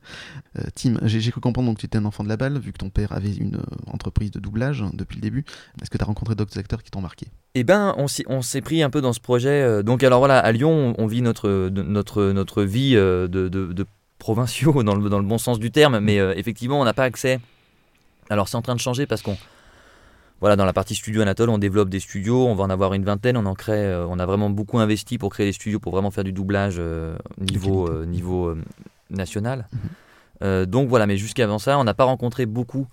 Euh, 0.60 0.63
Tim, 0.75 0.95
j'ai 1.03 1.31
cru 1.31 1.41
comprendre 1.41 1.67
donc, 1.67 1.77
que 1.77 1.81
tu 1.81 1.86
étais 1.88 1.97
un 1.97 2.05
enfant 2.05 2.23
de 2.23 2.29
la 2.29 2.38
balle, 2.38 2.57
vu 2.60 2.71
que 2.71 2.77
ton 2.77 2.89
père 2.89 3.12
avait 3.12 3.33
une 3.36 3.55
euh, 3.55 3.91
entreprise 3.91 4.31
de 4.31 4.39
doublage 4.39 4.81
hein, 4.81 4.91
depuis 4.93 5.15
le 5.15 5.21
début. 5.21 5.43
Est-ce 5.81 5.89
que 5.89 5.97
tu 5.97 6.03
as 6.03 6.07
rencontré 6.07 6.36
d'autres 6.36 6.57
acteurs 6.57 6.83
qui 6.83 6.91
t'ont 6.91 7.01
marqué? 7.01 7.27
Eh 7.55 7.63
ben, 7.63 7.95
on 7.97 8.07
s'est 8.41 8.62
pris 8.62 8.83
un 8.83 8.89
peu 8.89 9.01
dans 9.01 9.13
ce 9.13 9.19
projet. 9.19 9.49
euh, 9.49 9.83
Donc, 9.83 10.03
alors 10.03 10.19
voilà, 10.19 10.39
à 10.39 10.51
Lyon, 10.51 10.95
on, 10.97 11.03
on 11.03 11.07
vit 11.07 11.21
notre, 11.21 11.69
notre, 11.69 12.23
notre 12.31 12.63
vie 12.63 12.93
de, 12.95 13.27
de- 13.27 13.47
de 13.49 13.86
provinciaux 14.19 14.83
dans 14.83 14.95
le, 14.95 15.10
dans 15.10 15.19
le 15.19 15.25
bon 15.25 15.38
sens 15.38 15.60
du 15.60 15.71
terme, 15.71 15.99
mais 15.99 16.19
euh, 16.19 16.33
effectivement, 16.36 16.79
on 16.79 16.86
n'a 16.86 16.93
pas 16.93 17.03
accès. 17.03 17.39
Alors, 18.29 18.47
c'est 18.47 18.57
en 18.57 18.62
train 18.62 18.75
de 18.75 18.79
changer 18.79 19.05
parce 19.05 19.21
qu'on. 19.21 19.38
Voilà, 20.39 20.56
dans 20.56 20.65
la 20.65 20.73
partie 20.73 20.93
studio 20.93 21.21
Anatole, 21.21 21.50
on 21.50 21.58
développe 21.58 21.89
des 21.89 22.00
studios, 22.00 22.45
on 22.45 22.54
va 22.54 22.63
en 22.63 22.69
avoir 22.69 22.93
une 22.93 23.04
vingtaine, 23.04 23.38
on 23.38 23.45
en 23.47 23.56
crée, 23.56 23.86
euh, 23.86 24.06
on 24.08 24.19
a 24.19 24.26
vraiment 24.28 24.52
beaucoup 24.52 24.78
investi 24.78 25.17
pour 25.17 25.32
créer 25.32 25.47
des 25.47 25.52
studios, 25.54 25.80
pour 25.80 25.91
vraiment 25.91 26.12
faire 26.12 26.23
du 26.23 26.32
doublage 26.32 26.76
euh, 26.78 27.15
niveau, 27.39 27.88
euh, 27.89 28.06
niveau 28.06 28.50
euh, 28.50 28.62
national. 29.10 29.67
Mhm. 29.73 30.65
Donc 30.67 30.88
voilà, 30.88 31.08
mais 31.08 31.17
jusqu'avant 31.17 31.58
ça, 31.58 31.80
on 31.80 31.84
n'a 31.84 31.95
pas 31.95 32.04
rencontré 32.04 32.45
beaucoup 32.45 32.86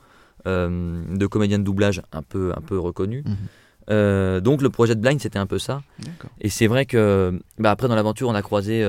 de 0.47 1.27
comédiens 1.27 1.59
de 1.59 1.65
doublage 1.65 2.01
un 2.13 2.23
peu, 2.23 2.53
un 2.57 2.61
peu 2.63 2.79
reconnus. 2.79 3.23
Mhm. 3.27 4.41
Donc 4.41 4.63
le 4.63 4.71
projet 4.71 4.95
de 4.95 5.01
Blind, 5.03 5.21
c'était 5.21 5.39
un 5.39 5.45
peu 5.45 5.59
ça. 5.59 5.83
Et 6.41 6.49
c'est 6.49 6.67
vrai 6.69 6.87
que 6.87 7.39
bah, 7.59 7.71
après 7.71 7.87
dans 7.89 7.95
l'aventure, 7.97 8.31
on 8.31 8.35
a 8.35 8.41
croisé, 8.41 8.83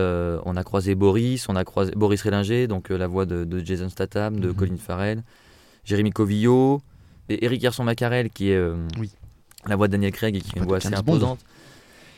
on 0.45 0.55
a 0.55 0.63
croisé 0.63 0.95
Boris, 0.95 1.49
on 1.49 1.57
a 1.57 1.65
croisé 1.65 1.91
Boris 1.97 2.21
Rélinger, 2.21 2.67
donc 2.67 2.87
la 2.89 3.07
voix 3.07 3.25
de, 3.25 3.43
de 3.43 3.59
Jason 3.59 3.89
Statham, 3.89 4.39
de 4.39 4.47
Mhm. 4.47 4.55
Colin 4.55 4.77
Farrell, 4.77 5.23
Jérémy 5.83 6.11
Covillo, 6.11 6.81
et 7.29 7.43
Eric 7.45 7.63
Herson 7.63 7.83
Macarel 7.83 8.29
qui 8.29 8.49
est 8.51 8.55
euh, 8.55 8.75
Oui. 8.99 9.11
la 9.67 9.75
voix 9.75 9.87
de 9.87 9.91
Daniel 9.93 10.11
Craig 10.11 10.35
et 10.35 10.41
qui 10.41 10.51
est 10.55 10.59
une 10.59 10.65
voix 10.65 10.77
assez 10.77 10.93
imposante. 10.93 11.39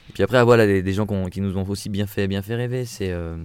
Et 0.10 0.13
puis 0.13 0.24
après, 0.24 0.41
voilà, 0.43 0.65
des, 0.65 0.82
des 0.82 0.93
gens 0.93 1.06
qui 1.30 1.41
nous 1.41 1.58
ont 1.58 1.67
aussi 1.67 1.89
bien 1.89 2.08
fait, 2.08 2.28
bien 2.28 2.41
fait 2.41 2.56
rêver, 2.56 2.86
c'est 2.86 3.12
euh, 3.12 3.36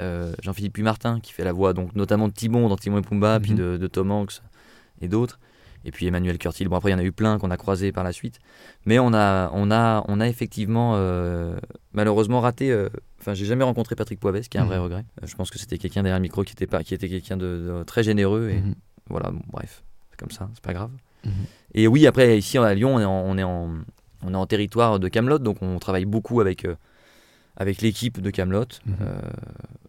euh, 0.00 0.32
Jean-Philippe 0.42 0.74
Puy-Martin 0.74 1.18
qui 1.20 1.32
fait 1.32 1.44
la 1.44 1.52
voix, 1.52 1.72
donc 1.72 1.94
notamment 1.96 2.28
de 2.28 2.32
Timon 2.34 2.68
dans 2.68 2.76
Timon 2.76 2.98
et 2.98 3.02
Pumba, 3.02 3.40
puis 3.40 3.52
Mhm. 3.52 3.56
de, 3.58 3.76
de 3.78 3.86
Tom 3.86 4.10
Hanks 4.10 4.40
et 5.00 5.08
d'autres. 5.08 5.38
Et 5.86 5.92
puis 5.92 6.06
Emmanuel 6.06 6.36
Curtil. 6.36 6.68
Bon, 6.68 6.76
après, 6.76 6.90
il 6.90 6.92
y 6.92 6.94
en 6.94 6.98
a 6.98 7.02
eu 7.04 7.10
plein 7.12 7.38
qu'on 7.38 7.50
a 7.50 7.56
croisés 7.56 7.90
par 7.90 8.04
la 8.04 8.12
suite. 8.12 8.38
Mais 8.84 8.98
on 8.98 9.14
a, 9.14 9.50
on 9.54 9.70
a, 9.70 10.04
on 10.08 10.20
a 10.20 10.28
effectivement, 10.28 10.92
euh, 10.96 11.56
malheureusement, 11.94 12.40
raté. 12.40 12.86
Enfin, 13.18 13.32
j'ai 13.32 13.46
jamais 13.46 13.64
rencontré 13.64 13.96
Patrick 13.96 14.20
Poivès, 14.20 14.46
qui 14.46 14.58
est 14.58 14.60
un 14.60 14.66
vrai 14.66 14.76
Mhm. 14.76 14.82
regret. 14.84 15.04
Je 15.22 15.34
pense 15.36 15.48
que 15.50 15.58
c'était 15.58 15.78
quelqu'un 15.78 16.02
derrière 16.02 16.18
le 16.18 16.22
micro 16.22 16.44
qui 16.44 16.52
était, 16.52 16.66
pas, 16.66 16.84
qui 16.84 16.92
était 16.92 17.08
quelqu'un 17.08 17.38
de, 17.38 17.78
de 17.78 17.82
très 17.84 18.02
généreux. 18.02 18.50
Et 18.50 18.60
Mhm. 18.60 18.74
voilà, 19.08 19.30
bon, 19.30 19.40
bref, 19.50 19.82
c'est 20.10 20.18
comme 20.20 20.30
ça, 20.30 20.50
c'est 20.52 20.62
pas 20.62 20.74
grave. 20.74 20.90
Mhm. 21.24 21.32
Et 21.74 21.86
oui, 21.86 22.06
après, 22.06 22.38
ici 22.38 22.58
à 22.58 22.74
Lyon, 22.74 22.96
on 22.96 23.00
est 23.00 23.04
en, 23.04 23.22
on 23.26 23.38
est 23.38 23.42
en, 23.42 23.70
on 24.24 24.32
est 24.34 24.36
en 24.36 24.46
territoire 24.46 24.98
de 24.98 25.08
Camelot, 25.08 25.38
donc 25.38 25.62
on 25.62 25.78
travaille 25.78 26.04
beaucoup 26.04 26.40
avec, 26.40 26.64
euh, 26.64 26.74
avec 27.56 27.80
l'équipe 27.82 28.20
de 28.20 28.30
Camelot. 28.30 28.64
Mhm. 28.86 28.94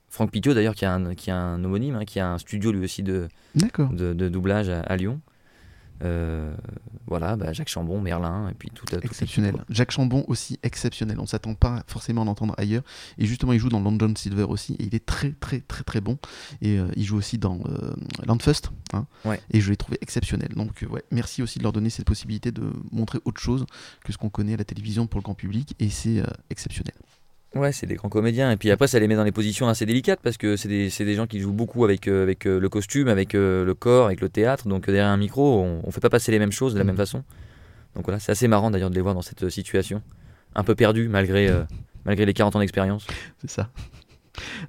Franck 0.09 0.31
Pitiot, 0.31 0.53
d'ailleurs, 0.53 0.75
qui, 0.75 0.83
a 0.85 0.93
un- 0.93 1.15
qui 1.15 1.31
a 1.31 1.37
un 1.37 1.63
homonyme, 1.63 1.95
hein, 1.95 2.05
qui 2.05 2.19
a 2.19 2.29
un 2.29 2.37
studio 2.37 2.71
lui 2.71 2.83
aussi 2.83 3.01
de, 3.01 3.29
D'accord. 3.55 3.89
de, 3.91 4.13
de 4.13 4.27
doublage 4.29 4.69
à, 4.69 4.81
à 4.81 4.97
Lyon. 4.97 5.21
Euh, 6.03 6.55
voilà, 7.07 7.35
bah, 7.35 7.53
Jacques 7.53 7.69
Chambon, 7.69 7.99
Merlin, 8.01 8.49
et 8.49 8.53
puis 8.53 8.69
tout, 8.73 8.85
l'équipe, 8.91 9.05
Exceptionnel. 9.05 9.55
Jacques 9.69 9.91
Chambon 9.91 10.23
aussi 10.27 10.59
exceptionnel. 10.63 11.19
On 11.19 11.25
s'attend 11.25 11.53
pas 11.53 11.83
forcément 11.87 12.21
à 12.21 12.25
l'entendre 12.25 12.55
ailleurs. 12.57 12.83
Et 13.17 13.25
justement, 13.25 13.53
il 13.53 13.59
joue 13.59 13.69
dans 13.69 13.79
London 13.79 14.13
Silver 14.15 14.43
aussi. 14.43 14.73
Et 14.79 14.83
il 14.85 14.95
est 14.95 15.05
très, 15.05 15.31
très, 15.31 15.59
très, 15.59 15.83
très 15.83 16.01
bon. 16.01 16.17
Et 16.61 16.79
euh, 16.79 16.87
il 16.95 17.03
joue 17.03 17.17
aussi 17.17 17.37
dans 17.37 17.59
euh, 17.67 17.93
Landfust. 18.25 18.71
hein. 18.93 19.05
Ouais. 19.25 19.39
Et 19.51 19.61
je 19.61 19.69
l'ai 19.69 19.77
trouvé 19.77 19.97
exceptionnel. 20.01 20.49
Donc, 20.55 20.83
euh, 20.83 20.87
ouais, 20.87 21.03
merci 21.11 21.41
aussi 21.43 21.59
de 21.59 21.63
leur 21.63 21.73
donner 21.73 21.89
cette 21.89 22.05
possibilité 22.05 22.51
de 22.51 22.71
montrer 22.91 23.19
autre 23.25 23.41
chose 23.41 23.65
que 24.03 24.11
ce 24.11 24.17
qu'on 24.17 24.29
connaît 24.29 24.53
à 24.53 24.57
la 24.57 24.65
télévision 24.65 25.07
pour 25.07 25.19
le 25.19 25.23
grand 25.23 25.35
public. 25.35 25.75
Et 25.79 25.89
c'est 25.89 26.23
exceptionnel. 26.49 26.95
Ouais, 27.53 27.71
c'est 27.71 27.85
des 27.85 27.95
grands 27.95 28.09
comédiens. 28.09 28.51
Et 28.51 28.57
puis 28.57 28.71
après, 28.71 28.87
ça 28.87 28.99
les 28.99 29.07
met 29.07 29.15
dans 29.15 29.25
des 29.25 29.31
positions 29.31 29.67
assez 29.67 29.85
délicates 29.85 30.21
parce 30.23 30.37
que 30.37 30.55
c'est 30.55 30.69
des, 30.69 30.89
des 30.89 31.15
gens 31.15 31.27
qui 31.27 31.39
jouent 31.39 31.51
beaucoup 31.51 31.83
avec, 31.83 32.07
euh, 32.07 32.23
avec 32.23 32.45
euh, 32.45 32.59
le 32.59 32.69
costume, 32.69 33.09
avec 33.09 33.35
euh, 33.35 33.65
le 33.65 33.73
corps, 33.73 34.05
avec 34.05 34.21
le 34.21 34.29
théâtre. 34.29 34.67
Donc 34.67 34.85
derrière 34.85 35.07
un 35.07 35.17
micro, 35.17 35.61
on 35.61 35.85
ne 35.85 35.91
fait 35.91 35.99
pas 35.99 36.09
passer 36.09 36.31
les 36.31 36.39
mêmes 36.39 36.51
choses 36.51 36.73
de 36.73 36.79
la 36.79 36.85
même 36.85 36.95
façon. 36.95 37.23
Donc 37.95 38.05
voilà, 38.05 38.19
c'est 38.19 38.31
assez 38.31 38.47
marrant 38.47 38.71
d'ailleurs 38.71 38.89
de 38.89 38.95
les 38.95 39.01
voir 39.01 39.13
dans 39.13 39.21
cette 39.21 39.49
situation, 39.49 40.01
un 40.55 40.63
peu 40.63 40.75
perdu 40.75 41.09
malgré, 41.09 41.49
malgré 42.05 42.25
les 42.25 42.33
40 42.33 42.55
ans 42.55 42.59
d'expérience. 42.59 43.05
C'est 43.41 43.49
ça. 43.49 43.69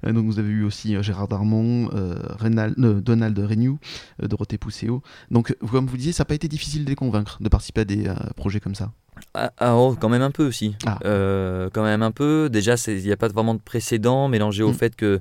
Donc 0.03 0.25
vous 0.25 0.39
avez 0.39 0.49
eu 0.49 0.63
aussi 0.63 1.01
Gérard 1.01 1.27
Darmon, 1.27 1.89
euh, 1.93 2.15
euh, 2.41 3.01
Donald 3.01 3.37
Renew, 3.37 3.77
euh, 4.21 4.27
Dorothée 4.27 4.57
Pousseau. 4.57 5.01
Donc 5.31 5.55
comme 5.69 5.87
vous 5.87 5.97
disiez, 5.97 6.13
ça 6.13 6.21
n'a 6.21 6.25
pas 6.25 6.35
été 6.35 6.47
difficile 6.47 6.85
de 6.85 6.89
les 6.89 6.95
convaincre 6.95 7.41
de 7.41 7.49
participer 7.49 7.81
à 7.81 7.85
des 7.85 8.11
projets 8.35 8.59
comme 8.59 8.75
ça. 8.75 8.91
Ah, 9.33 9.51
ah, 9.57 9.75
oh, 9.75 9.95
quand 9.99 10.09
même 10.09 10.21
un 10.21 10.31
peu 10.31 10.45
aussi. 10.45 10.75
Ah. 10.85 10.99
Euh, 11.05 11.69
quand 11.73 11.83
même 11.83 12.01
un 12.03 12.11
peu. 12.11 12.49
Déjà, 12.51 12.75
il 12.87 13.03
n'y 13.03 13.11
a 13.11 13.17
pas 13.17 13.27
vraiment 13.29 13.55
de 13.55 13.59
précédent 13.61 14.27
mélangé 14.27 14.63
au 14.63 14.69
Mm. 14.69 14.73
fait 14.75 14.95
que 14.95 15.19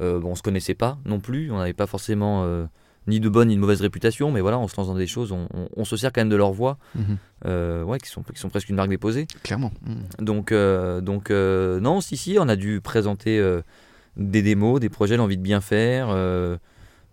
euh, 0.00 0.20
bon, 0.20 0.30
on 0.30 0.34
se 0.36 0.42
connaissait 0.42 0.74
pas 0.74 0.98
non 1.04 1.18
plus. 1.20 1.50
On 1.50 1.58
n'avait 1.58 1.72
pas 1.72 1.86
forcément 1.86 2.44
euh, 2.44 2.66
ni 3.08 3.18
de 3.20 3.28
bonne 3.28 3.48
ni 3.48 3.56
de 3.56 3.60
mauvaise 3.60 3.80
réputation, 3.80 4.30
mais 4.30 4.40
voilà, 4.40 4.58
on 4.58 4.68
se 4.68 4.76
lance 4.76 4.86
dans 4.86 4.94
des 4.94 5.06
choses, 5.06 5.32
on, 5.32 5.48
on- 5.54 5.68
on 5.76 5.84
se 5.84 5.96
sert 5.96 6.12
quand 6.12 6.20
même 6.20 6.28
de 6.28 6.36
leur 6.36 6.52
voix, 6.52 6.78
Mhm. 6.94 7.16
euh, 7.46 7.82
ouais, 7.82 7.98
qui 7.98 8.08
sont, 8.08 8.22
qui 8.22 8.38
sont 8.38 8.48
presque 8.50 8.68
une 8.68 8.76
marque 8.76 8.90
déposée. 8.90 9.26
Clairement. 9.42 9.72
Mhm. 9.86 10.24
Donc, 10.26 10.52
donc 11.02 11.30
non, 11.30 12.00
si, 12.00 12.16
si, 12.16 12.36
on 12.38 12.48
a 12.48 12.54
dû 12.56 12.80
présenter 12.80 13.42
des 14.16 14.42
démos, 14.42 14.78
des 14.78 14.88
projets, 14.90 15.16
l'envie 15.16 15.36
de 15.38 15.42
bien 15.42 15.60
faire, 15.60 16.08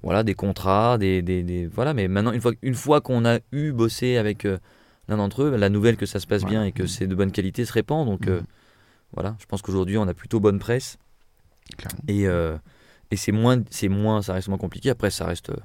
voilà, 0.04 0.24
des 0.24 0.36
contrats, 0.36 0.98
des, 1.00 1.22
des- 1.24 1.42
des- 1.44 1.66
voilà. 1.66 1.94
Mais 1.96 2.08
maintenant, 2.08 2.32
une 2.34 2.42
fois, 2.42 2.52
une 2.62 2.76
fois 2.76 3.02
qu'on 3.02 3.26
a 3.26 3.40
eu 3.52 3.72
bossé 3.72 4.18
avec 4.18 4.46
euh, 4.46 4.58
l'un 5.08 5.18
d'entre 5.18 5.44
eux, 5.44 5.56
la 5.56 5.70
nouvelle 5.70 5.98
que 5.98 6.06
ça 6.06 6.20
se 6.20 6.28
passe 6.28 6.44
bien 6.46 6.63
et 6.63 6.72
que 6.72 6.84
Mhm. 6.84 6.88
c'est 6.88 7.08
de 7.08 7.15
bonne 7.15 7.32
qualité 7.32 7.65
se 7.65 7.74
répand. 7.74 8.06
Donc, 8.06 8.28
euh, 8.28 8.39
Mhm. 8.41 8.46
voilà, 9.13 9.36
je 9.39 9.46
pense 9.46 9.62
qu'aujourd'hui, 9.62 9.98
on 9.98 10.08
a 10.08 10.13
plutôt 10.13 10.39
bonne 10.39 10.60
presse 10.60 10.98
Clairement. 11.78 12.00
et, 12.08 12.28
euh, 12.28 12.58
et 13.12 13.18
c'est 13.18 13.32
moins, 13.32 13.62
c'est 13.70 13.88
moins, 13.89 14.22
ça 14.22 14.34
reste 14.34 14.48
moins 14.48 14.58
compliqué. 14.58 14.89
Après, 14.89 15.12
ça 15.12 15.26
reste, 15.26 15.50
euh, 15.52 15.56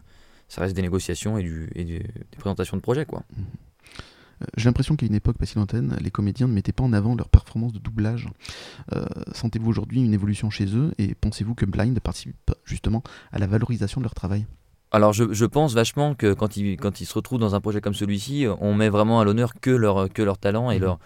ça 0.48 0.60
reste 0.62 0.74
des 0.76 0.82
négociations 0.82 1.38
et, 1.38 1.42
du, 1.42 1.70
et 1.74 1.84
du- 1.84 1.98
des 2.00 2.36
présentations 2.38 2.76
de 2.76 2.82
projets, 2.82 3.06
quoi. 3.06 3.22
Euh, 4.42 4.46
J'ai 4.56 4.64
l'impression 4.64 4.96
qu'à 4.96 5.04
une 5.04 5.14
époque 5.14 5.36
pas 5.36 5.44
si 5.44 5.56
lointaine, 5.56 5.96
les 6.00 6.10
comédiens 6.10 6.48
ne 6.48 6.52
mettaient 6.54 6.72
pas 6.72 6.82
en 6.84 6.92
avant 6.94 7.14
leur 7.14 7.28
performance 7.28 7.72
de 7.74 7.78
doublage. 7.78 8.26
Euh, 8.94 9.04
Sentez-vous 9.34 9.68
aujourd'hui 9.68 10.02
une 10.02 10.14
évolution 10.14 10.48
chez 10.48 10.74
eux 10.74 10.92
et 10.98 11.14
pensez-vous 11.14 11.54
que 11.54 11.66
Blind 11.66 11.98
participe 12.00 12.50
justement 12.64 13.02
à 13.32 13.38
la 13.38 13.46
valorisation 13.46 14.00
de 14.00 14.04
leur 14.04 14.14
travail? 14.14 14.46
Alors 14.92 15.12
je, 15.12 15.32
je 15.32 15.44
pense 15.44 15.74
vachement 15.74 16.14
que 16.14 16.32
quand 16.32 16.56
ils, 16.56 16.76
quand 16.76 17.00
ils 17.00 17.06
se 17.06 17.14
retrouvent 17.14 17.38
dans 17.38 17.54
un 17.54 17.60
projet 17.60 17.80
comme 17.80 17.94
celui-ci, 17.94 18.46
on 18.60 18.74
met 18.74 18.88
vraiment 18.88 19.20
à 19.20 19.24
l'honneur 19.24 19.54
que 19.60 19.70
leur, 19.70 20.08
que 20.12 20.22
leur 20.22 20.36
talent 20.38 20.70
et 20.70 20.76
Mhm. 20.76 20.82
leur, 20.82 20.98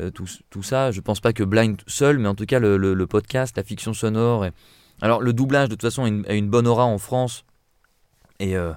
euh, 0.00 0.10
tout, 0.10 0.26
tout 0.50 0.62
ça. 0.62 0.92
Je 0.92 1.00
pense 1.00 1.20
pas 1.20 1.32
que 1.32 1.42
Blind 1.42 1.80
seul, 1.88 2.18
mais 2.18 2.28
en 2.28 2.34
tout 2.36 2.46
cas 2.46 2.60
le, 2.60 2.76
le- 2.76 2.94
le 2.94 3.06
podcast, 3.08 3.56
la 3.56 3.64
fiction 3.64 3.94
sonore. 3.94 4.44
et- 4.46 4.52
Alors 5.00 5.20
le 5.20 5.32
doublage 5.32 5.68
de 5.68 5.74
toute 5.74 5.82
façon 5.82 6.04
a 6.04 6.08
une, 6.08 6.24
a 6.28 6.34
une 6.34 6.48
bonne 6.48 6.68
aura 6.68 6.84
en 6.84 6.98
France. 6.98 7.44
Et, 8.38 8.56
euh, 8.56 8.70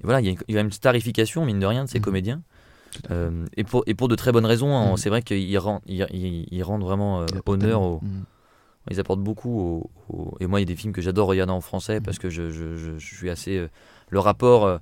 et 0.00 0.04
voilà, 0.04 0.20
il 0.20 0.26
y, 0.26 0.28
a 0.28 0.32
une- 0.32 0.38
il 0.48 0.54
y 0.54 0.58
a 0.58 0.60
une 0.60 0.72
starification, 0.72 1.44
mine 1.46 1.58
de 1.58 1.66
rien, 1.66 1.84
de 1.84 1.88
ces 1.88 1.98
Mhm. 1.98 2.04
comédiens. 2.04 2.42
Euh, 3.10 3.44
et, 3.56 3.64
pour, 3.64 3.84
et 3.86 3.94
pour 3.94 4.08
de 4.08 4.14
très 4.16 4.32
bonnes 4.32 4.46
raisons. 4.46 4.76
hein. 4.76 4.90
Mhm. 4.90 4.96
C'est 4.98 5.08
vrai 5.08 5.22
qu'ils 5.22 5.58
rendent, 5.58 5.80
ils, 5.86 6.06
ils- 6.50 6.62
rendent 6.62 6.82
vraiment 6.84 7.24
honneur 7.46 7.80
au. 7.80 8.00
Ils 8.90 9.00
apportent 9.00 9.20
beaucoup. 9.22 9.60
au- 9.60 9.90
au- 10.08 10.36
Et 10.40 10.46
moi, 10.46 10.60
il 10.60 10.62
y 10.62 10.66
a 10.66 10.66
des 10.66 10.76
films 10.76 10.92
que 10.92 11.00
j'adore 11.02 11.28
regarder 11.28 11.52
en 11.52 11.60
français 11.60 12.00
parce 12.00 12.18
que 12.18 12.30
je, 12.30 12.50
je- 12.50 12.76
je- 12.76 12.98
je 12.98 13.14
suis 13.16 13.30
assez. 13.30 13.56
euh, 13.58 13.68
Le 14.10 14.18
rapport, 14.20 14.64
euh, 14.64 14.78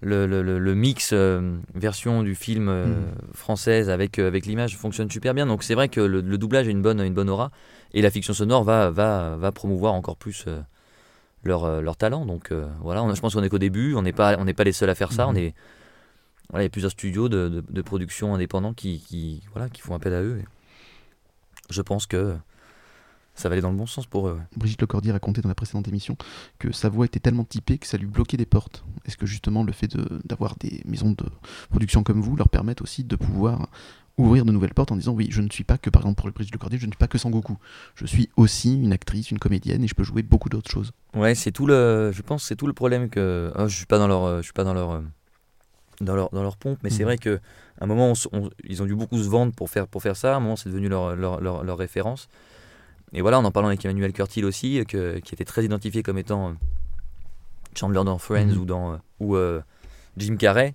le, 0.00 0.26
le- 0.26 0.42
le- 0.42 0.58
le 0.60 0.74
mix 0.76 1.10
euh, 1.12 1.56
version 1.74 2.22
du 2.22 2.34
film 2.36 2.66
Mhm. 2.70 3.06
française 3.34 3.90
avec, 3.90 4.18
avec 4.20 4.46
l'image 4.46 4.76
fonctionne 4.76 5.10
super 5.10 5.34
bien. 5.34 5.46
Donc 5.46 5.64
c'est 5.64 5.74
vrai 5.74 5.88
que 5.88 6.00
le, 6.00 6.22
doublage 6.38 6.68
a 6.68 6.70
une 6.70 6.82
bonne, 6.82 7.00
une 7.00 7.14
bonne 7.14 7.28
aura 7.28 7.50
et 7.94 8.00
la 8.02 8.10
fiction 8.10 8.32
sonore 8.32 8.62
va, 8.62 8.90
va, 8.90 9.36
va 9.36 9.50
promouvoir 9.50 9.94
encore 9.94 10.16
plus 10.16 10.46
leur, 11.42 11.82
leur 11.82 11.96
talent. 11.96 12.26
Donc 12.26 12.52
voilà, 12.80 13.02
on- 13.02 13.12
je 13.14 13.20
pense 13.20 13.34
qu'on 13.34 13.42
est 13.42 13.48
qu'au 13.48 13.58
début. 13.58 13.94
On 13.96 14.02
n'est 14.02 14.12
pas, 14.12 14.36
on 14.38 14.44
n'est 14.44 14.54
pas 14.54 14.64
les 14.64 14.72
seuls 14.72 14.90
à 14.90 14.94
faire 14.94 15.10
ça. 15.10 15.26
On 15.26 15.34
est, 15.34 15.52
voilà, 16.50 16.62
il 16.62 16.66
y 16.66 16.68
a 16.68 16.70
plusieurs 16.70 16.92
studios 16.92 17.28
de, 17.28 17.48
de- 17.48 17.64
de 17.68 17.82
production 17.82 18.34
indépendants 18.34 18.74
qui, 18.74 19.00
qui, 19.00 19.42
voilà, 19.52 19.68
qui 19.68 19.80
font 19.80 19.94
appel 19.96 20.14
à 20.14 20.22
eux. 20.22 20.38
Et 20.38 20.44
je 21.70 21.82
pense 21.82 22.06
que 22.06 22.36
ça 23.38 23.48
va 23.48 23.54
aller 23.54 23.62
dans 23.62 23.70
le 23.70 23.76
bon 23.76 23.86
sens 23.86 24.06
pour 24.06 24.28
eux. 24.28 24.32
ouais. 24.34 24.42
Brigitte 24.56 24.80
Lecordier 24.82 25.12
racontait 25.12 25.40
dans 25.40 25.48
la 25.48 25.54
précédente 25.54 25.88
émission 25.88 26.16
que 26.58 26.72
sa 26.72 26.88
voix 26.88 27.06
était 27.06 27.20
tellement 27.20 27.44
typée 27.44 27.78
que 27.78 27.86
ça 27.86 27.96
lui 27.96 28.06
bloquait 28.06 28.36
des 28.36 28.46
portes. 28.46 28.84
Est-ce 29.06 29.16
que 29.16 29.26
justement 29.26 29.62
le 29.64 29.72
fait 29.72 29.88
de- 29.88 30.20
d'avoir 30.24 30.56
des 30.56 30.82
maisons 30.84 31.12
de 31.12 31.24
production 31.70 32.02
comme 32.02 32.20
vous 32.20 32.36
leur 32.36 32.48
permettent 32.48 32.82
aussi 32.82 33.04
de 33.04 33.16
pouvoir 33.16 33.68
ouvrir 34.16 34.44
de 34.44 34.50
nouvelles 34.50 34.74
portes 34.74 34.90
en 34.90 34.96
disant 34.96 35.12
oui, 35.12 35.28
je 35.30 35.40
ne 35.40 35.48
suis 35.48 35.62
pas 35.62 35.78
que 35.78 35.90
par 35.90 36.02
exemple 36.02 36.20
pour 36.22 36.30
Brigitte 36.32 36.52
Lecordier, 36.54 36.78
je 36.78 36.86
ne 36.86 36.90
suis 36.90 36.98
pas 36.98 37.06
que 37.06 37.18
Sangoku. 37.18 37.56
Je 37.94 38.04
suis 38.06 38.28
aussi 38.36 38.74
une 38.74 38.92
actrice, 38.92 39.30
une 39.30 39.38
comédienne 39.38 39.84
et 39.84 39.88
je 39.88 39.94
peux 39.94 40.02
jouer 40.02 40.22
beaucoup 40.22 40.48
d'autres 40.48 40.70
choses. 40.70 40.90
Ouais, 41.14 41.34
c'est 41.36 41.52
tout 41.52 41.66
le. 41.66 42.10
Je 42.12 42.22
pense 42.22 42.42
que 42.42 42.48
c'est 42.48 42.56
tout 42.56 42.66
le 42.66 42.72
problème 42.72 43.08
que. 43.10 43.52
ah, 43.54 43.68
je 43.68 43.76
suis 43.76 43.86
pas 43.86 43.98
dans 43.98 44.08
leur. 44.08 44.24
euh, 44.24 44.38
Je 44.38 44.42
suis 44.44 44.52
pas 44.52 44.64
dans 44.64 44.74
leur. 44.74 44.90
euh, 44.90 45.02
Dans 46.00 46.14
leur, 46.14 46.30
dans 46.30 46.42
leur 46.44 46.56
pompe, 46.56 46.78
mais 46.84 46.90
c'est 46.90 47.00
Mhm. 47.02 47.04
vrai 47.06 47.18
que 47.18 47.40
à 47.80 47.84
un 47.84 47.86
moment, 47.88 48.06
on 48.10 48.12
s- 48.12 48.28
on- 48.32 48.50
ils 48.62 48.80
ont 48.82 48.86
dû 48.86 48.94
beaucoup 48.94 49.18
se 49.18 49.28
vendre 49.28 49.52
pour 49.52 49.68
faire, 49.68 49.88
pour 49.88 50.00
faire 50.00 50.16
ça. 50.16 50.34
À 50.34 50.36
un 50.36 50.40
moment, 50.40 50.54
c'est 50.54 50.68
devenu 50.68 50.88
leur, 50.88 51.16
leur, 51.16 51.40
leur, 51.40 51.64
leur 51.64 51.76
référence. 51.76 52.28
Et 53.12 53.20
voilà, 53.22 53.38
en 53.38 53.44
en 53.44 53.50
parlant 53.50 53.68
avec 53.68 53.84
Emmanuel 53.84 54.12
Curtil 54.12 54.44
aussi, 54.44 54.84
que, 54.86 55.18
qui 55.20 55.34
était 55.34 55.44
très 55.44 55.64
identifié 55.64 56.02
comme 56.02 56.18
étant 56.18 56.50
euh, 56.50 56.52
Chandler 57.74 58.02
dans 58.04 58.18
Friends 58.18 58.46
Mhm. 58.54 58.58
ou 58.58 58.64
dans 58.64 58.92
euh, 58.92 58.96
ou 59.20 59.36
euh, 59.36 59.60
Jim 60.16 60.36
Carrey. 60.36 60.74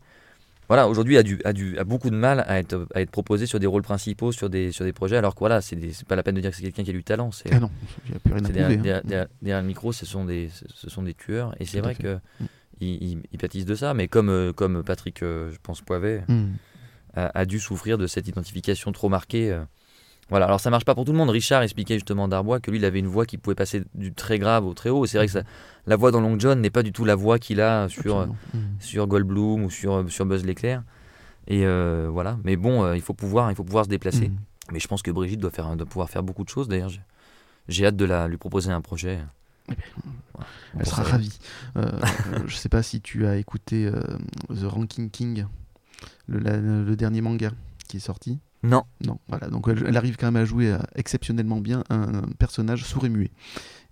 Voilà, 0.70 0.88
aujourd'hui 0.88 1.18
a, 1.18 1.24
du, 1.24 1.40
a, 1.44 1.52
du, 1.54 1.78
a 1.78 1.84
beaucoup 1.84 2.10
de 2.10 2.16
mal 2.16 2.44
à 2.48 2.58
être, 2.58 2.88
à 2.96 3.02
être 3.02 3.12
proposé 3.12 3.46
sur 3.46 3.60
des 3.60 3.68
rôles 3.68 3.84
principaux, 3.84 4.32
sur 4.32 4.50
des, 4.50 4.72
sur 4.72 4.86
des 4.86 4.94
projets, 4.94 5.18
alors 5.18 5.36
que 5.36 5.40
voilà, 5.40 5.62
c'est 5.62 5.78
pas 6.08 6.16
la 6.16 6.24
peine 6.24 6.36
de 6.36 6.42
dire 6.42 6.50
que 6.52 6.56
c'est 6.56 6.64
quelqu'un 6.64 6.84
qui 6.84 6.90
a 6.90 6.94
du 6.94 7.04
talent. 7.04 7.30
Ah 7.52 7.60
non, 7.60 7.70
il 8.06 8.12
n'y 8.12 8.16
a 8.16 8.20
plus 8.20 8.34
rien 8.34 8.46
à 8.46 8.48
derrière, 8.50 8.66
hein. 8.80 8.82
derrière- 8.82 9.04
derrière- 9.04 9.28
derrière 9.42 9.62
le 9.62 9.68
micro, 9.68 9.92
ce 9.92 10.06
sont 10.06 10.24
des, 10.26 10.50
ce 10.74 10.90
sont 10.90 11.04
des 11.04 11.14
tueurs. 11.14 11.54
Et 11.60 11.66
c'est 11.66 11.82
vrai 11.82 11.96
que 11.96 12.16
Mm. 12.40 12.46
ils, 12.80 13.38
pâtissent 13.38 13.66
de 13.66 13.76
ça. 13.76 13.94
Mais 13.94 14.08
comme, 14.08 14.54
comme 14.56 14.84
Patrick, 14.84 15.20
je 15.20 15.58
pense, 15.62 15.82
Poivet, 15.82 16.24
a, 17.14 17.38
a 17.38 17.46
dû 17.46 17.60
souffrir 17.60 17.98
de 17.98 18.08
cette 18.08 18.28
identification 18.30 18.92
trop 18.94 19.10
marquée. 19.10 19.60
Euh. 20.24 20.28
Voilà, 20.30 20.46
alors 20.46 20.60
ça 20.60 20.70
marche 20.70 20.86
pas 20.86 20.96
pour 20.96 21.06
tout 21.06 21.12
le 21.12 21.18
monde. 21.18 21.30
Richard 21.30 21.62
expliquait 21.64 21.96
justement 21.96 22.28
Darbois 22.28 22.60
que 22.60 22.72
lui, 22.72 22.80
il 22.80 22.86
avait 22.86 23.00
une 23.00 23.08
voix 23.08 23.26
qui 23.26 23.38
pouvait 23.38 23.56
passer 23.56 23.84
du 23.94 24.14
très 24.14 24.40
grave 24.40 24.66
au 24.66 24.74
très 24.74 24.90
haut. 24.90 25.06
C'est 25.06 25.18
vrai 25.18 25.28
que 25.28 25.34
ça- 25.34 25.44
la 25.86 25.96
voix 25.96 26.12
dans 26.12 26.22
Long 26.22 26.40
John 26.40 26.60
n'est 26.62 26.70
pas 26.70 26.82
du 26.84 26.92
tout 26.94 27.06
la 27.06 27.16
voix 27.16 27.40
qu'il 27.40 27.60
a 27.62 27.90
sur. 27.90 28.26
Mhm. 28.28 28.62
sur 28.80 29.08
Goldblum 29.08 29.64
ou 29.66 29.70
sur, 29.70 30.10
sur 30.12 30.26
Buzz 30.26 30.44
l'éclair. 30.46 30.84
Et 31.48 31.66
euh, 31.66 32.08
voilà, 32.12 32.38
mais 32.46 32.56
bon, 32.56 32.84
euh, 32.86 32.96
il 32.96 33.02
faut 33.02 33.14
pouvoir, 33.14 33.52
il 33.52 33.56
faut 33.56 33.66
pouvoir 33.66 33.84
se 33.86 33.90
déplacer. 33.90 34.30
Mhm. 34.30 34.38
Mais 34.72 34.80
je 34.80 34.88
pense 34.88 35.02
que 35.02 35.12
Brigitte 35.12 35.42
doit, 35.42 35.52
faire, 35.52 35.76
doit 35.76 35.86
pouvoir 35.86 36.10
faire 36.10 36.24
beaucoup 36.24 36.46
de 36.46 36.50
choses. 36.50 36.70
D'ailleurs, 36.70 36.88
j'ai- 36.90 37.02
j'ai 37.68 37.86
hâte 37.86 37.98
de 37.98 38.06
la, 38.06 38.28
lui 38.30 38.38
proposer 38.38 38.72
un 38.72 38.80
projet. 38.82 39.20
Eh 39.70 39.76
bien, 39.76 39.84
Voilà. 40.34 40.48
Elle 40.80 40.86
sera 40.86 41.04
ravie. 41.04 41.38
Euh, 41.78 41.92
je 42.48 42.56
sais 42.56 42.70
pas 42.70 42.82
si 42.82 43.02
tu 43.02 43.26
as 43.28 43.36
écouté 43.38 43.86
euh, 43.88 44.02
The 44.50 44.64
Ranking 44.64 45.10
King, 45.10 45.46
le, 46.28 46.40
la- 46.40 46.58
le 46.58 46.96
dernier 46.96 47.20
manga 47.22 47.52
qui 47.90 47.98
est 47.98 48.02
sorti. 48.02 48.40
Non, 48.64 48.84
Non, 49.06 49.20
voilà. 49.28 49.48
Donc 49.50 49.68
elle, 49.68 49.84
elle 49.88 49.98
arrive 49.98 50.16
quand 50.16 50.28
même 50.32 50.42
à 50.42 50.46
jouer 50.46 50.72
euh, 50.72 50.78
exceptionnellement 50.96 51.60
bien 51.60 51.84
un, 51.90 52.16
un 52.16 52.22
personnage 52.40 52.86
sourd 52.86 53.06
et 53.06 53.10
muet. 53.10 53.32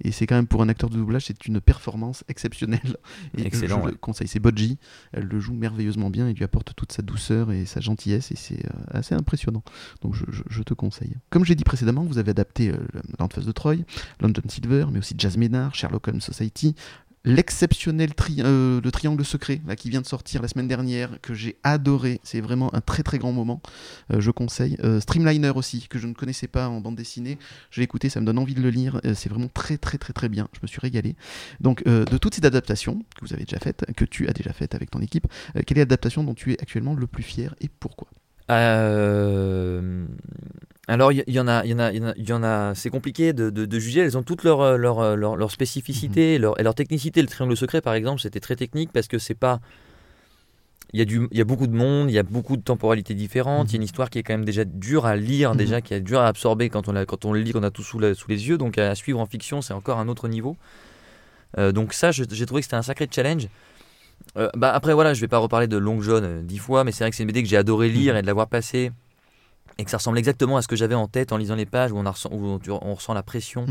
Et 0.04 0.12
c'est 0.12 0.26
quand 0.26 0.36
même 0.36 0.48
pour 0.48 0.62
un 0.64 0.70
acteur 0.70 0.90
de 0.90 0.96
doublage, 0.96 1.26
c'est 1.26 1.46
une 1.46 1.60
performance 1.62 2.24
exceptionnelle. 2.28 2.98
Et 3.38 3.46
Excellent, 3.46 3.80
Je 3.82 3.86
ouais. 3.86 3.92
le 3.92 3.98
conseille. 3.98 4.28
C'est 4.28 4.40
Bodji. 4.40 4.80
Elle 5.12 5.26
le 5.26 5.40
joue 5.40 5.54
merveilleusement 5.54 6.10
bien. 6.10 6.30
Il 6.30 6.36
lui 6.38 6.44
apporte 6.46 6.74
toute 6.76 6.92
sa 6.92 7.02
douceur 7.04 7.52
et 7.52 7.66
sa 7.66 7.82
gentillesse. 7.82 8.32
Et 8.32 8.36
c'est 8.36 8.66
euh, 8.66 8.70
assez 8.98 9.14
impressionnant. 9.14 9.64
Donc 10.02 10.16
je, 10.16 10.24
je- 10.30 10.44
je 10.50 10.64
te 10.64 10.74
conseille. 10.74 11.16
Comme 11.30 11.44
j'ai 11.46 11.56
dit 11.56 11.64
précédemment, 11.66 12.04
vous 12.04 12.18
avez 12.18 12.32
adapté 12.32 12.72
euh, 12.72 12.78
L'Enfance 13.20 13.46
de 13.46 13.52
Troy, 13.52 13.76
London 14.22 14.42
Silver, 14.48 14.86
mais 14.92 15.00
aussi 15.00 15.14
Jazz 15.18 15.38
Ménard, 15.38 15.76
Sherlock 15.76 16.08
Holmes 16.08 16.22
Society, 16.22 16.76
l'exceptionnel 17.24 18.14
tri- 18.16 18.38
euh, 18.40 18.82
le 18.84 18.92
triangle 18.92 19.24
secret 19.24 19.62
là, 19.68 19.76
qui 19.76 19.90
vient 19.90 20.02
de 20.02 20.08
sortir 20.08 20.42
la 20.42 20.48
semaine 20.48 20.68
dernière 20.68 21.22
que 21.22 21.34
j'ai 21.34 21.58
adoré. 21.64 22.20
C'est 22.24 22.42
vraiment 22.42 22.74
un 22.74 22.82
très 22.82 23.04
très 23.04 23.20
grand 23.20 23.32
moment. 23.32 23.62
Euh, 24.12 24.22
je 24.22 24.32
conseille 24.32 24.78
Euh, 24.84 25.00
Streamliner 25.00 25.52
aussi 25.56 25.88
que 25.88 26.00
je 26.00 26.08
ne 26.08 26.14
connaissais 26.14 26.48
pas 26.48 26.68
en 26.68 26.82
bande 26.82 26.96
dessinée. 26.96 27.38
J'ai 27.70 27.84
écouté 27.84 28.10
ça 28.10 28.20
me 28.22 28.26
donne 28.26 28.40
envie 28.40 28.56
de 28.56 28.62
le 28.62 28.70
lire. 28.72 29.00
Euh, 29.06 29.14
c'est 29.14 29.30
vraiment 29.30 29.50
très 29.54 29.78
très 29.78 29.98
très 29.98 30.14
très 30.14 30.30
bien. 30.30 30.48
Je 30.54 30.60
me 30.64 30.68
suis 30.68 30.80
régalé. 30.80 31.16
Donc 31.60 31.84
euh, 31.88 32.06
de 32.06 32.18
toutes 32.18 32.36
ces 32.36 32.46
adaptations 32.46 33.04
que 33.16 33.26
vous 33.26 33.34
avez 33.34 33.44
déjà 33.44 33.60
faites 33.60 33.86
que 33.96 34.06
tu 34.06 34.28
as 34.28 34.34
déjà 34.34 34.54
faites 34.54 34.74
avec 34.74 34.90
ton 34.90 35.00
équipe 35.00 35.28
euh, 35.56 35.62
quelle 35.66 35.78
est 35.78 35.82
l'adaptation 35.82 36.24
dont 36.24 36.34
tu 36.34 36.54
es 36.54 36.62
actuellement 36.62 36.96
le 36.96 37.06
plus 37.08 37.24
fier 37.24 37.54
et 37.62 37.70
pourquoi? 37.70 38.08
Euh, 38.50 40.06
alors, 40.88 41.12
il 41.12 41.24
y, 41.28 41.32
y 41.34 41.40
en 41.40 41.48
a, 41.48 41.64
il 41.64 41.72
y 41.72 41.74
en 41.76 41.80
a, 41.80 41.92
il 41.94 42.28
y 42.30 42.34
en 42.34 42.44
a, 42.44 42.74
c'est 42.76 42.90
compliqué 42.90 43.34
de, 43.34 43.50
de- 43.50 43.66
de 43.66 43.80
juger. 43.80 44.02
Elles 44.02 44.18
ont 44.18 44.24
toutes 44.24 44.44
leur, 44.44 44.62
euh, 44.62 44.78
leur, 44.78 45.00
euh, 45.00 45.16
leur, 45.16 45.36
leur 45.36 45.52
spécificité 45.52 46.38
leur, 46.40 46.60
et 46.60 46.64
leur 46.64 46.76
technicité. 46.76 47.22
Le 47.22 47.28
triangle 47.28 47.56
secret, 47.56 47.82
par 47.82 47.94
exemple, 47.94 48.20
c'était 48.22 48.40
très 48.40 48.56
technique 48.56 48.92
parce 48.92 49.08
que 49.08 49.20
c'est 49.20 49.36
pas. 49.36 49.60
Il 50.94 51.00
y, 51.00 51.02
a 51.02 51.06
du, 51.06 51.26
il 51.32 51.38
y 51.38 51.42
a 51.42 51.46
beaucoup 51.46 51.68
de 51.68 51.76
monde, 51.76 52.10
il 52.10 52.14
y 52.14 52.20
a 52.20 52.24
beaucoup 52.24 52.58
de 52.58 52.62
temporalités 52.64 53.14
différentes, 53.14 53.70
il 53.70 53.74
y 53.74 53.76
a 53.76 53.78
une 53.78 53.84
histoire 53.84 54.10
qui 54.10 54.20
est 54.20 54.24
quand 54.24 54.34
même 54.34 54.44
déjà 54.44 54.66
dure 54.66 55.06
à 55.06 55.16
lire, 55.16 55.52
Mhm. 55.52 55.58
déjà 55.58 55.80
qui 55.80 55.94
est 55.94 56.02
dure 56.02 56.20
à 56.20 56.28
absorber 56.28 56.70
quand 56.70 56.90
on, 56.90 56.92
la, 56.92 57.06
quand 57.06 57.24
on 57.24 57.32
le 57.32 57.40
lit, 57.40 57.54
qu'on 57.54 57.64
a 57.64 57.72
tout 57.72 57.84
sous, 57.84 57.98
la- 57.98 58.14
sous 58.14 58.30
les 58.30 58.50
yeux. 58.50 58.58
Donc 58.58 58.78
à 58.78 58.94
suivre 58.96 59.20
en 59.22 59.26
fiction, 59.26 59.62
c'est 59.62 59.74
encore 59.74 60.00
un 60.00 60.10
autre 60.10 60.28
niveau. 60.28 60.58
Euh, 61.58 61.72
donc 61.72 61.94
ça, 61.94 62.12
j'ai 62.12 62.26
trouvé 62.46 62.60
que 62.62 62.66
c'était 62.66 62.76
un 62.76 62.82
sacré 62.82 63.08
challenge. 63.10 63.48
Euh, 64.38 64.50
bah 64.56 64.74
après 64.74 64.94
voilà, 64.94 65.14
je 65.14 65.22
vais 65.22 65.28
pas 65.30 65.38
reparler 65.38 65.68
de 65.68 65.78
Long 65.78 66.02
John 66.02 66.46
dix 66.46 66.58
fois, 66.58 66.84
mais 66.84 66.92
c'est 66.92 67.04
vrai 67.06 67.12
que 67.12 67.16
c'est 67.16 67.24
une 67.24 67.28
BD 67.28 67.42
que 67.44 67.48
j'ai 67.50 67.58
adoré 67.58 67.88
lire 67.88 68.18
et 68.18 68.22
de 68.22 68.28
l'avoir 68.28 68.48
passé 68.48 68.92
et 69.78 69.86
que 69.86 69.92
ça 69.92 69.98
ressemble 69.98 70.18
exactement 70.18 70.58
à 70.58 70.62
ce 70.62 70.68
que 70.68 70.76
j'avais 70.76 70.96
en 70.96 71.08
tête 71.08 71.32
en 71.32 71.38
lisant 71.38 71.56
les 71.56 71.66
pages 71.66 71.92
où 71.92 71.98
on, 71.98 72.04
ressent, 72.10 72.30
où 72.32 72.60
on, 72.70 72.94
ressent 72.96 73.14
la 73.14 73.24
pression, 73.24 73.66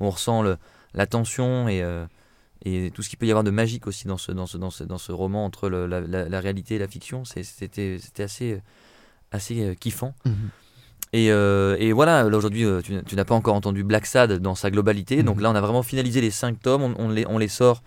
où 0.00 0.04
on 0.06 0.10
ressent 0.10 0.42
le- 0.42 0.56
la 0.94 1.06
tension 1.06 1.68
et, 1.68 1.82
euh, 1.82 2.04
et 2.64 2.90
tout 2.94 3.02
ce 3.02 3.08
qu'il 3.08 3.18
peut 3.18 3.26
y 3.26 3.30
avoir 3.30 3.44
de 3.44 3.50
magique 3.50 3.86
aussi 3.86 4.06
dans 4.06 4.16
ce, 4.18 4.32
dans 4.32 4.46
ce, 4.46 4.56
dans 4.58 4.70
ce, 4.70 4.84
dans 4.84 4.98
ce 4.98 5.12
roman 5.12 5.44
entre 5.44 5.68
le- 5.68 5.86
la, 5.86 6.00
la- 6.00 6.28
la 6.28 6.40
réalité 6.40 6.74
et 6.76 6.78
la 6.78 6.88
fiction. 6.88 7.24
C'était 7.24 7.98
assez, 8.18 8.60
assez 9.32 9.62
euh, 9.62 9.74
kiffant. 9.74 10.14
Mhm. 10.24 10.34
Et, 11.12 11.30
euh, 11.30 11.76
et 11.78 11.92
voilà, 11.92 12.24
là 12.24 12.36
aujourd'hui, 12.36 12.64
tu, 12.82 13.00
tu 13.04 13.14
n'as 13.16 13.24
pas 13.24 13.34
encore 13.36 13.54
entendu 13.54 13.84
Black 13.84 14.06
Sad 14.06 14.32
dans 14.40 14.54
sa 14.56 14.70
globalité. 14.70 15.22
Donc 15.22 15.36
Mhm. 15.36 15.42
là, 15.42 15.50
on 15.50 15.54
a 15.54 15.60
vraiment 15.60 15.82
finalisé 15.84 16.20
les 16.20 16.30
cinq 16.32 16.60
tomes, 16.60 16.82
on, 16.82 16.94
on 16.98 17.08
les, 17.08 17.24
on 17.28 17.38
les 17.38 17.48
sort. 17.48 17.82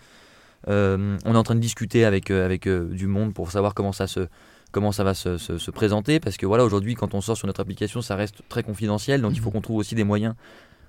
Euh, 0.70 1.18
on 1.26 1.34
est 1.34 1.38
en 1.38 1.44
train 1.44 1.56
de 1.56 1.60
discuter 1.60 2.04
avec, 2.06 2.32
avec 2.32 2.68
du 2.68 3.08
monde 3.08 3.34
pour 3.34 3.52
savoir 3.52 3.74
comment 3.74 3.92
ça, 3.92 4.08
se, 4.08 4.28
comment 4.72 4.92
ça 4.92 5.04
va 5.04 5.14
se, 5.14 5.38
se- 5.38 5.58
se 5.58 5.72
présenter. 5.72 6.20
Parce 6.20 6.38
que 6.38 6.46
voilà, 6.46 6.64
aujourd'hui, 6.66 6.96
quand 6.96 7.14
on 7.14 7.22
sort 7.22 7.38
sur 7.38 7.48
notre 7.48 7.60
application, 7.62 8.02
ça 8.02 8.16
reste 8.16 8.42
très 8.50 8.64
confidentiel. 8.64 9.22
Donc 9.22 9.34
il 9.36 9.40
faut 9.40 9.48
Mhm. 9.50 9.54
qu'on 9.54 9.62
trouve 9.62 9.78
aussi 9.78 9.96
des 9.96 10.04
moyens 10.04 10.36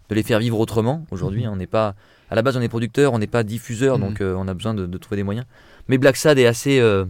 de 0.09 0.15
les 0.15 0.23
faire 0.23 0.39
vivre 0.39 0.59
autrement. 0.59 1.05
Aujourd'hui, 1.11 1.45
Mhm. 1.47 1.53
on 1.53 1.57
n'est 1.57 1.67
pas. 1.67 1.95
À 2.31 2.35
la 2.35 2.43
base, 2.43 2.57
on 2.57 2.61
est 2.61 2.69
producteur, 2.69 3.13
on 3.13 3.19
n'est 3.19 3.27
pas 3.27 3.43
diffuseur, 3.43 3.99
Mhm. 3.99 4.05
donc 4.09 4.21
euh, 4.21 4.35
on 4.37 4.49
a 4.49 4.55
besoin 4.55 4.75
de, 4.75 4.87
de 4.87 4.99
trouver 4.99 5.17
des 5.17 5.23
moyens. 5.23 5.47
Mais 5.89 5.99
Black 5.99 6.17
Sad 6.17 6.39
est 6.39 6.47
assez. 6.47 6.79
euh, 6.81 7.05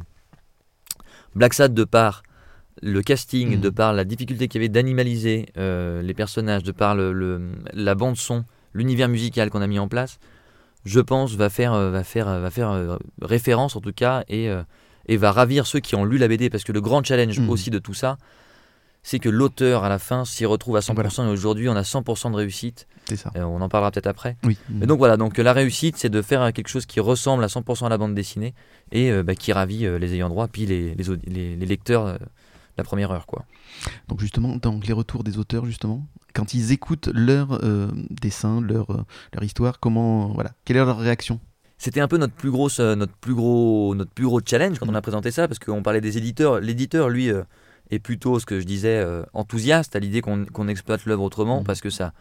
Black 1.34 1.54
Sad, 1.54 1.74
de 1.74 1.84
par 1.84 2.22
le 2.82 3.02
casting, 3.02 3.60
de 3.60 3.70
par 3.70 3.92
la 3.92 4.04
difficulté 4.04 4.46
qu'il 4.48 4.60
y 4.60 4.64
avait 4.64 4.68
d'animaliser 4.68 5.46
euh, 5.56 6.00
les 6.02 6.14
personnages, 6.14 6.62
de 6.62 6.72
par 6.72 6.94
le, 6.94 7.12
le- 7.12 7.40
la 7.72 7.94
bande-son, 7.94 8.44
l'univers 8.72 9.08
musical 9.08 9.50
qu'on 9.50 9.62
a 9.62 9.66
mis 9.66 9.78
en 9.80 9.88
place, 9.88 10.18
je 10.84 11.00
pense 11.00 11.34
va 11.34 11.50
faire, 11.50 11.72
va 11.72 12.04
faire, 12.04 12.26
va 12.40 12.50
faire 12.50 12.98
référence 13.20 13.74
en 13.74 13.80
tout 13.80 13.92
cas 13.92 14.22
et, 14.28 14.48
et 15.08 15.16
va 15.16 15.32
ravir 15.32 15.66
ceux 15.66 15.80
qui 15.80 15.94
ont 15.96 16.04
lu 16.04 16.18
la 16.18 16.28
BD 16.28 16.50
parce 16.50 16.64
que 16.64 16.72
le 16.72 16.80
grand 16.80 17.02
challenge 17.04 17.40
Mhm. 17.40 17.50
aussi 17.50 17.70
de 17.70 17.78
tout 17.78 17.94
ça, 17.94 18.18
c'est 19.02 19.18
que 19.20 19.28
l'auteur 19.28 19.84
à 19.84 19.88
la 19.88 19.98
fin 19.98 20.24
s'y 20.24 20.44
retrouve 20.44 20.76
à 20.76 20.80
100% 20.80 21.24
et 21.26 21.30
aujourd'hui 21.30 21.68
on 21.68 21.76
a 21.76 21.82
100% 21.84 22.30
de 22.30 22.36
réussite. 22.36 22.86
C'est 23.08 23.16
ça. 23.16 23.30
Euh, 23.36 23.42
on 23.44 23.60
en 23.62 23.68
parlera 23.68 23.90
peut-être 23.90 24.06
après. 24.08 24.36
Oui. 24.44 24.58
Mais 24.68 24.86
donc 24.86 24.98
voilà, 24.98 25.16
donc 25.16 25.38
la 25.38 25.52
réussite, 25.54 25.96
c'est 25.96 26.10
de 26.10 26.20
faire 26.20 26.52
quelque 26.52 26.68
chose 26.68 26.84
qui 26.84 27.00
ressemble 27.00 27.42
à 27.42 27.48
100% 27.48 27.86
à 27.86 27.88
la 27.88 27.96
bande 27.96 28.14
dessinée 28.14 28.54
et 28.92 29.10
euh, 29.10 29.22
bah, 29.22 29.34
qui 29.34 29.52
ravit 29.52 29.86
euh, 29.86 29.98
les 29.98 30.14
ayants 30.14 30.28
droit, 30.28 30.46
puis 30.48 30.66
les, 30.66 30.94
les, 30.94 31.10
audi- 31.10 31.26
les- 31.30 31.56
les 31.56 31.66
lecteurs 31.66 32.18
la 32.76 32.84
première 32.84 33.10
heure. 33.10 33.26
quoi. 33.26 33.44
Donc 34.08 34.20
justement, 34.20 34.56
dans 34.56 34.78
les 34.86 34.92
retours 34.92 35.24
des 35.24 35.38
auteurs, 35.38 35.64
justement, 35.66 36.06
quand 36.34 36.52
ils 36.54 36.70
écoutent 36.70 37.08
leur 37.12 37.58
euh, 37.64 37.88
dessin, 38.10 38.60
leur, 38.60 38.90
euh, 38.90 39.04
leur 39.32 39.42
histoire, 39.42 39.80
comment, 39.80 40.28
voilà, 40.28 40.50
quelle 40.64 40.76
est 40.76 40.84
leur 40.84 40.98
réaction? 40.98 41.40
C'était 41.78 42.00
un 42.00 42.08
peu 42.08 42.16
notre 42.18 42.34
plus, 42.34 42.50
grosse, 42.50 42.80
euh, 42.80 42.96
notre, 42.96 43.14
plus 43.14 43.34
gros, 43.34 43.94
notre 43.94 44.10
plus 44.10 44.24
gros 44.26 44.40
challenge 44.44 44.78
quand 44.80 44.88
on 44.88 44.94
a 44.94 45.00
présenté 45.00 45.30
ça, 45.30 45.46
parce 45.46 45.60
qu'on 45.60 45.82
parlait 45.82 46.00
des 46.00 46.18
éditeurs. 46.18 46.58
L'éditeur, 46.60 47.08
lui, 47.08 47.30
euh, 47.30 47.42
est 47.90 48.00
plutôt, 48.00 48.38
ce 48.40 48.46
que 48.46 48.58
je 48.60 48.66
disais, 48.66 48.96
euh, 48.98 49.22
enthousiaste 49.32 49.94
à 49.94 50.00
l'idée 50.00 50.20
qu'on 50.20 50.44
qu'on 50.44 50.66
exploite 50.68 51.06
l'œuvre 51.06 51.22
autrement, 51.22 51.60
Mhm. 51.60 51.64
parce 51.64 51.80
que 51.80 51.88
ça, 51.90 52.12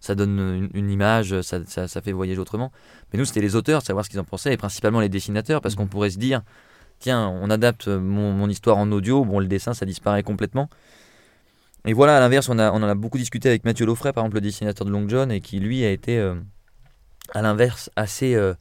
ça 0.00 0.14
donne 0.14 0.38
une, 0.38 0.68
une 0.74 0.90
image, 0.90 1.40
ça, 1.40 1.60
ça- 1.66 1.88
ça 1.88 2.00
fait 2.02 2.12
voyager 2.12 2.38
autrement. 2.38 2.70
Mais 3.12 3.18
nous, 3.18 3.24
c'était 3.24 3.40
les 3.40 3.56
auteurs, 3.56 3.80
savoir 3.82 4.04
ce 4.04 4.10
qu'ils 4.10 4.20
en 4.20 4.24
pensaient, 4.24 4.52
et 4.52 4.56
principalement 4.58 5.00
les 5.00 5.08
dessinateurs, 5.08 5.62
parce 5.62 5.74
qu'on 5.74 5.84
Mhm. 5.84 5.88
pourrait 5.88 6.10
se 6.10 6.18
dire, 6.18 6.42
tiens, 6.98 7.26
on 7.28 7.48
adapte 7.50 7.88
mon, 7.88 8.32
mon 8.32 8.48
histoire 8.50 8.76
en 8.76 8.92
audio, 8.92 9.24
bon, 9.24 9.40
le 9.40 9.46
dessin, 9.46 9.72
ça 9.72 9.86
disparaît 9.86 10.22
complètement. 10.22 10.68
Et 11.86 11.94
voilà, 11.94 12.18
à 12.18 12.20
l'inverse, 12.20 12.48
on, 12.50 12.58
a- 12.58 12.70
on 12.72 12.82
en 12.82 12.88
a 12.88 12.94
beaucoup 12.94 13.16
discuté 13.18 13.48
avec 13.48 13.64
Mathieu 13.64 13.86
Laufray, 13.86 14.12
par 14.12 14.24
exemple, 14.24 14.36
le 14.36 14.40
dessinateur 14.42 14.84
de 14.86 14.90
Long 14.92 15.08
John, 15.08 15.32
et 15.32 15.40
qui, 15.40 15.58
lui, 15.58 15.84
a 15.84 15.90
été, 15.90 16.18
euh, 16.18 16.34
à 17.32 17.40
l'inverse, 17.42 17.90
assez, 17.96 18.34
euh, 18.34 18.54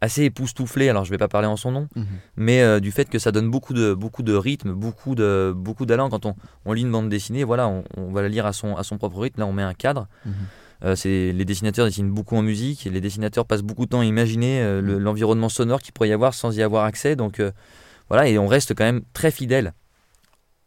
assez 0.00 0.24
époustouflé. 0.24 0.88
Alors, 0.88 1.04
je 1.04 1.10
vais 1.10 1.18
pas 1.18 1.28
parler 1.28 1.46
en 1.46 1.56
son 1.56 1.70
nom, 1.72 1.88
mais 2.36 2.62
euh, 2.62 2.80
du 2.80 2.90
fait 2.90 3.08
que 3.08 3.18
ça 3.18 3.32
donne 3.32 3.50
beaucoup 3.50 3.74
de, 3.74 3.92
beaucoup 3.94 4.22
de 4.22 4.34
rythme, 4.34 4.72
beaucoup 4.72 5.14
de 5.14 5.52
beaucoup 5.54 5.84
d'allant. 5.86 6.08
Quand 6.08 6.24
on, 6.26 6.34
on 6.64 6.72
lit 6.72 6.82
une 6.82 6.90
bande 6.92 7.08
dessinée, 7.08 7.44
voilà, 7.44 7.68
on, 7.68 7.84
on 7.96 8.10
va 8.10 8.22
la 8.22 8.28
lire 8.28 8.46
à 8.46 8.52
son, 8.52 8.76
à 8.76 8.82
son 8.82 8.96
propre 8.98 9.18
rythme. 9.20 9.40
Là, 9.40 9.46
on 9.46 9.52
met 9.52 9.62
un 9.62 9.74
cadre. 9.74 10.08
Mhm. 10.24 10.32
Euh, 10.82 10.94
les 11.04 11.44
dessinateurs 11.44 11.84
dessinent 11.86 12.10
beaucoup 12.10 12.36
en 12.36 12.42
musique. 12.42 12.86
et 12.86 12.90
Les 12.90 13.02
dessinateurs 13.02 13.44
passent 13.44 13.60
beaucoup 13.62 13.84
de 13.84 13.90
temps 13.90 14.00
à 14.00 14.04
imaginer 14.06 14.62
euh, 14.62 14.80
le- 14.80 14.98
l'environnement 14.98 15.50
sonore 15.50 15.82
qu'il 15.82 15.92
pourrait 15.92 16.08
y 16.08 16.12
avoir 16.14 16.32
sans 16.32 16.56
y 16.56 16.62
avoir 16.62 16.84
accès. 16.84 17.16
Donc 17.16 17.42
voilà, 18.08 18.26
et 18.28 18.38
on 18.38 18.46
reste 18.46 18.74
quand 18.74 18.84
même 18.84 19.02
très 19.12 19.30
fidèle. 19.30 19.74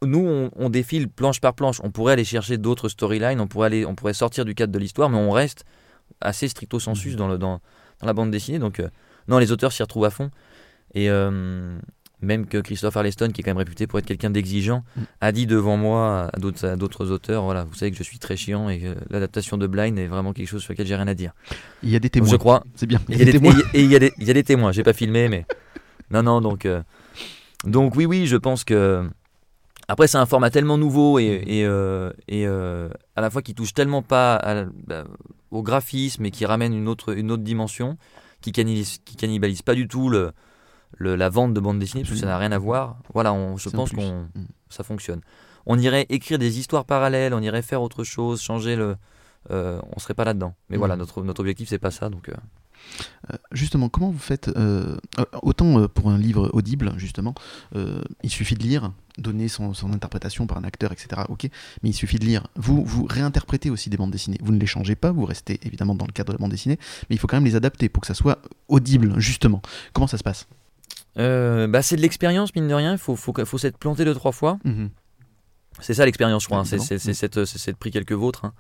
Nous, 0.05 0.19
on, 0.19 0.51
on 0.55 0.69
défile 0.69 1.07
planche 1.09 1.39
par 1.41 1.53
planche. 1.55 1.79
On 1.83 1.89
pourrait 1.89 2.13
aller 2.13 2.25
chercher 2.25 2.57
d'autres 2.57 2.89
storylines, 2.89 3.39
on 3.41 3.47
pourrait, 3.47 3.67
aller, 3.67 3.85
on 3.85 3.95
pourrait 3.95 4.13
sortir 4.13 4.45
du 4.45 4.53
cadre 4.53 4.71
de 4.73 4.77
l'histoire, 4.79 5.09
mais 5.09 5.17
on 5.17 5.31
reste 5.31 5.63
assez 6.21 6.47
stricto 6.47 6.79
sensus 6.79 7.15
dans, 7.15 7.27
le, 7.29 7.37
dans, 7.37 7.59
dans 8.01 8.07
la 8.07 8.13
bande 8.13 8.29
dessinée. 8.29 8.59
Donc, 8.59 8.81
non, 9.27 9.37
les 9.39 9.51
auteurs 9.51 9.71
s'y 9.71 9.81
retrouvent 9.83 10.05
à 10.05 10.09
fond. 10.09 10.29
Et 10.93 11.09
euh, 11.09 11.77
même 12.21 12.45
que 12.45 12.57
Christophe 12.59 12.95
Arleston, 12.95 13.29
qui 13.33 13.41
est 13.41 13.43
quand 13.43 13.49
même 13.51 13.57
réputé 13.57 13.85
pour 13.87 13.99
être 13.99 14.05
quelqu'un 14.05 14.29
d'exigeant, 14.29 14.83
Mm. 14.95 15.01
a 15.21 15.31
dit 15.31 15.45
devant 15.47 15.75
moi 15.77 16.29
à 16.33 16.39
d'autres, 16.39 17.11
auteurs 17.11 17.43
voilà, 17.43 17.63
vous 17.65 17.73
savez 17.73 17.91
que 17.91 17.97
je 17.97 18.03
suis 18.03 18.19
très 18.19 18.37
chiant 18.37 18.69
et 18.69 18.79
que 18.79 18.95
l'adaptation 19.09 19.57
de 19.57 19.67
Blind 19.67 19.97
est 19.99 20.07
vraiment 20.07 20.33
quelque 20.33 20.47
chose 20.47 20.61
sur 20.61 20.73
lequel 20.73 20.87
j'ai 20.87 20.95
rien 20.95 21.07
à 21.07 21.13
dire. 21.15 21.33
Il 21.81 21.89
y 21.89 21.95
a 21.95 21.99
des 21.99 22.09
témoins. 22.09 22.29
je 22.29 22.35
crois. 22.37 22.63
C'est 22.75 22.85
bien. 22.85 23.01
Il 23.09 23.17
y 23.17 23.21
a 23.21 23.25
des, 23.25 23.37
et 23.37 23.79
et 23.79 23.83
il 23.83 23.91
y 23.91 23.95
a 23.95 23.99
des, 23.99 24.13
il 24.19 24.27
y 24.27 24.31
a 24.31 24.33
des 24.33 24.43
témoins. 24.43 24.71
J'ai 24.71 24.83
pas 24.83 24.93
filmé, 24.93 25.27
mais 25.29 25.45
non, 26.11 26.23
non. 26.23 26.39
Donc, 26.41 26.65
euh, 26.65 26.81
donc 27.65 27.95
oui, 27.95 28.05
oui, 28.05 28.27
je 28.27 28.37
pense 28.37 28.63
que 28.63 29.09
après 29.89 30.07
c'est 30.07 30.17
un 30.17 30.25
format 30.25 30.49
tellement 30.49 30.77
nouveau 30.77 31.19
et, 31.19 31.43
et, 31.45 31.65
euh, 31.65 32.11
et, 32.29 32.47
euh, 32.47 32.87
à 33.17 33.21
la 33.21 33.29
fois 33.29 33.41
qui 33.41 33.53
touche 33.53 33.73
tellement 33.73 34.01
pas 34.01 34.35
à- 34.37 34.65
bah, 34.87 35.03
au 35.51 35.61
graphisme 35.61 36.25
et 36.25 36.31
qui 36.31 36.45
ramène 36.45 36.73
une 36.73 36.87
autre, 36.87 37.17
une 37.17 37.31
autre 37.31 37.43
dimension, 37.43 37.97
qui 38.43 38.51
cannibalise, 38.51 38.99
qui 39.05 39.15
cannibalise 39.15 39.61
pas 39.63 39.73
du 39.73 39.87
tout 39.87 40.09
le, 40.09 40.31
le- 40.97 41.15
la 41.15 41.29
vente 41.29 41.53
de 41.55 41.59
bande 41.59 41.79
dessinée 41.79 42.03
parce 42.03 42.13
que 42.13 42.19
ça 42.19 42.27
n'a 42.27 42.37
rien 42.37 42.51
à 42.51 42.59
voir. 42.59 42.97
Voilà, 43.13 43.33
on, 43.33 43.57
je 43.57 43.69
pense 43.69 43.91
qu'on 43.91 44.27
Mm. 44.35 44.45
ça 44.69 44.83
fonctionne. 44.83 45.21
On 45.65 45.79
irait 45.79 46.05
écrire 46.09 46.37
des 46.37 46.59
histoires 46.59 46.85
parallèles, 46.85 47.33
on 47.33 47.41
irait 47.41 47.61
faire 47.61 47.81
autre 47.81 48.03
chose, 48.03 48.41
changer 48.41 48.75
le. 48.75 48.95
euh, 49.51 49.79
on 49.95 49.99
serait 49.99 50.13
pas 50.13 50.23
là-dedans. 50.25 50.53
Mais 50.69 50.75
Mhm. 50.75 50.79
voilà, 50.79 50.95
notre, 50.95 51.23
notre 51.23 51.39
objectif 51.41 51.67
c'est 51.69 51.79
pas 51.79 51.91
ça. 51.91 52.09
Donc, 52.09 52.29
Euh, 52.29 52.33
justement, 53.51 53.89
comment 53.89 54.09
vous 54.11 54.19
faites 54.19 54.49
euh, 54.49 54.95
euh, 55.19 55.25
Autant 55.41 55.79
euh, 55.79 55.87
pour 55.87 56.09
un 56.09 56.17
livre 56.17 56.49
audible, 56.53 56.93
justement, 56.97 57.33
euh, 57.75 58.01
il 58.23 58.29
suffit 58.29 58.55
de 58.55 58.63
lire, 58.63 58.91
donner 59.17 59.47
son, 59.47 59.73
son 59.73 59.93
interprétation 59.93 60.47
par 60.47 60.57
un 60.57 60.63
acteur, 60.63 60.91
etc. 60.91 61.21
Ok, 61.29 61.47
mais 61.81 61.89
il 61.89 61.93
suffit 61.93 62.19
de 62.19 62.25
lire. 62.25 62.47
Vous, 62.55 62.83
vous 62.83 63.05
réinterprétez 63.09 63.69
aussi 63.69 63.89
des 63.89 63.97
bandes 63.97 64.11
dessinées. 64.11 64.37
Vous 64.41 64.51
ne 64.51 64.59
les 64.59 64.65
changez 64.65 64.95
pas, 64.95 65.11
vous 65.11 65.25
restez 65.25 65.59
évidemment 65.65 65.95
dans 65.95 66.05
le 66.05 66.11
cadre 66.11 66.33
de 66.33 66.37
la 66.37 66.41
bande 66.41 66.51
dessinée, 66.51 66.77
mais 67.09 67.15
il 67.15 67.19
faut 67.19 67.27
quand 67.27 67.37
même 67.37 67.45
les 67.45 67.55
adapter 67.55 67.89
pour 67.89 68.01
que 68.01 68.07
ça 68.07 68.13
soit 68.13 68.39
audible, 68.67 69.19
justement. 69.19 69.61
Comment 69.93 70.07
ça 70.07 70.17
se 70.17 70.23
passe? 70.23 70.47
Euh, 71.17 71.67
bah, 71.67 71.81
c'est 71.81 71.95
de 71.95 72.01
l'expérience, 72.01 72.53
mine 72.55 72.67
de 72.67 72.73
rien. 72.73 72.93
Il 72.93 72.97
faut, 72.97 73.15
faut, 73.15 73.33
faut 73.45 73.57
s'être 73.57 73.77
planté 73.77 74.03
deux, 74.05 74.13
trois 74.15 74.31
fois. 74.31 74.57
Mhm. 74.65 74.89
C'est 75.79 75.93
ça 75.95 76.05
l'expérience, 76.05 76.43
je 76.43 76.47
crois. 76.47 76.59
hein. 76.59 76.65
C'est, 76.65 76.79
cette- 76.79 77.45
c'est 77.45 77.57
cette 77.57 77.77
pris 77.77 77.91
quelques 77.91 78.11
vôtres. 78.13 78.45
hein. 78.45 78.53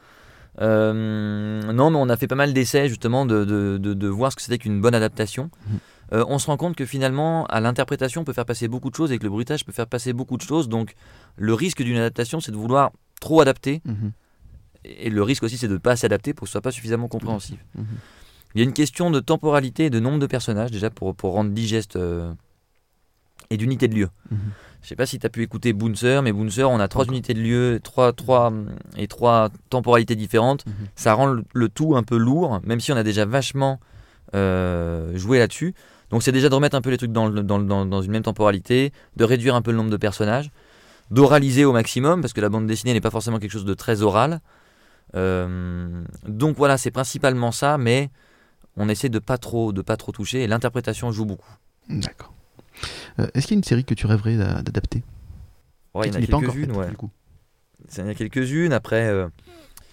Euh, 0.61 1.61
non, 1.73 1.89
mais 1.89 1.97
on 1.97 2.09
a 2.09 2.17
fait 2.17 2.27
pas 2.27 2.35
mal 2.35 2.53
d'essais, 2.53 2.87
justement, 2.87 3.25
de, 3.25 3.43
de, 3.45 3.77
de- 3.77 3.93
de 3.93 4.07
voir 4.07 4.31
ce 4.31 4.35
que 4.35 4.41
c'était 4.41 4.57
qu'une 4.57 4.81
bonne 4.81 4.95
adaptation. 4.95 5.49
Mhm. 5.67 5.79
Euh, 6.13 6.25
on 6.27 6.37
se 6.37 6.47
rend 6.47 6.57
compte 6.57 6.75
que 6.75 6.85
finalement, 6.85 7.45
à 7.47 7.59
l'interprétation, 7.59 8.21
on 8.21 8.23
peut 8.23 8.33
faire 8.33 8.45
passer 8.45 8.67
beaucoup 8.67 8.89
de 8.89 8.95
choses 8.95 9.11
et 9.11 9.17
que 9.17 9.23
le 9.23 9.29
bruitage 9.29 9.65
peut 9.65 9.71
faire 9.71 9.87
passer 9.87 10.13
beaucoup 10.13 10.37
de 10.37 10.43
choses. 10.43 10.69
Donc, 10.69 10.93
le 11.37 11.53
risque 11.53 11.81
d'une 11.81 11.97
adaptation, 11.97 12.39
c'est 12.39 12.51
de 12.51 12.57
vouloir 12.57 12.91
trop 13.19 13.41
adapter. 13.41 13.81
Mhm. 13.85 14.11
Et 14.85 15.09
le 15.09 15.23
risque 15.23 15.43
aussi, 15.43 15.57
c'est 15.57 15.67
de 15.69 15.73
ne 15.73 15.77
pas 15.79 15.95
s'adapter 15.95 16.33
pour 16.33 16.43
que 16.45 16.49
ce 16.49 16.51
soit 16.51 16.61
pas 16.61 16.71
suffisamment 16.71 17.07
compréhensif. 17.07 17.57
Mhm. 17.75 17.85
Il 18.53 18.59
y 18.59 18.61
a 18.61 18.65
une 18.65 18.73
question 18.73 19.09
de 19.09 19.19
temporalité 19.19 19.85
et 19.85 19.89
de 19.89 19.99
nombre 19.99 20.19
de 20.19 20.27
personnages, 20.27 20.69
déjà, 20.69 20.89
pour, 20.91 21.15
pour 21.15 21.33
rendre 21.33 21.49
digeste 21.51 21.95
euh, 21.95 22.31
et 23.53 23.57
d'unité 23.57 23.87
de 23.87 23.95
lieu. 23.95 24.09
Mhm. 24.31 24.37
Je 24.81 24.87
sais 24.89 24.95
pas 24.97 25.05
si 25.05 25.17
tu 25.17 25.25
as 25.25 25.29
pu 25.29 25.43
écouter 25.43 25.71
Bouncer, 25.71 26.19
mais 26.23 26.33
Bouncer, 26.33 26.63
on 26.65 26.79
a 26.79 26.87
trois 26.89 27.05
unités 27.05 27.33
de 27.33 27.39
lieu 27.41 27.79
trois, 27.81 28.11
trois, 28.11 28.51
et 28.97 29.07
trois 29.07 29.49
temporalités 29.69 30.15
différentes. 30.15 30.65
Mhm. 30.65 30.73
Ça 30.95 31.13
rend 31.13 31.27
le, 31.27 31.43
le 31.53 31.69
tout 31.69 31.95
un 31.95 32.03
peu 32.03 32.17
lourd, 32.17 32.59
même 32.65 32.81
si 32.81 32.91
on 32.91 32.97
a 32.97 33.03
déjà 33.03 33.23
vachement 33.25 33.79
euh, 34.35 35.15
joué 35.17 35.39
là-dessus. 35.39 35.73
Donc 36.09 36.21
c'est 36.23 36.31
déjà 36.33 36.49
de 36.49 36.55
remettre 36.55 36.75
un 36.75 36.81
peu 36.81 36.89
les 36.89 36.97
trucs 36.97 37.11
dans, 37.13 37.27
le- 37.27 37.43
dans, 37.43 37.57
le- 37.59 37.65
dans, 37.65 37.85
dans 37.85 38.01
une 38.01 38.11
même 38.11 38.23
temporalité, 38.23 38.91
de 39.15 39.23
réduire 39.23 39.55
un 39.55 39.61
peu 39.61 39.71
le 39.71 39.77
nombre 39.77 39.89
de 39.91 39.97
personnages, 39.97 40.51
d'oraliser 41.11 41.63
au 41.65 41.71
maximum, 41.71 42.21
parce 42.21 42.33
que 42.33 42.41
la 42.41 42.49
bande 42.49 42.67
dessinée 42.67 42.93
n'est 42.93 43.01
pas 43.01 43.09
forcément 43.11 43.39
quelque 43.39 43.51
chose 43.51 43.65
de 43.65 43.73
très 43.73 44.01
oral. 44.01 44.41
Euh, 45.15 46.03
donc 46.27 46.57
voilà, 46.57 46.77
c'est 46.77 46.91
principalement 46.91 47.51
ça, 47.51 47.77
mais 47.77 48.09
on 48.75 48.89
essaie 48.89 49.09
de 49.09 49.19
pas 49.19 49.37
trop, 49.37 49.71
de 49.71 49.81
pas 49.81 49.95
trop 49.97 50.11
toucher, 50.11 50.43
et 50.43 50.47
l'interprétation 50.47 51.11
joue 51.11 51.25
beaucoup. 51.25 51.51
D'accord. 51.89 52.32
Euh, 53.19 53.27
Est-ce 53.33 53.47
qu'il 53.47 53.55
y 53.55 53.57
a 53.57 53.59
une 53.59 53.63
série 53.63 53.85
que 53.85 53.93
tu 53.93 54.05
rêverais 54.07 54.37
d'a- 54.37 54.61
d'adapter? 54.61 55.03
Ouais, 55.93 56.07
il 56.07 56.13
y 56.13 56.15
en 56.15 56.17
a 56.17 56.21
quelques-unes, 56.49 56.71
ouais. 56.71 56.87
Il 57.91 57.97
y 57.99 58.01
en 58.01 58.07
a 58.07 58.13
quelques-unes. 58.15 58.73
Après, 58.73 59.07
euh, 59.07 59.27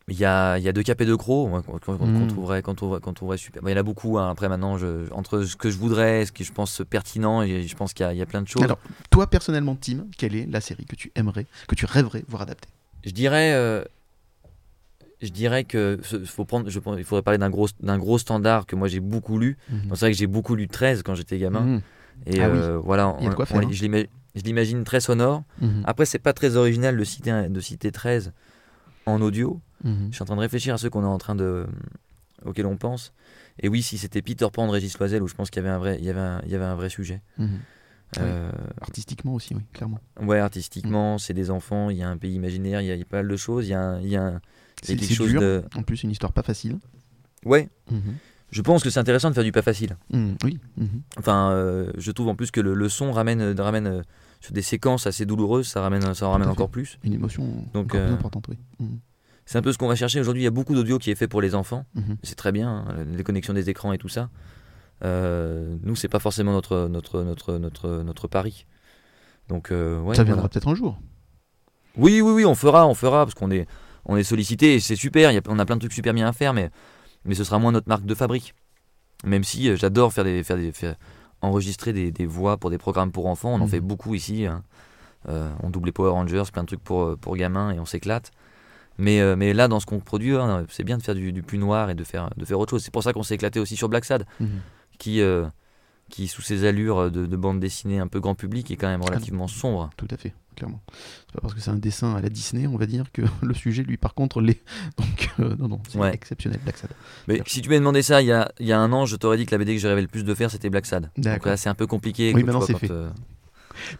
il 0.09 0.19
y, 0.19 0.25
a, 0.25 0.59
il 0.59 0.65
y 0.65 0.69
a 0.69 0.73
deux 0.73 0.83
cap 0.83 1.01
et 1.01 1.07
deux 1.07 1.17
crocs 1.17 1.49
ouais, 1.53 1.61
qu'on 1.63 1.79
trouverait, 2.27 2.63
qu'on 2.63 2.75
trouverait, 2.75 3.01
qu'on 3.01 3.13
trouverait 3.13 3.37
super. 3.37 3.63
Bon, 3.63 3.69
il 3.69 3.73
y 3.73 3.75
en 3.75 3.79
a 3.79 3.83
beaucoup. 3.83 4.19
hein. 4.19 4.29
Après, 4.31 4.49
maintenant, 4.49 4.77
je, 4.79 5.13
entre 5.13 5.43
ce 5.43 5.57
que 5.57 5.71
je 5.71 5.79
voudrais, 5.79 6.27
ce 6.27 6.33
que 6.33 6.43
je 6.43 6.53
pense 6.53 6.83
pertinent, 6.89 7.43
et 7.43 7.63
je 7.67 7.77
pense 7.77 7.93
qu'il 7.93 8.05
y, 8.05 8.09
a- 8.09 8.13
il 8.13 8.19
y 8.19 8.23
a 8.23 8.27
plein 8.27 8.43
de 8.43 8.49
choses. 8.49 8.63
Alors, 8.65 8.79
toi 9.11 9.29
personnellement, 9.29 9.77
Tim, 9.81 10.07
quelle 10.17 10.35
est 10.35 10.47
la 10.47 10.61
série 10.61 10.85
que 10.87 10.97
tu 10.97 11.13
aimerais, 11.15 11.47
que 11.69 11.75
tu 11.75 11.85
rêverais 11.87 12.25
voir 12.29 12.43
adapter 12.43 12.69
je 13.05 13.11
dirais. 13.13 13.53
euh, 13.55 13.85
je 15.23 15.29
dirais 15.29 15.65
que 15.65 15.99
faut 16.25 16.45
prendre, 16.47 16.69
je, 16.71 16.79
il 16.99 17.05
faudrait 17.05 17.23
parler 17.23 17.39
d'un 17.39 17.51
gros, 17.51 17.69
gros 17.83 18.19
standard 18.19 18.65
que 18.67 18.75
moi 18.75 18.89
j'ai 18.89 19.01
beaucoup 19.01 19.39
lu. 19.39 19.59
Donc, 19.71 19.83
C'est 19.97 20.07
vrai 20.07 20.13
que 20.13 20.17
j'ai 20.19 20.27
beaucoup 20.27 20.55
lu 20.55 20.67
13 20.67 21.03
quand 21.03 21.15
j'étais 21.15 21.39
gamin. 21.39 21.61
Mhm. 21.67 21.81
Et 22.27 22.41
Ah 22.41 22.51
oui. 22.51 22.59
euh, 22.59 22.79
voilà, 22.79 23.09
on- 23.09 23.31
quoi 23.31 23.45
on- 23.51 23.61
faire, 23.61 23.73
je 23.73 23.83
l'ima- 23.83 24.05
je 24.35 24.43
l'imagine 24.43 24.85
très 24.85 25.01
sonore. 25.01 25.43
Mhm. 25.61 25.83
Après, 25.87 26.07
c'est 26.07 26.19
pas 26.19 26.33
très 26.33 26.57
original 26.57 26.97
de 26.97 27.05
citer, 27.05 27.49
de 27.49 27.61
citer 27.61 27.91
13 27.93 28.33
en 29.07 29.21
audio. 29.23 29.61
Mhm. 29.85 30.09
Je 30.11 30.15
suis 30.15 30.23
en 30.23 30.27
train 30.27 30.37
de 30.37 30.41
réfléchir 30.41 30.75
à 30.75 30.79
ceux 30.79 30.91
qu'on 30.91 31.03
est 31.03 31.07
en 31.07 31.19
train 31.19 31.35
de 31.35 31.67
auxquels 32.45 32.67
on 32.67 32.77
pense. 32.77 33.13
Et 33.63 33.69
oui, 33.69 33.83
si 33.83 33.99
c'était 33.99 34.23
Peter 34.23 34.47
Pan 34.53 34.67
de 34.67 34.73
Régis 34.73 34.99
Loisel, 34.99 35.23
où 35.23 35.29
je 35.29 35.35
pense 35.35 35.51
qu'il 35.51 35.63
y 35.63 35.67
avait 35.67 35.75
un 35.75 35.79
vrai, 35.79 35.97
il 35.99 36.05
y 36.05 36.11
avait 36.11 36.21
un, 36.21 36.41
il 36.47 36.51
y 36.51 36.55
avait 36.55 36.65
un 36.65 36.75
vrai 36.75 36.89
sujet. 36.89 37.21
Mhm. 37.39 37.59
Euh, 38.19 38.51
Artistiquement 38.81 39.35
aussi, 39.35 39.55
oui, 39.55 39.63
clairement. 39.73 40.01
ouais, 40.21 40.41
artistiquement, 40.41 41.19
c'est 41.19 41.33
des 41.35 41.49
enfants, 41.51 41.91
il 41.91 41.97
y 41.99 42.03
a 42.03 42.09
un 42.09 42.17
pays 42.17 42.35
imaginaire, 42.35 42.81
il 42.81 42.89
y 42.89 42.91
a, 42.91 42.95
il 42.95 42.99
y 42.99 43.03
a 43.03 43.05
pas 43.05 43.19
mal 43.19 43.29
de 43.29 43.37
choses, 43.37 43.67
il 43.69 43.71
y 43.71 43.75
a, 43.75 44.01
il 44.03 44.09
y 44.09 44.17
a 44.17 44.23
un- 44.25 44.29
il 44.31 44.33
y 44.33 44.37
a 44.37 44.41
C'est 44.83 44.97
quelque 44.97 45.15
chose 45.15 45.31
dur. 45.31 45.41
de... 45.41 45.63
En 45.77 45.83
plus, 45.85 46.03
une 46.03 46.11
histoire 46.11 46.33
pas 46.33 46.43
facile. 46.43 46.79
Ouais. 47.45 47.69
Je 48.51 48.63
pense 48.63 48.83
que 48.83 48.91
c'est 48.91 49.01
intéressant 49.01 49.29
de 49.31 49.35
faire 49.35 49.45
du 49.45 49.53
pas 49.53 49.63
facile. 49.63 49.97
Mhm, 50.13 50.37
Oui. 50.45 50.59
mhm. 50.77 51.03
Enfin, 51.19 51.51
euh, 51.53 51.91
je 51.99 52.11
trouve 52.11 52.29
en 52.29 52.35
plus 52.35 52.51
que 52.51 52.61
le, 52.61 52.75
le 52.75 52.89
son 52.89 53.13
ramène, 53.13 53.41
euh, 53.41 53.55
ramène 53.59 53.87
euh, 53.87 54.03
sur 54.41 54.53
des 54.53 54.63
séquences 54.63 55.07
assez 55.07 55.27
douloureuses, 55.27 55.69
ça, 55.69 55.81
ramène, 55.81 56.15
ça 56.15 56.27
en 56.27 56.33
ramène 56.33 56.49
encore 56.49 56.71
plus. 56.71 56.99
Une 57.05 57.13
émotion 57.15 57.43
Donc, 57.75 57.87
encore 57.95 58.01
plus 58.01 58.11
euh, 58.11 58.15
importante, 58.15 58.47
oui. 58.49 58.57
Mhm. 58.81 58.99
C'est 59.47 59.59
un 59.59 59.63
peu 59.63 59.73
ce 59.73 59.79
qu'on 59.79 59.89
va 59.89 59.97
chercher 59.97 60.21
aujourd'hui. 60.21 60.43
Il 60.43 60.45
y 60.45 60.49
a 60.49 60.53
beaucoup 60.53 60.75
d'audio 60.75 60.99
qui 60.99 61.11
est 61.11 61.17
fait 61.17 61.27
pour 61.27 61.41
les 61.43 61.55
enfants. 61.57 61.85
C'est 62.23 62.37
très 62.37 62.53
bien, 62.53 62.85
hein, 62.89 63.05
les 63.17 63.25
connexions 63.25 63.53
des 63.53 63.69
écrans 63.69 63.93
et 63.93 63.99
tout 63.99 64.09
ça. 64.09 64.31
Euh, 65.05 65.77
nous, 65.83 65.97
c'est 65.97 66.09
pas 66.09 66.19
forcément 66.21 66.53
notre, 66.53 66.87
notre, 66.89 67.23
notre, 67.23 67.59
notre, 67.59 68.03
notre 68.03 68.29
pari. 68.29 68.67
Donc, 69.49 69.73
euh, 69.73 70.01
ouais, 70.03 70.15
Ça 70.15 70.23
viendra 70.25 70.49
peut-être 70.49 70.69
un 70.69 70.75
jour. 70.75 71.01
Oui, 71.97 72.21
oui, 72.21 72.31
oui, 72.33 72.45
on 72.45 72.55
fera, 72.55 72.87
on 72.87 72.95
fera, 72.95 73.25
parce 73.25 73.35
qu'on 73.35 73.51
est, 73.51 73.67
on 74.05 74.17
est 74.17 74.23
sollicité 74.23 74.75
et 74.77 74.81
c'est 74.81 74.95
super. 74.95 75.33
y 75.33 75.39
a- 75.39 75.43
on 75.49 75.59
a 75.59 75.65
plein 75.67 75.75
de 75.77 75.81
trucs 75.81 75.93
super 75.95 76.15
bien 76.15 76.29
à 76.29 76.33
faire, 76.33 76.55
mais, 76.55 76.71
mais 77.25 77.35
ce 77.35 77.45
sera 77.45 77.59
moins 77.59 77.73
notre 77.73 77.89
marque 77.89 78.05
de 78.05 78.15
fabrique. 78.15 78.55
Même 79.25 79.45
si 79.45 79.69
euh, 79.69 79.77
j'adore 79.77 80.13
faire 80.13 80.25
des, 80.25 80.43
faire 80.43 80.57
des, 80.57 80.73
faire- 80.73 80.97
enregistrer 81.43 81.93
des, 81.93 82.11
des 82.11 82.27
voix 82.27 82.57
pour 82.59 82.71
des 82.71 82.79
programmes 82.79 83.13
pour 83.13 83.27
enfants. 83.27 83.51
On 83.53 83.57
en 83.57 83.65
Mhm. 83.65 83.69
fait 83.69 83.81
beaucoup 83.81 84.15
ici. 84.15 84.47
hein. 84.47 84.63
Euh, 85.29 85.51
on 85.63 85.71
double 85.71 85.87
les 85.87 85.93
Power 85.93 86.11
Rangers, 86.11 86.45
plein 86.53 86.63
de 86.63 86.67
trucs 86.69 86.83
pour, 86.85 87.03
euh, 87.03 87.17
pour 87.17 87.37
gamins 87.37 87.73
et 87.73 87.79
on 87.81 87.85
s'éclate. 87.87 88.31
Mais, 88.99 89.21
euh, 89.21 89.37
mais 89.37 89.53
là, 89.55 89.69
dans 89.69 89.81
ce 89.81 89.87
qu'on 89.87 90.01
produit, 90.01 90.35
hein, 90.37 90.65
c'est 90.69 90.85
bien 90.85 90.99
de 90.99 91.03
faire 91.03 91.15
du, 91.15 91.33
du 91.33 91.43
plus 91.43 91.59
noir 91.59 91.89
et 91.91 91.95
de 91.95 92.05
faire, 92.05 92.31
de 92.37 92.45
faire 92.45 92.59
autre 92.59 92.71
chose. 92.71 92.83
C'est 92.85 92.91
pour 92.93 93.03
ça 93.03 93.13
qu'on 93.13 93.23
s'est 93.23 93.35
éclaté 93.35 93.61
aussi 93.61 93.77
sur 93.77 93.89
Black 93.89 94.05
Sad, 94.05 94.27
Mhm. 94.41 94.49
qui, 94.99 95.21
euh, 95.23 95.47
qui 96.11 96.27
sous 96.29 96.43
ses 96.43 96.65
allures 96.65 97.11
de, 97.11 97.25
de 97.27 97.37
bande 97.37 97.61
dessinée 97.61 97.99
un 97.99 98.07
peu 98.09 98.21
grand 98.21 98.35
public, 98.35 98.71
est 98.71 98.77
quand 98.77 98.89
même 98.89 99.03
relativement 99.03 99.47
sombre. 99.49 99.91
Tout 99.97 100.09
à 100.11 100.17
fait, 100.17 100.35
clairement. 100.57 100.81
C'est 101.27 101.35
pas 101.35 101.41
parce 101.43 101.55
que 101.55 101.61
c'est 101.61 101.71
un 101.71 101.77
dessin 101.77 102.15
à 102.15 102.21
la 102.21 102.29
Disney, 102.29 102.67
on 102.67 102.77
va 102.77 102.87
dire, 102.87 103.11
que 103.13 103.23
le 103.43 103.55
sujet, 103.55 103.83
lui, 103.83 103.97
par 103.97 104.15
contre, 104.15 104.41
l'est. 104.41 104.63
Donc, 104.99 105.31
euh, 105.41 105.57
non, 105.59 105.69
non, 105.69 105.81
c'est 105.89 105.99
Ouais. 105.99 106.13
exceptionnel, 106.15 106.61
Black 106.63 106.77
Sad. 106.79 106.91
Mais 107.29 107.43
si 107.47 107.63
tu 107.63 107.69
m'avais 107.69 107.79
demandé 107.81 108.03
ça 108.03 108.21
il 108.23 108.27
y 108.27 108.33
a, 108.33 108.51
y 108.61 108.73
a 108.73 108.79
un 108.79 108.93
an, 108.93 109.07
je 109.07 109.17
t'aurais 109.17 109.37
dit 109.37 109.47
que 109.47 109.53
la 109.53 109.59
BD 109.59 109.75
que 109.75 109.81
je 109.81 109.89
rêvais 109.89 110.03
le 110.03 110.09
plus 110.09 110.25
de 110.25 110.35
faire, 110.35 110.51
c'était 110.51 110.71
Black 110.71 110.87
Sad. 110.87 111.11
Donc 111.17 111.47
là, 111.47 111.57
c'est 111.57 111.69
un 111.69 111.75
peu 111.75 111.87
compliqué. 111.87 112.33
Oui, 112.35 112.43
maintenant, 112.45 112.61
c'est 112.61 112.79
fait. 112.79 112.91
euh, 112.91 113.11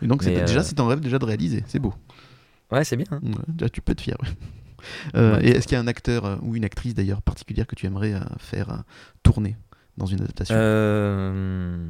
Et 0.03 0.07
donc, 0.07 0.23
c'est 0.23 0.31
Mais, 0.35 0.41
déjà, 0.45 0.61
euh, 0.61 0.63
c'est 0.63 0.79
un 0.81 0.87
rêve 0.89 1.01
déjà 1.01 1.19
de 1.19 1.25
réaliser, 1.25 1.65
c'est 1.67 1.79
beau. 1.79 1.95
Ouais, 2.71 2.85
c'est 2.85 2.97
bien. 2.97 3.07
hein. 3.11 3.21
Ouais, 3.23 3.33
déjà, 3.49 3.69
tu 3.69 3.81
peux 3.81 3.93
être 3.93 4.01
fier. 4.01 4.17
ouais. 4.23 4.29
Euh, 5.15 5.37
Ouais. 5.37 5.45
Et 5.47 5.51
est-ce 5.51 5.67
qu'il 5.69 5.75
y 5.75 5.77
a 5.77 5.81
un 5.81 5.87
acteur 5.87 6.25
euh, 6.25 6.37
ou 6.41 6.57
une 6.57 6.65
actrice 6.65 6.95
d'ailleurs 6.95 7.21
particulière 7.21 7.67
que 7.67 7.75
tu 7.75 7.85
aimerais 7.85 8.15
euh, 8.15 8.21
faire 8.39 8.71
euh, 8.71 8.77
tourner 9.23 9.59
dans 9.99 10.07
une 10.07 10.23
adaptation? 10.23 10.55
Euh... 10.59 11.87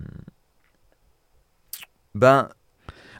Ben, 2.14 2.48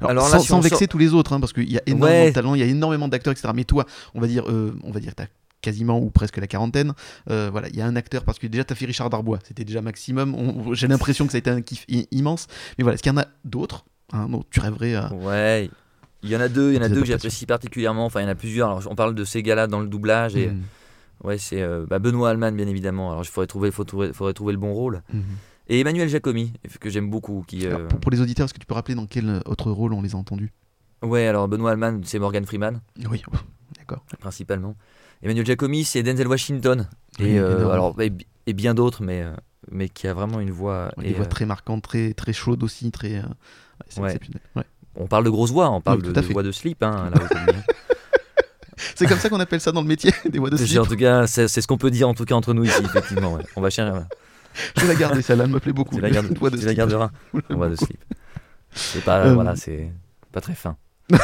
Alors, 0.01 0.11
alors 0.11 0.25
là, 0.25 0.31
sans, 0.31 0.41
si 0.41 0.49
sans 0.49 0.59
on 0.59 0.61
vexer 0.61 0.79
sort- 0.85 0.89
tous 0.89 0.99
les 0.99 1.15
autres, 1.15 1.33
hein, 1.33 1.41
parce 1.41 1.53
qu'il 1.53 1.71
y 1.71 1.77
a 1.79 1.83
énormément 1.87 2.21
Ouais. 2.23 2.29
de 2.31 2.35
talents, 2.35 2.55
il 2.55 2.61
y 2.61 2.65
a 2.65 2.67
énormément 2.67 3.09
d'acteurs, 3.09 3.33
etc. 3.33 3.49
Mais 3.55 3.65
toi, 3.65 3.85
on 4.15 4.21
va 4.21 4.27
dire, 4.27 4.45
euh, 4.51 4.75
on 4.83 4.91
va 4.91 5.01
dire, 5.01 5.15
t'as 5.15 5.27
quasiment 5.63 5.99
ou 6.01 6.09
presque 6.11 6.39
la 6.39 6.47
quarantaine. 6.47 6.95
Euh, 7.29 7.51
voilà, 7.53 7.69
il 7.69 7.77
y 7.77 7.83
a 7.83 7.87
un 7.87 7.95
acteur 7.97 8.25
parce 8.25 8.39
que 8.39 8.47
déjà 8.47 8.65
t'as 8.65 8.75
fait 8.75 8.87
Richard 8.87 9.11
Darbois, 9.11 9.39
c'était 9.47 9.65
déjà 9.65 9.83
maximum. 9.83 10.35
J'ai 10.73 10.89
l'impression 10.89 11.27
que 11.27 11.33
ça 11.33 11.37
a 11.37 11.41
été 11.41 11.51
un 11.51 11.61
kiff 11.61 11.85
immense. 12.11 12.47
Mais 12.79 12.83
voilà, 12.83 12.95
est-ce 12.95 13.03
qu'il 13.03 13.13
y 13.13 13.15
en 13.15 13.19
a 13.21 13.27
d'autres 13.45 13.85
hein, 14.13 14.27
dont 14.31 14.43
tu 14.51 14.61
rêverais 14.61 14.95
à... 14.95 15.13
ouais. 15.13 15.69
Il 16.23 16.29
y 16.31 16.37
en 16.37 16.41
a 16.41 16.49
deux, 16.49 16.73
il 16.73 16.77
y 16.77 16.79
en 16.79 16.83
a 16.83 16.89
deux 16.91 17.01
que 17.01 17.07
j'apprécie 17.07 17.47
particulièrement. 17.47 18.05
Enfin, 18.07 18.21
il 18.21 18.25
y 18.25 18.27
en 18.27 18.31
a 18.31 18.35
plusieurs. 18.35 18.69
Alors, 18.69 18.83
on 18.91 18.95
parle 18.95 19.15
de 19.15 19.25
ces 19.25 19.43
gars-là 19.43 19.67
dans 19.67 19.81
le 19.81 19.87
doublage. 19.87 20.37
Et 20.37 20.49
Mhm, 20.49 20.63
ouais, 21.25 21.39
c'est 21.39 21.63
euh, 21.63 21.87
bah, 21.89 21.99
Benoît 21.99 22.29
Alman, 22.31 22.53
bien 22.53 22.67
évidemment. 22.67 23.11
Alors, 23.13 23.23
il 23.25 23.29
faudrait 23.29 23.47
trouver, 23.47 23.71
faut 23.71 23.85
trouver, 23.85 24.13
faudrait 24.13 24.35
trouver 24.35 24.53
le 24.53 24.59
bon 24.59 24.73
rôle. 24.75 25.03
mhm. 25.13 25.23
Et 25.73 25.81
Emmanuel 25.81 26.09
Jacomi, 26.09 26.53
que 26.81 26.91
j'aime 26.91 27.09
beaucoup. 27.09 27.45
Qui, 27.47 27.65
euh, 27.67 27.77
Alors, 27.77 27.89
pour, 28.01 28.11
les 28.11 28.21
auditeurs, 28.21 28.45
est-ce 28.47 28.53
que 28.55 28.59
tu 28.59 28.67
peux 28.67 28.75
rappeler 28.75 28.97
dans 28.97 29.07
quel 29.07 29.41
autre 29.47 29.71
rôle 29.71 29.93
on 29.93 30.03
les 30.03 30.15
a 30.15 30.19
entendus? 30.19 30.53
Ouais, 31.03 31.27
alors 31.27 31.47
Benoît 31.47 31.71
Alman, 31.71 32.01
c'est 32.05 32.19
Morgan 32.19 32.45
Freeman, 32.45 32.81
Oui, 33.09 33.23
d'accord. 33.79 34.05
principalement. 34.19 34.75
Emmanuel 35.23 35.47
Jacomi, 35.47 35.85
c'est 35.85 36.03
Denzel 36.03 36.27
Washington. 36.27 36.89
Et, 37.21 37.39
euh, 37.39 37.71
alors, 37.71 37.95
et, 38.03 38.11
et 38.47 38.53
bien 38.53 38.75
d'autres, 38.75 39.03
mais, 39.05 39.23
euh, 39.23 39.33
mais 39.71 39.89
qui 39.89 40.09
a 40.09 40.13
vraiment 40.15 40.41
une 40.41 40.51
voix. 40.51 40.91
Et, 41.03 41.13
voix 41.13 41.25
euh, 41.25 41.29
très 41.29 41.47
marquantes, 41.47 41.83
très, 41.83 42.15
très 42.15 42.33
chaudes 42.33 42.65
aussi, 42.65 42.91
très. 42.91 43.19
euh, 43.19 43.23
ouais, 43.23 43.27
c'est 43.89 44.01
Ouais. 44.01 44.07
exceptionnel. 44.09 44.43
Ouais. 44.57 44.65
On 44.97 45.07
parle 45.07 45.25
de 45.25 45.31
grosses 45.31 45.53
voix, 45.53 45.71
on 45.71 45.81
parle 45.81 46.01
Oui, 46.05 46.13
de, 46.13 46.21
voix 46.33 46.43
de 46.43 46.51
slip. 46.51 46.83
Hein. 46.83 47.11
C'est 48.97 49.07
comme 49.07 49.19
ça 49.19 49.29
qu'on 49.29 49.41
appelle 49.41 49.61
ça 49.61 49.73
dans 49.73 49.83
le 49.83 49.87
métier, 49.87 50.11
des 50.31 50.39
voix 50.39 50.51
de 50.51 50.57
slip. 50.57 50.79
En 50.81 50.87
tout 50.87 50.97
cas, 50.97 51.27
c'est 51.27 51.49
ce 51.49 51.67
qu'on 51.67 51.77
peut 51.79 51.91
dire 51.91 52.09
en 52.09 52.15
tout 52.15 52.25
cas 52.25 52.35
entre 52.35 52.55
nous 52.55 52.65
ici, 52.65 52.83
effectivement. 52.83 53.35
ouais. 53.35 53.43
On 53.55 53.61
va 53.61 53.71
chercher. 53.71 54.01
Je 54.77 54.83
vais 54.83 54.89
la 54.89 54.95
garder, 54.99 55.23
celle-là, 55.23 55.45
elle 55.45 55.51
me 55.51 55.61
plaît 55.61 55.73
beaucoup. 55.73 55.95
Tu 55.97 56.01
la, 56.01 56.11
gardes- 56.11 56.27
Une 56.31 56.39
voix 56.39 56.51
de 56.51 56.57
tu 56.57 56.65
la 56.67 56.75
garderas. 56.75 57.11
On 57.51 57.57
voit 57.57 57.69
de 57.69 57.77
slip. 57.77 58.03
C'est 58.73 59.05
pas, 59.05 59.27
Euh, 59.27 59.35
voilà, 59.35 59.57
c'est 59.57 59.91
pas 60.33 60.41
très 60.41 60.55
fin. 60.55 60.77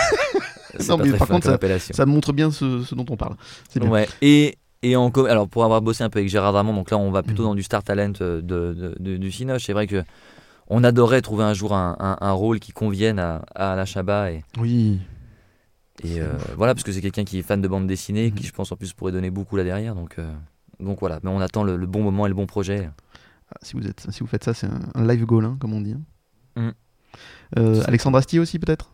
C'est 0.78 0.88
Non, 0.88 0.98
pas 0.98 1.04
mais 1.04 1.08
très 1.10 1.18
par 1.18 1.28
fin 1.28 1.34
contre, 1.34 1.46
comme 1.46 1.54
appellation. 1.54 1.94
Ça 1.94 2.04
montre 2.06 2.32
bien 2.32 2.50
ce, 2.50 2.82
ce 2.82 2.94
dont 2.94 3.06
on 3.08 3.16
parle. 3.16 3.36
C'est 3.70 3.80
bien. 3.80 3.88
Ouais. 3.88 4.08
Et, 4.20 4.58
et 4.82 4.94
en 4.96 5.10
com- 5.10 5.26
alors 5.26 5.48
pour 5.48 5.64
avoir 5.64 5.80
bossé 5.80 6.04
un 6.04 6.10
peu 6.10 6.18
avec 6.18 6.28
Gérard 6.28 6.52
Darmon, 6.52 6.74
donc 6.74 6.90
là 6.90 6.98
on 6.98 7.10
va 7.10 7.22
plutôt 7.22 7.42
Mhm. 7.44 7.48
dans 7.50 7.54
du 7.54 7.62
star 7.62 7.82
talent 7.82 8.12
euh, 8.20 8.42
de, 8.42 8.74
de- 8.74 8.94
de- 8.98 9.16
du 9.16 9.32
Cinoche. 9.32 9.64
C'est 9.64 9.72
vrai 9.72 9.86
que 9.86 10.02
on 10.68 10.84
adorait 10.84 11.22
trouver 11.22 11.44
un 11.44 11.54
jour 11.54 11.72
un, 11.72 11.96
un- 11.98 12.18
un 12.20 12.32
rôle 12.32 12.58
qui 12.58 12.72
convienne 12.72 13.18
à, 13.18 13.42
à 13.54 13.72
Alain 13.72 13.84
Chabat 13.86 14.32
et, 14.32 14.44
Oui. 14.58 14.98
et, 16.02 16.20
euh, 16.20 16.26
voilà 16.56 16.74
parce 16.74 16.82
que 16.84 16.92
c'est 16.92 17.00
quelqu'un 17.00 17.24
qui 17.24 17.38
est 17.38 17.42
fan 17.42 17.62
de 17.62 17.68
bande 17.68 17.86
dessinée, 17.86 18.26
Mhm. 18.30 18.34
qui 18.34 18.44
je 18.46 18.52
pense 18.52 18.70
en 18.72 18.76
plus 18.76 18.92
pourrait 18.92 19.12
donner 19.12 19.30
beaucoup 19.30 19.56
là 19.56 19.64
derrière. 19.64 19.94
Donc 19.94 20.16
euh, 20.18 20.30
donc 20.80 20.98
voilà. 21.00 21.20
Mais 21.22 21.30
on 21.30 21.40
attend 21.40 21.62
le, 21.64 21.76
le 21.76 21.86
bon 21.86 22.02
moment 22.02 22.26
et 22.26 22.28
le 22.28 22.34
bon 22.34 22.46
projet. 22.46 22.90
Ah, 23.52 23.58
si, 23.62 23.74
vous 23.74 23.86
êtes, 23.86 24.06
si 24.10 24.20
vous 24.20 24.26
faites 24.26 24.44
ça, 24.44 24.54
c'est 24.54 24.66
un, 24.66 24.80
un 24.94 25.06
live 25.06 25.24
goal, 25.24 25.44
hein, 25.44 25.56
comme 25.60 25.72
on 25.72 25.80
dit. 25.80 25.92
hein. 25.92 26.00
Mm. 26.62 26.70
Euh, 27.58 27.82
Alexandre 27.86 28.18
Astier 28.18 28.40
aussi, 28.40 28.58
peut-être? 28.58 28.90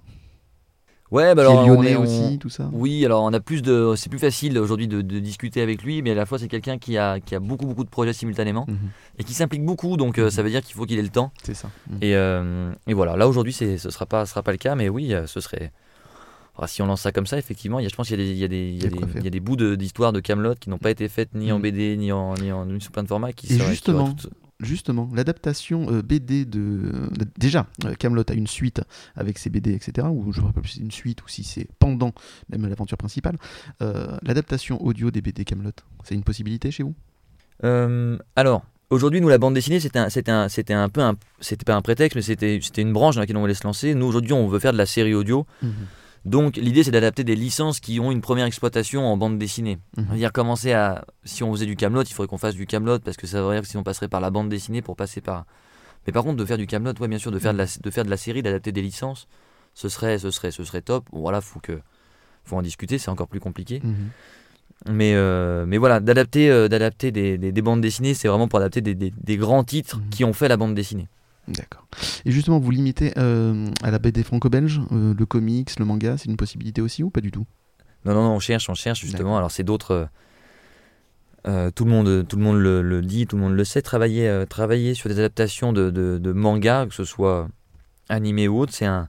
Ouais, 1.10 1.34
bah 1.34 1.42
alors 1.42 1.66
est 1.66 1.70
on 1.70 1.74
lyonnais 1.74 1.90
est- 1.92 1.96
on- 1.96 2.02
aussi, 2.04 2.38
tout 2.38 2.48
ça. 2.48 2.70
Oui, 2.72 3.04
alors 3.04 3.22
on 3.22 3.32
a 3.34 3.40
plus 3.40 3.60
de, 3.60 3.92
c'est 3.98 4.08
plus 4.08 4.18
facile 4.18 4.58
aujourd'hui 4.58 4.88
de, 4.88 5.02
de 5.02 5.18
discuter 5.18 5.60
avec 5.60 5.82
lui, 5.82 6.00
mais 6.00 6.12
à 6.12 6.14
la 6.14 6.24
fois 6.24 6.38
c'est 6.38 6.48
quelqu'un 6.48 6.78
qui 6.78 6.96
a, 6.96 7.20
qui 7.20 7.34
a 7.34 7.40
beaucoup 7.40 7.66
beaucoup 7.66 7.84
de 7.84 7.90
projets 7.90 8.14
simultanément 8.14 8.64
Mhm, 8.66 8.78
et 9.18 9.24
qui 9.24 9.34
s'implique 9.34 9.62
beaucoup, 9.62 9.98
donc 9.98 10.18
euh, 10.18 10.24
Mhm. 10.24 10.30
ça 10.30 10.42
veut 10.42 10.48
dire 10.48 10.62
qu'il 10.62 10.74
faut 10.74 10.86
qu'il 10.86 10.98
ait 10.98 11.02
le 11.02 11.10
temps. 11.10 11.30
C'est 11.42 11.52
ça. 11.52 11.68
Mhm. 11.90 11.98
Et, 12.00 12.16
euh, 12.16 12.72
et 12.86 12.94
voilà, 12.94 13.16
là 13.16 13.28
aujourd'hui 13.28 13.52
c'est, 13.52 13.76
ce 13.76 13.90
sera 13.90 14.06
pas, 14.06 14.24
ce 14.24 14.30
sera 14.30 14.42
pas 14.42 14.52
le 14.52 14.56
cas, 14.58 14.74
mais 14.74 14.88
oui, 14.88 15.12
ce 15.26 15.40
serait. 15.40 15.70
Ah, 16.58 16.66
si 16.66 16.80
on 16.80 16.86
lance 16.86 17.00
ça 17.02 17.12
comme 17.12 17.26
ça, 17.26 17.36
effectivement, 17.38 17.78
il 17.78 17.82
y 17.82 17.86
a, 17.86 17.88
je 17.90 17.94
pense 17.96 18.08
qu'il 18.08 18.18
y 18.18 18.22
a 18.22 18.24
des, 18.24 18.30
il 18.32 18.38
y 18.38 18.44
a 18.44 18.48
des, 18.48 18.68
il 18.70 18.76
y 18.76 18.80
a 18.80 18.84
y 18.84 18.86
a 18.86 18.90
des- 18.90 18.96
quoi 18.96 19.06
faire. 19.06 19.20
il 19.20 19.24
y 19.24 19.26
a 19.26 19.30
des 19.30 19.40
bouts 19.40 19.56
d'histoire 19.76 20.12
de, 20.14 20.20
Camelot 20.20 20.54
qui 20.54 20.70
n'ont 20.70 20.78
pas 20.78 20.90
été 20.90 21.08
faites 21.08 21.34
ni 21.34 21.50
en. 21.52 21.58
BD 21.60 21.96
ni 21.98 22.10
en, 22.12 22.34
ni 22.34 22.52
en 22.52 22.64
ni 22.66 22.80
sous 22.80 22.90
plein 22.90 23.02
de 23.02 23.08
formats. 23.08 23.32
Qui 23.34 23.52
Et 23.52 23.58
seraient- 23.58 23.68
justement, 23.70 24.12
toutes- 24.14 24.30
Justement, 24.62 25.10
l'adaptation 25.14 25.92
euh, 25.92 26.02
BD 26.02 26.44
de. 26.44 26.60
euh, 26.60 27.08
déjà, 27.36 27.66
euh, 27.84 27.94
Camelot 27.94 28.24
a 28.28 28.34
une 28.34 28.46
suite 28.46 28.80
avec 29.16 29.38
ses 29.38 29.50
BD, 29.50 29.74
etc. 29.74 30.06
Ou 30.10 30.32
je 30.32 30.40
ne 30.40 30.46
sais 30.46 30.52
pas 30.52 30.60
si 30.64 30.74
c'est 30.74 30.80
une 30.80 30.90
suite 30.90 31.22
ou 31.22 31.28
si 31.28 31.42
c'est 31.42 31.66
pendant 31.78 32.12
même 32.48 32.66
l'aventure 32.68 32.96
principale. 32.96 33.36
L'adaptation 33.80 34.82
audio 34.82 35.10
des 35.10 35.20
BD 35.20 35.44
Camelot, 35.44 35.72
c'est 36.04 36.14
une 36.14 36.22
possibilité 36.22 36.70
chez 36.70 36.84
vous? 36.84 36.94
Alors, 38.36 38.62
aujourd'hui, 38.90 39.20
nous, 39.20 39.28
la 39.28 39.38
bande 39.38 39.54
dessinée, 39.54 39.80
c'était 39.80 39.98
un, 39.98 40.08
un, 40.28 40.48
un 40.82 40.88
peu 40.88 41.02
un, 41.02 41.14
c'était 41.40 41.64
pas 41.64 41.74
un 41.74 41.82
prétexte, 41.82 42.16
mais 42.16 42.22
c'était, 42.22 42.60
c'était 42.62 42.82
une 42.82 42.92
branche 42.92 43.16
dans 43.16 43.20
laquelle 43.20 43.36
on 43.36 43.40
voulait 43.40 43.54
se 43.54 43.64
lancer. 43.64 43.94
Nous, 43.94 44.06
aujourd'hui, 44.06 44.32
on 44.32 44.46
veut 44.48 44.58
faire 44.58 44.72
de 44.72 44.78
la 44.78 44.86
série 44.86 45.14
audio. 45.14 45.46
Donc 46.24 46.56
l'idée 46.56 46.84
c'est 46.84 46.90
d'adapter 46.92 47.24
des 47.24 47.34
licences 47.34 47.80
qui 47.80 47.98
ont 47.98 48.10
une 48.12 48.20
première 48.20 48.46
exploitation 48.46 49.04
en 49.06 49.16
bande 49.16 49.38
dessinée. 49.38 49.78
Mhm. 49.96 50.06
C'est-à-dire 50.08 50.32
commencer 50.32 50.72
à... 50.72 51.04
Si 51.24 51.42
on 51.42 51.52
faisait 51.52 51.66
du 51.66 51.74
Camelot, 51.76 52.02
il 52.04 52.12
faudrait 52.12 52.28
qu'on 52.28 52.38
fasse 52.38 52.54
du 52.54 52.66
Camelot 52.66 53.00
parce 53.00 53.16
que 53.16 53.26
ça 53.26 53.42
veut 53.42 53.52
dire 53.52 53.62
que 53.62 53.68
si 53.68 53.76
on 53.76 53.82
passerait 53.82 54.08
par 54.08 54.20
la 54.20 54.30
bande 54.30 54.48
dessinée 54.48 54.82
pour 54.82 54.94
passer 54.96 55.20
par... 55.20 55.44
Mais 56.06 56.12
par 56.12 56.22
contre 56.24 56.36
de 56.36 56.44
faire 56.44 56.58
du 56.58 56.66
Camelot, 56.66 56.92
ouais 57.00 57.08
bien 57.08 57.18
sûr, 57.18 57.30
de 57.32 57.38
faire 57.38 57.52
de 57.52 57.58
la, 57.58 57.66
de 57.66 57.90
faire 57.90 58.04
de 58.04 58.10
la 58.10 58.16
série, 58.16 58.42
d'adapter 58.42 58.72
des 58.72 58.82
licences, 58.82 59.26
ce 59.74 59.88
serait, 59.88 60.18
ce 60.18 60.30
serait, 60.30 60.50
ce 60.52 60.62
serait 60.64 60.82
top. 60.82 61.04
Voilà, 61.12 61.40
faut 61.40 61.60
que... 61.60 61.80
Faut 62.44 62.56
en 62.56 62.62
discuter, 62.62 62.98
c'est 62.98 63.08
encore 63.10 63.28
plus 63.28 63.38
compliqué. 63.40 63.80
Mhm. 63.84 63.94
Mais, 64.90 65.14
euh, 65.14 65.64
mais 65.66 65.78
voilà, 65.78 66.00
d'adapter, 66.00 66.50
euh, 66.50 66.66
d'adapter 66.66 67.12
des, 67.12 67.38
des- 67.38 67.52
des 67.52 67.62
bandes 67.62 67.80
dessinées, 67.80 68.14
c'est 68.14 68.26
vraiment 68.26 68.48
pour 68.48 68.58
adapter 68.58 68.80
des, 68.80 68.96
des- 68.96 69.12
des 69.16 69.36
grands 69.36 69.62
titres 69.62 69.98
Mhm. 69.98 70.08
qui 70.10 70.24
ont 70.24 70.32
fait 70.32 70.48
la 70.48 70.56
bande 70.56 70.74
dessinée. 70.74 71.08
D'accord. 71.56 71.86
Et 72.24 72.30
justement, 72.32 72.58
vous 72.58 72.70
limitez 72.70 73.12
euh, 73.18 73.68
à 73.82 73.90
la 73.90 73.98
BD 73.98 74.22
franco-belge, 74.22 74.80
euh, 74.92 75.14
le 75.16 75.26
comics, 75.26 75.78
le 75.78 75.84
manga, 75.84 76.16
c'est 76.16 76.26
une 76.30 76.36
possibilité 76.36 76.80
aussi 76.80 77.02
ou 77.02 77.10
pas 77.10 77.20
du 77.20 77.30
tout? 77.30 77.46
Non, 78.04 78.14
non, 78.14 78.22
non, 78.24 78.30
on 78.34 78.40
cherche, 78.40 78.68
on 78.70 78.74
cherche 78.74 79.00
justement. 79.00 79.36
Alors 79.36 79.50
c'est 79.50 79.62
d'autres. 79.64 80.08
euh, 81.46 81.70
tout 81.72 81.84
le 81.84 81.90
monde, 81.90 82.26
tout 82.28 82.36
le, 82.36 82.42
monde 82.42 82.56
le, 82.58 82.82
le 82.82 83.02
dit, 83.02 83.26
tout 83.26 83.36
le 83.36 83.42
monde 83.42 83.54
le 83.54 83.64
sait. 83.64 83.82
Travailler, 83.82 84.44
travailler 84.48 84.94
sur 84.94 85.08
des 85.08 85.18
adaptations 85.18 85.72
de, 85.72 85.90
de, 85.90 86.18
de 86.18 86.32
mangas, 86.32 86.86
que 86.86 86.94
ce 86.94 87.04
soit 87.04 87.48
animé 88.08 88.48
ou 88.48 88.58
autre, 88.60 88.72
c'est 88.72 88.86
un, 88.86 89.08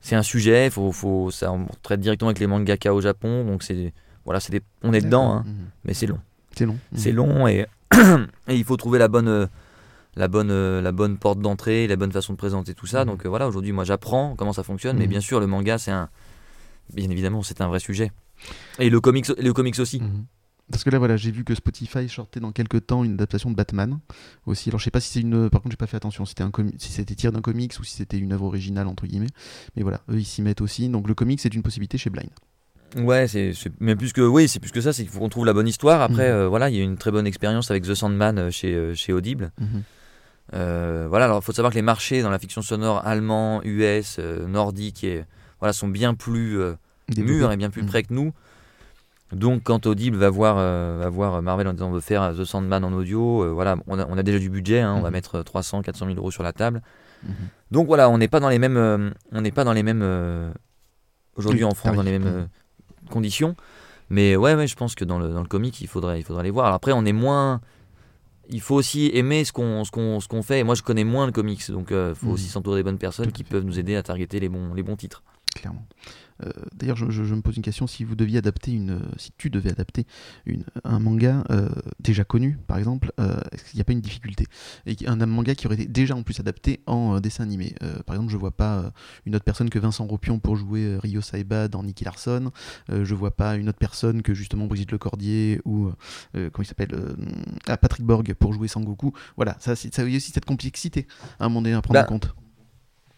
c'est 0.00 0.14
un 0.16 0.22
sujet. 0.22 0.70
Faut, 0.70 0.92
faut, 0.92 1.30
ça, 1.30 1.52
on 1.52 1.66
traite 1.82 2.00
directement 2.00 2.28
avec 2.30 2.38
les 2.40 2.46
mangaka 2.46 2.94
au 2.94 3.00
Japon, 3.00 3.44
donc 3.44 3.62
c'est, 3.62 3.92
voilà, 4.24 4.40
c'est 4.40 4.52
des, 4.52 4.62
on 4.82 4.92
est 4.92 5.00
dedans, 5.00 5.32
hein, 5.34 5.44
Mhm. 5.46 5.54
mais 5.84 5.94
c'est 5.94 6.06
long. 6.06 6.20
C'est 6.56 6.66
long. 6.66 6.78
C'est 6.94 7.10
Mhm. 7.10 7.16
long 7.16 7.46
et, 7.48 7.66
et 8.48 8.54
il 8.56 8.64
faut 8.64 8.76
trouver 8.76 8.98
la 8.98 9.08
bonne, 9.08 9.48
la 10.16 10.28
bonne, 10.28 10.50
euh, 10.50 10.80
la 10.80 10.92
bonne 10.92 11.18
porte 11.18 11.40
d'entrée, 11.40 11.86
la 11.86 11.96
bonne 11.96 12.12
façon 12.12 12.32
de 12.32 12.38
présenter 12.38 12.74
tout 12.74 12.86
ça. 12.86 13.04
Mhm. 13.04 13.10
Donc 13.10 13.26
euh, 13.26 13.28
voilà, 13.28 13.46
aujourd'hui, 13.48 13.72
moi, 13.72 13.84
j'apprends 13.84 14.34
comment 14.36 14.52
ça 14.52 14.62
fonctionne, 14.62 14.96
mais 14.96 15.04
Mhm. 15.04 15.10
bien 15.10 15.20
sûr, 15.20 15.40
le 15.40 15.46
manga, 15.46 15.78
c'est 15.78 15.90
un, 15.90 16.08
bien 16.92 17.08
évidemment, 17.10 17.42
c'est 17.42 17.60
un 17.60 17.68
vrai 17.68 17.78
sujet. 17.80 18.12
Et 18.78 18.90
le 18.90 19.00
comics, 19.00 19.28
le 19.38 19.52
comics 19.52 19.78
aussi. 19.78 20.00
Mhm. 20.00 20.24
Parce 20.68 20.82
que 20.82 20.90
là, 20.90 20.98
voilà, 20.98 21.16
j'ai 21.16 21.30
vu 21.30 21.44
que 21.44 21.54
Spotify 21.54 22.08
sortait 22.08 22.40
dans 22.40 22.50
quelques 22.50 22.88
temps 22.88 23.04
une 23.04 23.12
adaptation 23.12 23.50
de 23.52 23.54
Batman 23.54 24.00
aussi. 24.46 24.68
Alors, 24.68 24.80
je 24.80 24.84
sais 24.84 24.90
pas 24.90 24.98
si 24.98 25.10
c'est 25.12 25.20
une. 25.20 25.48
Par 25.48 25.62
contre, 25.62 25.72
j'ai 25.74 25.76
pas 25.76 25.86
fait 25.86 25.96
attention 25.96 26.24
si 26.24 26.30
c'était 26.30 26.42
un 26.42 26.50
si 26.78 26.90
c'était 26.90 27.14
tiré 27.14 27.30
d'un 27.32 27.40
comics 27.40 27.72
ou 27.78 27.84
si 27.84 27.94
c'était 27.94 28.18
une 28.18 28.32
œuvre 28.32 28.46
originale 28.46 28.88
entre 28.88 29.06
guillemets. 29.06 29.28
Mais 29.76 29.82
voilà, 29.84 30.00
eux 30.10 30.18
ils 30.18 30.24
s'y 30.24 30.42
mettent 30.42 30.60
aussi. 30.60 30.88
Donc 30.88 31.06
le 31.06 31.14
comics 31.14 31.38
c'est 31.40 31.54
une 31.54 31.62
possibilité 31.62 31.98
chez 31.98 32.10
Blind. 32.10 32.30
Ouais, 32.96 33.28
c'est 33.28 33.52
mais 33.78 33.94
plus 33.94 34.12
que 34.12 34.22
oui, 34.22 34.48
c'est 34.48 34.58
plus 34.58 34.72
que 34.72 34.80
ça, 34.80 34.92
c'est 34.92 35.02
qu'il 35.04 35.10
faut 35.12 35.20
qu'on 35.20 35.28
trouve 35.28 35.46
la 35.46 35.52
bonne 35.52 35.68
histoire. 35.68 36.02
Après, 36.02 36.28
euh, 36.30 36.48
voilà, 36.48 36.68
il 36.68 36.74
y 36.76 36.78
a 36.78 36.82
eu 36.82 36.84
une 36.84 36.96
très 36.98 37.12
bonne 37.12 37.26
expérience 37.28 37.70
avec 37.70 37.84
The 37.84 37.94
Sandman 37.94 38.50
chez 38.50 38.92
chez 38.96 39.12
Audible. 39.12 39.52
Euh, 40.54 41.06
voilà, 41.08 41.24
alors 41.24 41.38
il 41.38 41.44
faut 41.44 41.52
savoir 41.52 41.70
que 41.72 41.76
les 41.76 41.82
marchés 41.82 42.22
dans 42.22 42.30
la 42.30 42.38
fiction 42.38 42.62
sonore 42.62 43.04
allemand, 43.06 43.60
US, 43.64 44.16
euh, 44.18 44.46
nordique 44.46 45.02
et 45.04 45.24
voilà 45.60 45.72
sont 45.72 45.88
bien 45.88 46.14
plus 46.14 46.58
euh, 46.60 46.74
mûrs 47.16 47.50
et 47.52 47.56
bien 47.56 47.70
plus 47.70 47.82
Mhm. 47.82 47.88
près 47.88 48.02
que 48.04 48.12
nous. 48.14 48.32
Donc 49.32 49.62
quand 49.64 49.86
Audible 49.86 50.16
va 50.16 50.30
voir, 50.30 50.54
va 50.54 51.08
voir 51.08 51.42
Marvel 51.42 51.66
en 51.66 51.72
disant 51.72 51.88
on 51.88 51.92
veut 51.92 52.00
faire 52.00 52.32
The 52.36 52.44
Sandman 52.44 52.84
en 52.84 52.92
audio, 52.92 53.52
voilà, 53.54 53.76
on 53.88 53.98
a, 53.98 54.06
on 54.06 54.16
a 54.16 54.22
déjà 54.22 54.38
du 54.38 54.48
budget, 54.50 54.80
hein, 54.80 54.94
on 54.96 55.00
va 55.00 55.08
Mhm. 55.08 55.14
mettre 55.14 55.42
300, 55.42 55.82
400 55.82 56.06
000 56.06 56.16
euros 56.18 56.30
sur 56.30 56.44
la 56.44 56.52
table. 56.52 56.80
Mhm. 57.24 57.34
Donc 57.72 57.86
voilà, 57.88 58.08
on 58.08 58.18
n'est 58.18 58.28
pas 58.28 58.38
dans 58.38 58.48
les 58.48 58.60
mêmes, 58.60 59.12
on 59.32 59.40
n'est 59.40 59.50
pas 59.50 59.64
dans 59.64 59.72
les 59.72 59.82
mêmes 59.82 60.52
aujourd'hui 61.36 61.64
en 61.64 61.74
France 61.74 61.96
dans 61.96 62.02
les 62.02 62.18
mêmes 62.18 62.26
euh, 62.26 62.44
conditions. 63.10 63.56
Mais 64.10 64.36
ouais, 64.36 64.54
ouais, 64.54 64.68
je 64.68 64.76
pense 64.76 64.94
que 64.94 65.04
dans 65.04 65.18
le, 65.18 65.30
dans 65.30 65.42
le 65.42 65.48
comic, 65.48 65.80
il 65.80 65.88
faudrait, 65.88 66.20
il 66.20 66.22
faudrait 66.22 66.44
les 66.44 66.50
voir. 66.50 66.66
Alors 66.66 66.76
après, 66.76 66.92
on 66.92 67.04
est 67.04 67.12
moins. 67.12 67.60
Il 68.50 68.60
faut 68.60 68.74
aussi 68.76 69.10
aimer 69.14 69.44
ce 69.44 69.52
qu'on 69.52 69.84
ce 69.84 69.90
qu'on 69.90 70.20
ce 70.20 70.28
qu'on 70.28 70.42
fait. 70.42 70.60
Et 70.60 70.64
moi, 70.64 70.74
je 70.74 70.82
connais 70.82 71.04
moins 71.04 71.26
le 71.26 71.32
comics, 71.32 71.70
donc 71.70 71.88
il 71.90 72.12
faut 72.14 72.26
Mhm. 72.26 72.32
aussi 72.32 72.48
s'entourer 72.48 72.80
des 72.80 72.84
bonnes 72.84 72.98
personnes 72.98 73.26
Tout 73.26 73.32
qui 73.32 73.44
peuvent 73.44 73.64
nous 73.64 73.78
aider 73.78 73.96
à 73.96 74.02
targeter 74.02 74.38
les 74.40 74.48
bons 74.48 74.72
les 74.74 74.82
bons 74.82 74.96
titres. 74.96 75.22
clairement. 75.54 75.86
Euh, 76.44 76.50
D'ailleurs, 76.74 76.96
je, 76.96 77.10
je- 77.10 77.24
je 77.24 77.34
me 77.34 77.40
pose 77.40 77.56
une 77.56 77.62
question 77.62 77.86
si 77.86 78.04
vous 78.04 78.14
deviez 78.16 78.38
adapter 78.38 78.72
une, 78.72 78.90
euh, 78.90 79.00
si 79.16 79.30
tu 79.38 79.48
devais 79.50 79.70
adapter 79.70 80.06
une, 80.44 80.64
un 80.84 80.98
manga 80.98 81.44
euh, 81.50 81.68
déjà 82.00 82.24
connu, 82.24 82.58
par 82.66 82.76
exemple, 82.78 83.12
euh, 83.20 83.40
est-ce 83.52 83.64
qu'il 83.64 83.76
n'y 83.78 83.80
a 83.80 83.84
pas 83.84 83.92
une 83.92 84.00
difficulté? 84.00 84.46
Et 84.86 84.96
un, 85.06 85.20
un 85.20 85.26
manga 85.26 85.54
qui 85.54 85.66
aurait 85.66 85.76
été 85.76 85.86
déjà 85.86 86.14
en 86.14 86.22
plus 86.22 86.38
adapté 86.40 86.80
en 86.86 87.20
dessin 87.20 87.44
animé. 87.44 87.74
Par 88.06 88.14
exemple, 88.16 88.30
je 88.32 88.36
vois 88.36 88.50
pas 88.56 88.92
une 89.24 89.34
autre 89.36 89.44
personne 89.44 89.70
que 89.70 89.78
Vincent 89.78 90.06
Ropion 90.06 90.38
pour 90.38 90.56
jouer 90.56 90.98
Ryo 91.02 91.20
Saiba 91.20 91.68
dans 91.68 91.82
Nicky 91.82 92.04
Larson. 92.04 92.50
Je 92.88 93.14
vois 93.14 93.30
pas 93.30 93.56
une 93.56 93.68
autre 93.68 93.78
personne 93.78 94.22
que 94.22 94.34
justement 94.34 94.66
Brigitte 94.66 94.92
Lecordier 94.92 95.60
ou 95.64 95.90
comment 96.32 96.50
il 96.60 96.66
s'appelle 96.66 96.94
ah, 97.66 97.76
Patrick 97.76 98.04
Borg 98.04 98.34
pour 98.34 98.52
jouer 98.52 98.68
Sangoku. 98.68 99.12
Voilà, 99.36 99.56
ça, 99.60 99.74
c'est- 99.76 99.94
ça 99.94 100.02
a 100.02 100.04
aussi 100.04 100.30
cette 100.32 100.44
complexité 100.44 101.06
à 101.38 101.44
un 101.44 101.48
moment 101.48 101.62
donné 101.62 101.74
à 101.74 101.82
prendre 101.82 102.00
Bah, 102.00 102.04
en 102.04 102.08
compte. 102.08 102.34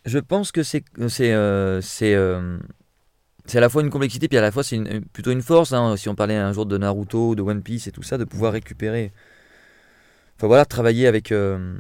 Je 0.06 0.18
pense 0.18 0.52
que 0.52 0.62
c'est 0.62 0.84
c'est 1.08 1.32
euh, 1.32 1.80
c'est 1.80 2.14
euh, 2.14 2.58
c'est 3.48 3.58
à 3.58 3.60
la 3.60 3.68
fois 3.68 3.82
une 3.82 3.90
complexité 3.90 4.28
puis 4.28 4.38
à 4.38 4.40
la 4.40 4.52
fois 4.52 4.62
c'est 4.62 4.76
une- 4.76 5.00
plutôt 5.12 5.32
une 5.32 5.42
force. 5.42 5.72
hein. 5.72 5.96
Si 5.96 6.08
on 6.08 6.14
parlait 6.14 6.36
un 6.36 6.52
jour 6.52 6.66
de 6.66 6.78
Naruto, 6.78 7.34
de 7.34 7.42
One 7.42 7.62
Piece 7.62 7.86
et 7.88 7.92
tout 7.92 8.02
ça, 8.04 8.16
de 8.18 8.24
pouvoir 8.24 8.52
récupérer. 8.52 9.12
Enfin 10.36 10.46
voilà, 10.46 10.64
travailler 10.64 11.06
avec 11.08 11.32
euh, 11.32 11.76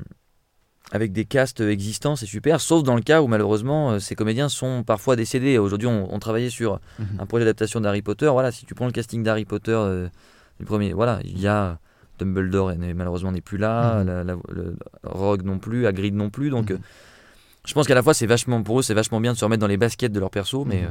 avec 0.90 1.12
des 1.12 1.24
castes 1.26 1.60
existants, 1.60 2.16
c'est 2.16 2.26
super. 2.26 2.60
Sauf 2.60 2.82
dans 2.82 2.96
le 2.96 3.02
cas 3.02 3.20
où 3.22 3.26
malheureusement 3.28 3.92
euh, 3.92 3.98
ces 3.98 4.14
comédiens 4.14 4.48
sont 4.48 4.82
parfois 4.82 5.14
décédés. 5.16 5.58
Aujourd'hui, 5.58 5.86
on, 5.86 6.12
on 6.12 6.18
travaillait 6.18 6.50
sur 6.50 6.80
Mhm. 6.98 7.06
un 7.20 7.26
projet 7.26 7.44
d'adaptation 7.44 7.80
d'Harry 7.80 8.02
Potter. 8.02 8.26
Voilà, 8.32 8.50
si 8.50 8.66
tu 8.66 8.74
prends 8.74 8.86
le 8.86 8.92
casting 8.92 9.22
d'Harry 9.22 9.44
Potter 9.44 9.72
euh, 9.76 10.08
du 10.58 10.64
premier, 10.66 10.92
voilà, 10.92 11.20
il 11.24 11.38
y 11.38 11.46
a 11.46 11.78
Dumbledore 12.18 12.72
malheureusement 12.96 13.30
n'est 13.30 13.40
plus 13.42 13.58
là, 13.58 14.00
Mhm. 14.00 14.06
la- 14.08 14.24
la- 14.24 14.36
le 14.48 14.76
Rogue 15.04 15.42
non 15.44 15.58
plus, 15.60 15.86
Hagrid 15.86 16.14
non 16.14 16.30
plus. 16.30 16.50
Donc 16.50 16.70
Mhm. 16.70 16.76
euh, 16.76 16.80
je 17.64 17.74
pense 17.74 17.86
qu'à 17.86 17.94
la 17.94 18.02
fois 18.02 18.14
c'est 18.14 18.26
vachement 18.26 18.60
pour 18.62 18.80
eux 18.80 18.82
c'est 18.82 18.94
vachement 18.94 19.20
bien 19.20 19.34
de 19.34 19.38
se 19.38 19.44
remettre 19.44 19.60
dans 19.60 19.66
les 19.68 19.76
baskets 19.76 20.10
de 20.10 20.18
leur 20.18 20.30
perso, 20.30 20.64
mais 20.64 20.82
euh, 20.84 20.88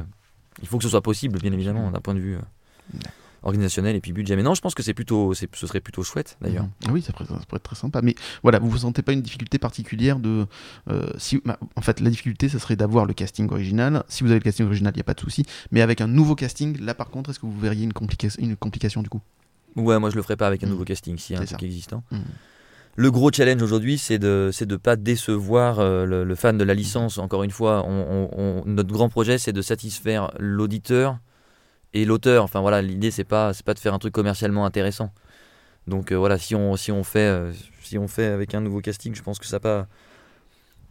il 0.62 0.68
faut 0.68 0.78
que 0.78 0.84
ce 0.84 0.90
soit 0.90 1.02
possible 1.02 1.38
bien 1.40 1.52
évidemment 1.52 1.90
d'un 1.90 2.00
point 2.00 2.14
de 2.14 2.20
vue 2.20 2.36
euh, 2.36 2.98
organisationnel 3.42 3.94
et 3.94 4.00
puis 4.00 4.12
budget. 4.12 4.34
Mais 4.36 4.42
non, 4.42 4.54
je 4.54 4.60
pense 4.60 4.74
que 4.74 4.82
c'est 4.82 4.94
plutôt, 4.94 5.32
ce 5.34 5.46
serait 5.66 5.80
plutôt 5.80 6.02
chouette 6.02 6.36
d'ailleurs. 6.40 6.64
Mhm. 6.86 6.92
Oui, 6.92 7.02
ça 7.02 7.12
pourrait, 7.12 7.26
ça 7.26 7.34
pourrait 7.46 7.56
être 7.58 7.62
très 7.62 7.76
sympa. 7.76 8.02
Mais 8.02 8.14
voilà, 8.42 8.58
vous 8.58 8.68
vous 8.68 8.78
sentez 8.78 9.02
pas 9.02 9.12
une 9.12 9.22
difficulté 9.22 9.58
particulière 9.58 10.18
de. 10.18 10.46
euh, 10.90 11.08
si, 11.18 11.40
bah, 11.44 11.58
en 11.76 11.80
fait, 11.80 12.00
la 12.00 12.10
difficulté, 12.10 12.48
ça 12.48 12.58
serait 12.58 12.76
d'avoir 12.76 13.04
le 13.06 13.14
casting 13.14 13.48
original. 13.50 14.02
Si 14.08 14.24
vous 14.24 14.30
avez 14.30 14.40
le 14.40 14.44
casting 14.44 14.66
original, 14.66 14.92
il 14.94 14.96
n'y 14.98 15.02
a 15.02 15.04
pas 15.04 15.14
de 15.14 15.20
souci. 15.20 15.44
Mais 15.70 15.80
avec 15.82 16.00
un 16.00 16.08
nouveau 16.08 16.34
casting, 16.34 16.80
là 16.80 16.94
par 16.94 17.10
contre, 17.10 17.30
est-ce 17.30 17.38
que 17.38 17.46
vous 17.46 17.58
verriez 17.58 17.84
une, 17.84 17.92
complica- 17.92 18.38
une 18.40 18.56
complication 18.56 19.02
du 19.02 19.08
coup? 19.08 19.20
Ouais, 19.76 19.98
moi 20.00 20.10
je 20.10 20.16
le 20.16 20.22
ferai 20.22 20.36
pas 20.36 20.48
avec 20.48 20.62
un 20.64 20.66
Mhm. 20.66 20.72
nouveau 20.72 20.84
casting, 20.84 21.16
s'il 21.18 21.36
y 21.36 21.38
a 21.38 21.42
un 21.42 21.44
truc 21.44 21.62
existant. 21.62 22.02
Le 23.00 23.12
gros 23.12 23.30
challenge 23.30 23.62
aujourd'hui, 23.62 23.96
c'est 23.96 24.18
de 24.18 24.50
de 24.60 24.76
pas 24.76 24.96
décevoir 24.96 25.78
euh, 25.78 26.04
le, 26.04 26.24
le 26.24 26.34
fan 26.34 26.58
de 26.58 26.64
la 26.64 26.74
licence. 26.74 27.18
Encore 27.18 27.44
une 27.44 27.52
fois, 27.52 27.84
on- 27.86 28.06
on- 28.10 28.30
on- 28.36 28.64
notre 28.66 28.92
grand 28.92 29.08
projet, 29.08 29.38
c'est 29.38 29.52
de 29.52 29.62
satisfaire 29.62 30.32
l'auditeur 30.40 31.18
et 31.94 32.04
l'auteur. 32.04 32.42
Enfin 32.42 32.60
voilà, 32.60 32.82
l'idée 32.82 33.12
c'est 33.12 33.22
pas 33.22 33.52
pas 33.64 33.74
de 33.74 33.78
faire 33.78 33.94
un 33.94 34.00
truc 34.00 34.12
commercialement 34.12 34.66
intéressant. 34.66 35.12
Donc 35.86 36.10
euh, 36.10 36.16
voilà, 36.16 36.38
si 36.38 36.56
on 36.56 36.74
si 36.74 36.90
on 36.90 37.04
fait 37.04 37.20
euh, 37.20 37.52
si 37.84 37.98
on 37.98 38.08
fait 38.08 38.26
avec 38.26 38.52
un 38.56 38.60
nouveau 38.60 38.80
casting, 38.80 39.14
je 39.14 39.22
pense 39.22 39.38
que 39.38 39.46
ça 39.46 39.60
pas. 39.60 39.86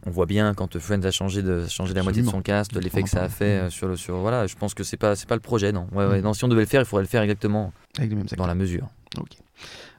On 0.06 0.10
voit 0.10 0.26
bien 0.26 0.54
quand 0.54 0.78
Friends 0.78 1.02
a 1.02 1.10
changé 1.10 1.42
de 1.42 1.66
changé 1.68 1.92
la 1.92 2.02
moitié 2.02 2.22
de 2.22 2.28
son 2.28 2.40
cast, 2.40 2.72
l'effet 2.74 3.02
que 3.02 3.10
ça 3.10 3.24
a 3.24 3.28
fait 3.28 3.44
euh, 3.66 3.68
sur 3.70 3.86
le 3.86 3.96
sur 3.96 4.16
voilà. 4.16 4.46
Je 4.46 4.56
pense 4.56 4.72
que 4.72 4.82
c'est 4.82 4.96
pas 4.96 5.14
c'est 5.14 5.28
pas 5.28 5.34
le 5.34 5.42
projet 5.42 5.72
non. 5.72 5.88
Ouais, 5.92 6.06
ouais, 6.06 6.18
Mhm. 6.18 6.24
non, 6.24 6.32
si 6.32 6.42
on 6.44 6.48
devait 6.48 6.62
le 6.62 6.66
faire, 6.68 6.80
il 6.80 6.86
faudrait 6.86 7.02
le 7.02 7.08
faire 7.08 7.20
exactement 7.22 7.70
Avec 7.98 8.08
les 8.08 8.16
mêmes 8.16 8.24
acteurs. 8.24 8.38
dans 8.38 8.46
la 8.46 8.54
mesure. 8.54 8.88
Ok. 9.18 9.36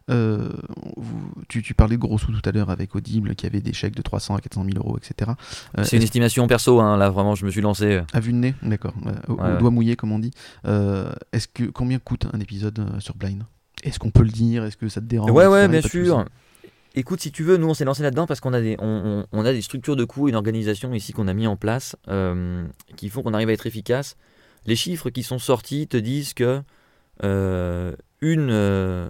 Euh, 0.10 0.50
vous- 0.98 1.32
tu, 1.48 1.62
tu 1.62 1.74
parlais 1.74 1.96
de 1.96 2.02
gros 2.02 2.18
sous 2.18 2.32
tout 2.32 2.42
à 2.48 2.52
l'heure 2.52 2.70
avec 2.70 2.96
Audible 2.96 3.36
qui 3.36 3.46
avait 3.46 3.62
des 3.62 3.74
chèques 3.74 3.96
de 3.96 4.02
300 4.02 4.36
à 4.36 4.40
400 4.42 4.64
000 4.66 4.78
euros, 4.78 4.98
etc. 4.98 5.32
Euh, 5.78 5.84
C'est 5.84 5.98
une 5.98 6.04
estimation 6.04 6.48
perso, 6.48 6.80
hein, 6.80 6.98
là 6.98 7.10
vraiment, 7.10 7.36
je 7.36 7.46
me 7.46 7.52
suis 7.52 7.62
lancé. 7.62 8.02
À 8.14 8.20
vue 8.20 8.32
de 8.34 8.38
nez, 8.38 8.54
d'accord. 8.64 8.94
euh, 9.06 9.12
au, 9.28 9.34
Ouais, 9.34 9.40
au 9.40 9.44
ouais. 9.54 9.58
doigt 9.60 9.72
mouillé, 9.72 9.96
comme 9.96 10.12
on 10.12 10.20
dit. 10.20 10.32
Est-ce 10.66 11.48
que 11.48 11.66
combien 11.66 12.00
coûte 12.00 12.26
un 12.34 12.40
épisode 12.40 13.00
sur 13.00 13.16
Blind? 13.16 13.44
Est-ce 13.84 14.00
qu'on 14.00 14.12
peut 14.12 14.24
le 14.24 14.30
dire? 14.30 14.66
Est-ce 14.66 14.78
que 14.78 14.90
ça 14.90 15.00
te 15.00 15.06
dérange? 15.06 15.32
Ouais, 15.32 15.48
ouais, 15.48 15.68
bien 15.68 15.82
sûr. 15.82 16.26
Écoute, 16.96 17.22
si 17.22 17.32
tu 17.32 17.44
veux, 17.44 17.58
nous 17.58 17.68
on 17.70 17.76
s'est 17.76 17.86
lancé 17.86 18.02
là-dedans 18.02 18.26
parce 18.26 18.40
qu'on 18.40 18.52
a 18.54 18.60
des, 18.62 18.76
on, 18.80 18.86
on- 19.22 19.26
on 19.32 19.46
a 19.46 19.54
des 19.54 19.62
structures 19.62 19.96
de 19.96 20.04
coûts, 20.06 20.28
une 20.28 20.36
organisation 20.36 20.92
ici 20.96 21.14
qu'on 21.14 21.28
a 21.28 21.34
mis 21.34 21.46
en 21.46 21.56
place 21.56 21.96
euh, 22.08 22.66
qui 22.98 23.10
font 23.10 23.22
qu'on 23.22 23.36
arrive 23.36 23.50
à 23.50 23.54
être 23.54 23.68
efficace. 23.68 24.18
Les 24.66 24.76
chiffres 24.76 25.12
qui 25.12 25.22
sont 25.22 25.38
sortis 25.38 25.88
te 25.88 25.98
disent 25.98 26.34
que 26.34 26.62
euh, 27.24 27.94
une, 28.22 28.50
euh, 28.52 29.08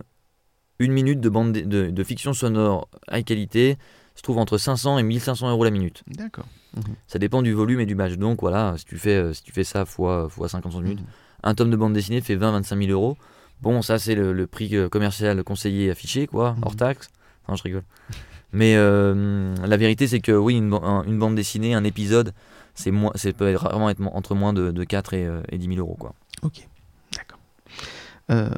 une 0.79 0.91
minute 0.91 1.19
de, 1.19 1.29
bande 1.29 1.51
de, 1.51 1.89
fiction 2.03 2.33
sonore 2.33 2.87
high 3.11 3.23
qualité 3.25 3.77
se 4.15 4.21
trouve 4.21 4.37
entre 4.37 4.57
500 4.57 4.97
et 4.97 5.03
1500 5.03 5.49
euros 5.51 5.63
la 5.63 5.71
minute. 5.71 6.03
D'accord. 6.07 6.45
Ça 7.07 7.19
dépend 7.19 7.41
du 7.41 7.51
volume 7.53 7.79
et 7.79 7.85
du 7.85 7.95
match. 7.95 8.13
Donc 8.13 8.41
voilà, 8.41 8.75
si 8.77 8.85
tu 8.85 8.97
fais, 8.97 9.15
euh, 9.15 9.33
si 9.33 9.43
tu 9.43 9.51
fais 9.51 9.63
ça 9.63 9.85
fois, 9.85 10.27
fois 10.29 10.47
50 10.47 10.75
minutes, 10.81 10.99
Mhm. 10.99 11.05
un 11.43 11.55
tome 11.55 11.69
de 11.71 11.75
bande 11.75 11.93
dessinée 11.93 12.21
fait 12.21 12.35
20-25 12.35 12.77
000 12.87 12.91
euros. 12.91 13.17
Bon, 13.61 13.81
ça, 13.81 13.99
c'est 13.99 14.15
le, 14.15 14.31
le 14.33 14.47
prix 14.47 14.75
euh, 14.75 14.87
commercial 14.87 15.43
conseillé 15.43 15.89
affiché, 15.89 16.27
quoi, 16.27 16.53
Mhm. 16.53 16.63
hors 16.63 16.75
taxe. 16.75 17.09
Non, 17.47 17.55
je 17.55 17.63
rigole. 17.63 17.83
Mais 18.53 18.75
euh, 18.77 19.55
la 19.65 19.77
vérité, 19.77 20.07
c'est 20.07 20.19
que 20.21 20.31
oui, 20.31 20.55
une, 20.55 20.69
ban- 20.69 20.83
un- 20.83 21.03
une 21.03 21.19
bande 21.19 21.35
dessinée, 21.35 21.73
un 21.73 21.83
épisode, 21.83 22.33
c'est 22.75 22.91
moins, 22.91 23.11
c'est 23.15 23.33
peut 23.33 23.47
être 23.49 23.63
vraiment 23.63 23.89
être 23.89 24.01
entre 24.13 24.35
moins 24.35 24.53
de, 24.53 24.71
de 24.71 24.83
4 24.83 25.13
et, 25.13 25.25
euh, 25.25 25.41
et 25.49 25.57
10 25.57 25.67
000 25.67 25.79
euros, 25.79 25.95
quoi. 25.99 26.13
Ok. 26.43 26.68
Euh, 28.29 28.49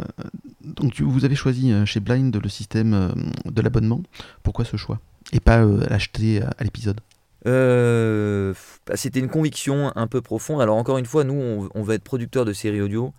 donc 0.63 0.93
tu- 0.93 1.03
vous 1.03 1.25
avez 1.25 1.35
choisi 1.35 1.71
euh, 1.71 1.85
chez 1.85 1.99
Blind 1.99 2.35
le 2.35 2.49
système 2.49 2.93
euh, 2.93 3.09
de 3.45 3.61
l'abonnement. 3.61 4.01
Pourquoi 4.43 4.65
ce 4.65 4.77
choix? 4.77 4.99
Et 5.33 5.39
pas 5.39 5.63
euh, 5.63 5.85
l'acheter 5.89 6.41
à, 6.41 6.63
l'épisode? 6.63 6.99
Euh, 7.47 8.53
bah, 8.85 8.95
C'était 8.97 9.19
une 9.19 9.29
conviction 9.29 9.91
un 9.95 10.07
peu 10.07 10.21
profonde. 10.21 10.61
Alors, 10.61 10.75
encore 10.77 10.97
une 10.97 11.05
fois, 11.05 11.23
nous, 11.23 11.33
on, 11.33 11.69
on 11.73 11.83
va 11.83 11.95
être 11.95 12.03
producteur 12.03 12.45
de 12.45 12.53
séries 12.53 12.81
audio. 12.81 13.13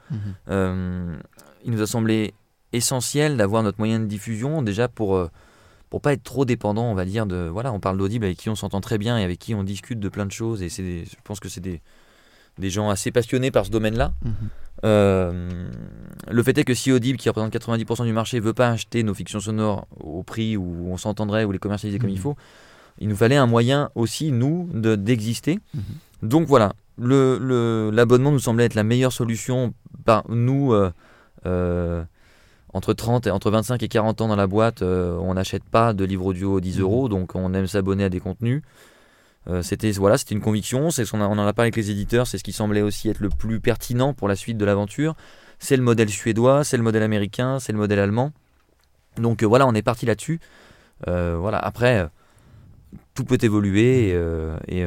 Euh, 0.48 1.16
il 1.64 1.72
nous 1.72 1.82
a 1.82 1.86
semblé 1.86 2.34
essentiel 2.72 3.36
d'avoir 3.36 3.62
notre 3.62 3.78
moyen 3.78 4.00
de 4.00 4.06
diffusion 4.06 4.62
déjà 4.62 4.88
pour 4.88 5.28
pour 5.90 6.00
pas 6.00 6.14
être 6.14 6.22
trop 6.22 6.46
dépendant 6.46 6.84
on 6.90 6.94
va 6.94 7.04
dire 7.04 7.26
de 7.26 7.48
voilà 7.52 7.70
on 7.70 7.80
parle 7.80 7.98
d'audible 7.98 8.24
avec 8.24 8.38
qui 8.38 8.48
on 8.48 8.54
s'entend 8.54 8.80
très 8.80 8.96
bien 8.96 9.18
et 9.18 9.24
avec 9.24 9.38
qui 9.38 9.54
on 9.54 9.62
discute 9.62 10.00
de 10.00 10.08
plein 10.08 10.24
de 10.24 10.32
choses 10.32 10.62
et 10.62 10.70
c'est 10.70 11.04
je 11.04 11.14
pense 11.22 11.38
que 11.38 11.50
c'est 11.50 11.60
des 11.60 11.82
des 12.58 12.70
gens 12.70 12.90
assez 12.90 13.10
passionnés 13.10 13.50
par 13.50 13.64
ce 13.66 13.70
domaine-là. 13.70 14.12
Mhm. 14.24 14.32
Euh, 14.84 15.70
le 16.30 16.42
fait 16.42 16.56
est 16.58 16.64
que 16.64 16.74
si 16.74 16.90
Audible, 16.92 17.18
qui 17.18 17.28
représente 17.28 17.52
90% 17.52 18.04
du 18.04 18.12
marché, 18.12 18.40
veut 18.40 18.52
pas 18.52 18.70
acheter 18.70 19.02
nos 19.02 19.14
fictions 19.14 19.40
sonores 19.40 19.86
au 20.00 20.22
prix 20.22 20.56
où 20.56 20.88
on 20.90 20.96
s'entendrait 20.96 21.44
ou 21.44 21.52
les 21.52 21.58
commercialiser 21.58 21.98
comme 21.98 22.10
il 22.10 22.16
Mhm. 22.16 22.22
faut, 22.22 22.36
il 22.98 23.08
nous 23.08 23.16
fallait 23.16 23.36
un 23.36 23.46
moyen 23.46 23.90
aussi, 23.94 24.32
nous, 24.32 24.68
de- 24.74 24.96
d'exister. 24.96 25.60
Mhm. 25.74 25.82
Donc 26.28 26.46
voilà, 26.46 26.72
le- 26.98 27.38
le- 27.40 27.90
l'abonnement 27.92 28.32
nous 28.32 28.38
semblait 28.38 28.64
être 28.64 28.74
la 28.74 28.84
meilleure 28.84 29.12
solution. 29.12 29.72
Par 30.04 30.24
nous, 30.28 30.72
euh, 30.72 30.90
euh, 31.46 32.02
entre 32.72 32.92
30 32.92 33.26
et 33.26 33.30
entre 33.30 33.50
25 33.50 33.82
et 33.82 33.88
40 33.88 34.20
ans 34.20 34.28
dans 34.28 34.36
la 34.36 34.46
boîte, 34.46 34.82
on 34.82 35.34
n'achète 35.34 35.64
pas 35.64 35.92
de 35.92 36.04
livres 36.04 36.26
audio 36.26 36.60
10 36.60 36.76
Mhm. 36.76 36.82
euros, 36.82 37.08
donc 37.08 37.34
on 37.34 37.52
aime 37.54 37.66
s'abonner 37.66 38.04
à 38.04 38.08
des 38.08 38.20
contenus. 38.20 38.62
Euh, 39.48 39.62
c'était 39.62 39.90
voilà, 39.92 40.18
c'était 40.18 40.34
une 40.34 40.40
conviction. 40.40 40.90
C'est 40.90 41.04
ce 41.04 41.16
a- 41.16 41.28
on 41.28 41.38
en 41.38 41.46
a 41.46 41.52
parlé 41.52 41.66
avec 41.66 41.76
les 41.76 41.90
éditeurs. 41.90 42.26
C'est 42.26 42.38
ce 42.38 42.44
qui 42.44 42.52
semblait 42.52 42.82
aussi 42.82 43.08
être 43.08 43.20
le 43.20 43.28
plus 43.28 43.60
pertinent 43.60 44.14
pour 44.14 44.28
la 44.28 44.36
suite 44.36 44.56
de 44.58 44.64
l'aventure. 44.64 45.14
C'est 45.58 45.76
le 45.76 45.82
modèle 45.82 46.08
suédois, 46.10 46.64
c'est 46.64 46.76
le 46.76 46.82
modèle 46.82 47.02
américain, 47.02 47.58
c'est 47.60 47.72
le 47.72 47.78
modèle 47.78 47.98
allemand. 47.98 48.32
Donc 49.16 49.42
euh, 49.42 49.46
voilà, 49.46 49.66
on 49.66 49.74
est 49.74 49.82
parti 49.82 50.06
là-dessus. 50.06 50.38
Euh, 51.08 51.36
voilà. 51.38 51.58
Après, 51.58 52.08
tout 53.14 53.24
peut 53.24 53.38
évoluer 53.42 54.10
et, 54.10 54.78
et, 54.80 54.86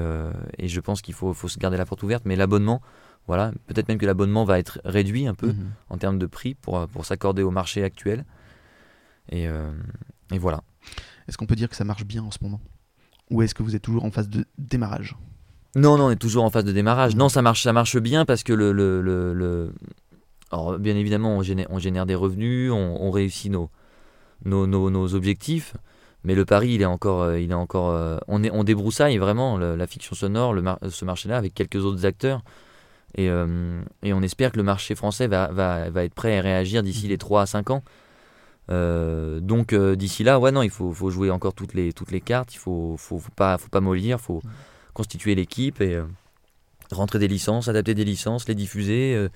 et 0.57 0.67
je 0.67 0.79
pense 0.79 1.01
qu'il 1.01 1.13
faut, 1.13 1.33
faut 1.33 1.47
se 1.47 1.57
garder 1.59 1.77
la 1.77 1.85
porte 1.85 2.03
ouverte. 2.03 2.23
Mais 2.25 2.35
l'abonnement, 2.35 2.81
Voilà, 3.27 3.51
peut-être 3.67 3.87
même 3.89 3.97
que 3.97 4.05
l'abonnement 4.05 4.45
va 4.45 4.59
être 4.59 4.79
réduit 4.85 5.25
un 5.27 5.33
peu 5.33 5.47
Mhm. 5.47 5.71
en 5.89 5.97
termes 5.97 6.19
de 6.19 6.27
prix 6.27 6.53
pour, 6.53 6.87
pour 6.87 7.05
s'accorder 7.05 7.41
au 7.43 7.49
marché 7.51 7.83
actuel. 7.83 8.23
Et, 9.31 9.45
et 10.31 10.37
voilà. 10.37 10.61
Est-ce 11.27 11.35
qu'on 11.37 11.47
peut 11.47 11.55
dire 11.55 11.67
que 11.69 11.75
ça 11.75 11.83
marche 11.83 12.05
bien 12.05 12.21
en 12.23 12.29
ce 12.31 12.37
moment? 12.41 12.61
Ou 13.31 13.41
est-ce 13.41 13.55
que 13.55 13.63
vous 13.63 13.75
êtes 13.75 13.81
toujours 13.81 14.05
en 14.05 14.11
phase 14.11 14.29
de 14.29 14.45
démarrage? 14.57 15.15
Non, 15.75 15.97
non, 15.97 16.05
on 16.05 16.11
est 16.11 16.15
toujours 16.15 16.43
en 16.43 16.49
phase 16.49 16.63
de 16.65 16.71
démarrage. 16.71 17.13
Mhm. 17.13 17.19
Non, 17.19 17.29
ça 17.29 17.41
marche, 17.41 17.63
ça 17.63 17.73
marche 17.73 17.97
bien 17.97 18.25
parce 18.25 18.43
que 18.43 18.53
le, 18.53 18.71
le, 18.71 19.01
le- 19.01 19.33
le- 19.33 19.73
Alors, 20.51 20.77
bien 20.79 20.95
évidemment, 20.95 21.35
on 21.37 21.41
génère, 21.41 21.67
on 21.69 21.79
génère 21.79 22.05
des 22.05 22.15
revenus, 22.15 22.71
on, 22.71 22.97
on 23.01 23.11
réussit 23.11 23.51
nos, 23.51 23.69
nos, 24.45 24.67
nos, 24.67 24.89
nos 24.89 25.13
objectifs. 25.15 25.75
Mais 26.23 26.33
le 26.33 26.45
pari, 26.45 26.73
il 26.75 26.81
est 26.81 26.85
encore, 26.85 27.21
euh, 27.23 27.39
il 27.39 27.51
est 27.51 27.55
encore, 27.55 27.89
euh, 27.91 28.17
on, 28.27 28.43
est, 28.43 28.49
on 28.51 28.63
débroussaille 28.63 29.17
vraiment 29.17 29.57
le- 29.57 29.75
la 29.75 29.85
fiction 29.87 30.15
sonore, 30.15 30.53
le 30.53 30.61
mar- 30.61 30.79
ce 30.89 31.03
marché-là, 31.05 31.37
avec 31.37 31.53
quelques 31.53 31.83
autres 31.83 32.05
acteurs. 32.05 32.41
Et, 33.17 33.29
euh, 33.29 33.81
et 34.03 34.13
on 34.13 34.21
espère 34.21 34.51
que 34.51 34.57
le 34.57 34.63
marché 34.63 34.93
français 34.95 35.27
va, 35.27 35.47
va, 35.51 35.89
va 35.89 36.03
être 36.03 36.13
prêt 36.15 36.37
à 36.37 36.41
réagir 36.41 36.83
d'ici 36.83 37.07
les 37.07 37.17
3 37.17 37.43
à 37.43 37.45
5 37.45 37.69
ans. 37.69 37.83
Euh, 38.71 39.39
donc 39.39 39.73
euh, 39.73 39.95
d'ici 39.95 40.23
là, 40.23 40.39
ouais, 40.39 40.51
non, 40.51 40.61
il 40.63 40.69
faut, 40.69 40.91
faut 40.93 41.09
jouer 41.11 41.29
encore 41.29 41.53
toutes 41.53 41.73
les, 41.73 41.93
toutes 41.93 42.11
les 42.11 42.21
cartes. 42.21 42.53
Il 42.53 42.57
faut, 42.57 42.95
faut, 42.97 43.19
faut 43.19 43.31
pas, 43.35 43.57
faut 43.57 43.69
pas 43.69 43.81
mollir. 43.81 44.19
faut 44.19 44.41
constituer 44.93 45.35
l'équipe 45.35 45.81
et 45.81 45.95
euh, 45.95 46.05
rentrer 46.91 47.19
des 47.19 47.27
licences, 47.27 47.67
adapter 47.67 47.93
des 47.93 48.05
licences, 48.05 48.47
les 48.47 48.55
diffuser, 48.55 49.27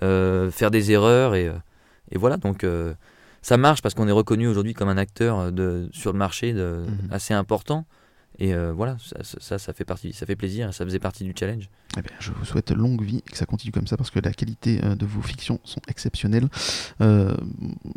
faire 0.00 0.70
des 0.70 0.90
erreurs 0.90 1.34
et, 1.34 1.52
et 2.10 2.18
voilà. 2.18 2.36
Donc 2.38 2.64
ça 3.42 3.56
marche 3.56 3.82
parce 3.82 3.94
qu'on 3.94 4.08
est 4.08 4.12
reconnu 4.12 4.46
aujourd'hui 4.46 4.72
comme 4.72 4.88
un 4.88 4.96
acteur 4.96 5.52
de, 5.52 5.88
sur 5.92 6.12
le 6.12 6.18
marché 6.18 6.52
de, 6.52 6.84
Mhm. 6.86 7.12
assez 7.12 7.34
important. 7.34 7.84
Et 8.38 8.54
euh, 8.54 8.72
voilà, 8.72 8.96
ça, 8.98 9.16
ça, 9.40 9.58
ça 9.58 9.72
fait 9.72 9.84
partie, 9.84 10.12
ça 10.12 10.26
fait 10.26 10.36
plaisir, 10.36 10.72
ça 10.72 10.84
faisait 10.84 10.98
partie 10.98 11.24
du 11.24 11.34
challenge. 11.38 11.68
Eh 11.98 12.00
bien, 12.00 12.12
je 12.18 12.32
vous 12.32 12.44
souhaite 12.46 12.70
longue 12.70 13.02
vie 13.02 13.18
et 13.18 13.30
que 13.30 13.36
ça 13.36 13.44
continue 13.44 13.70
comme 13.72 13.86
ça 13.86 13.98
parce 13.98 14.10
que 14.10 14.18
la 14.18 14.32
qualité 14.32 14.80
euh, 14.82 14.94
de 14.94 15.04
vos 15.04 15.20
fictions 15.20 15.60
sont 15.64 15.82
exceptionnelles. 15.88 16.48
Euh, 17.02 17.34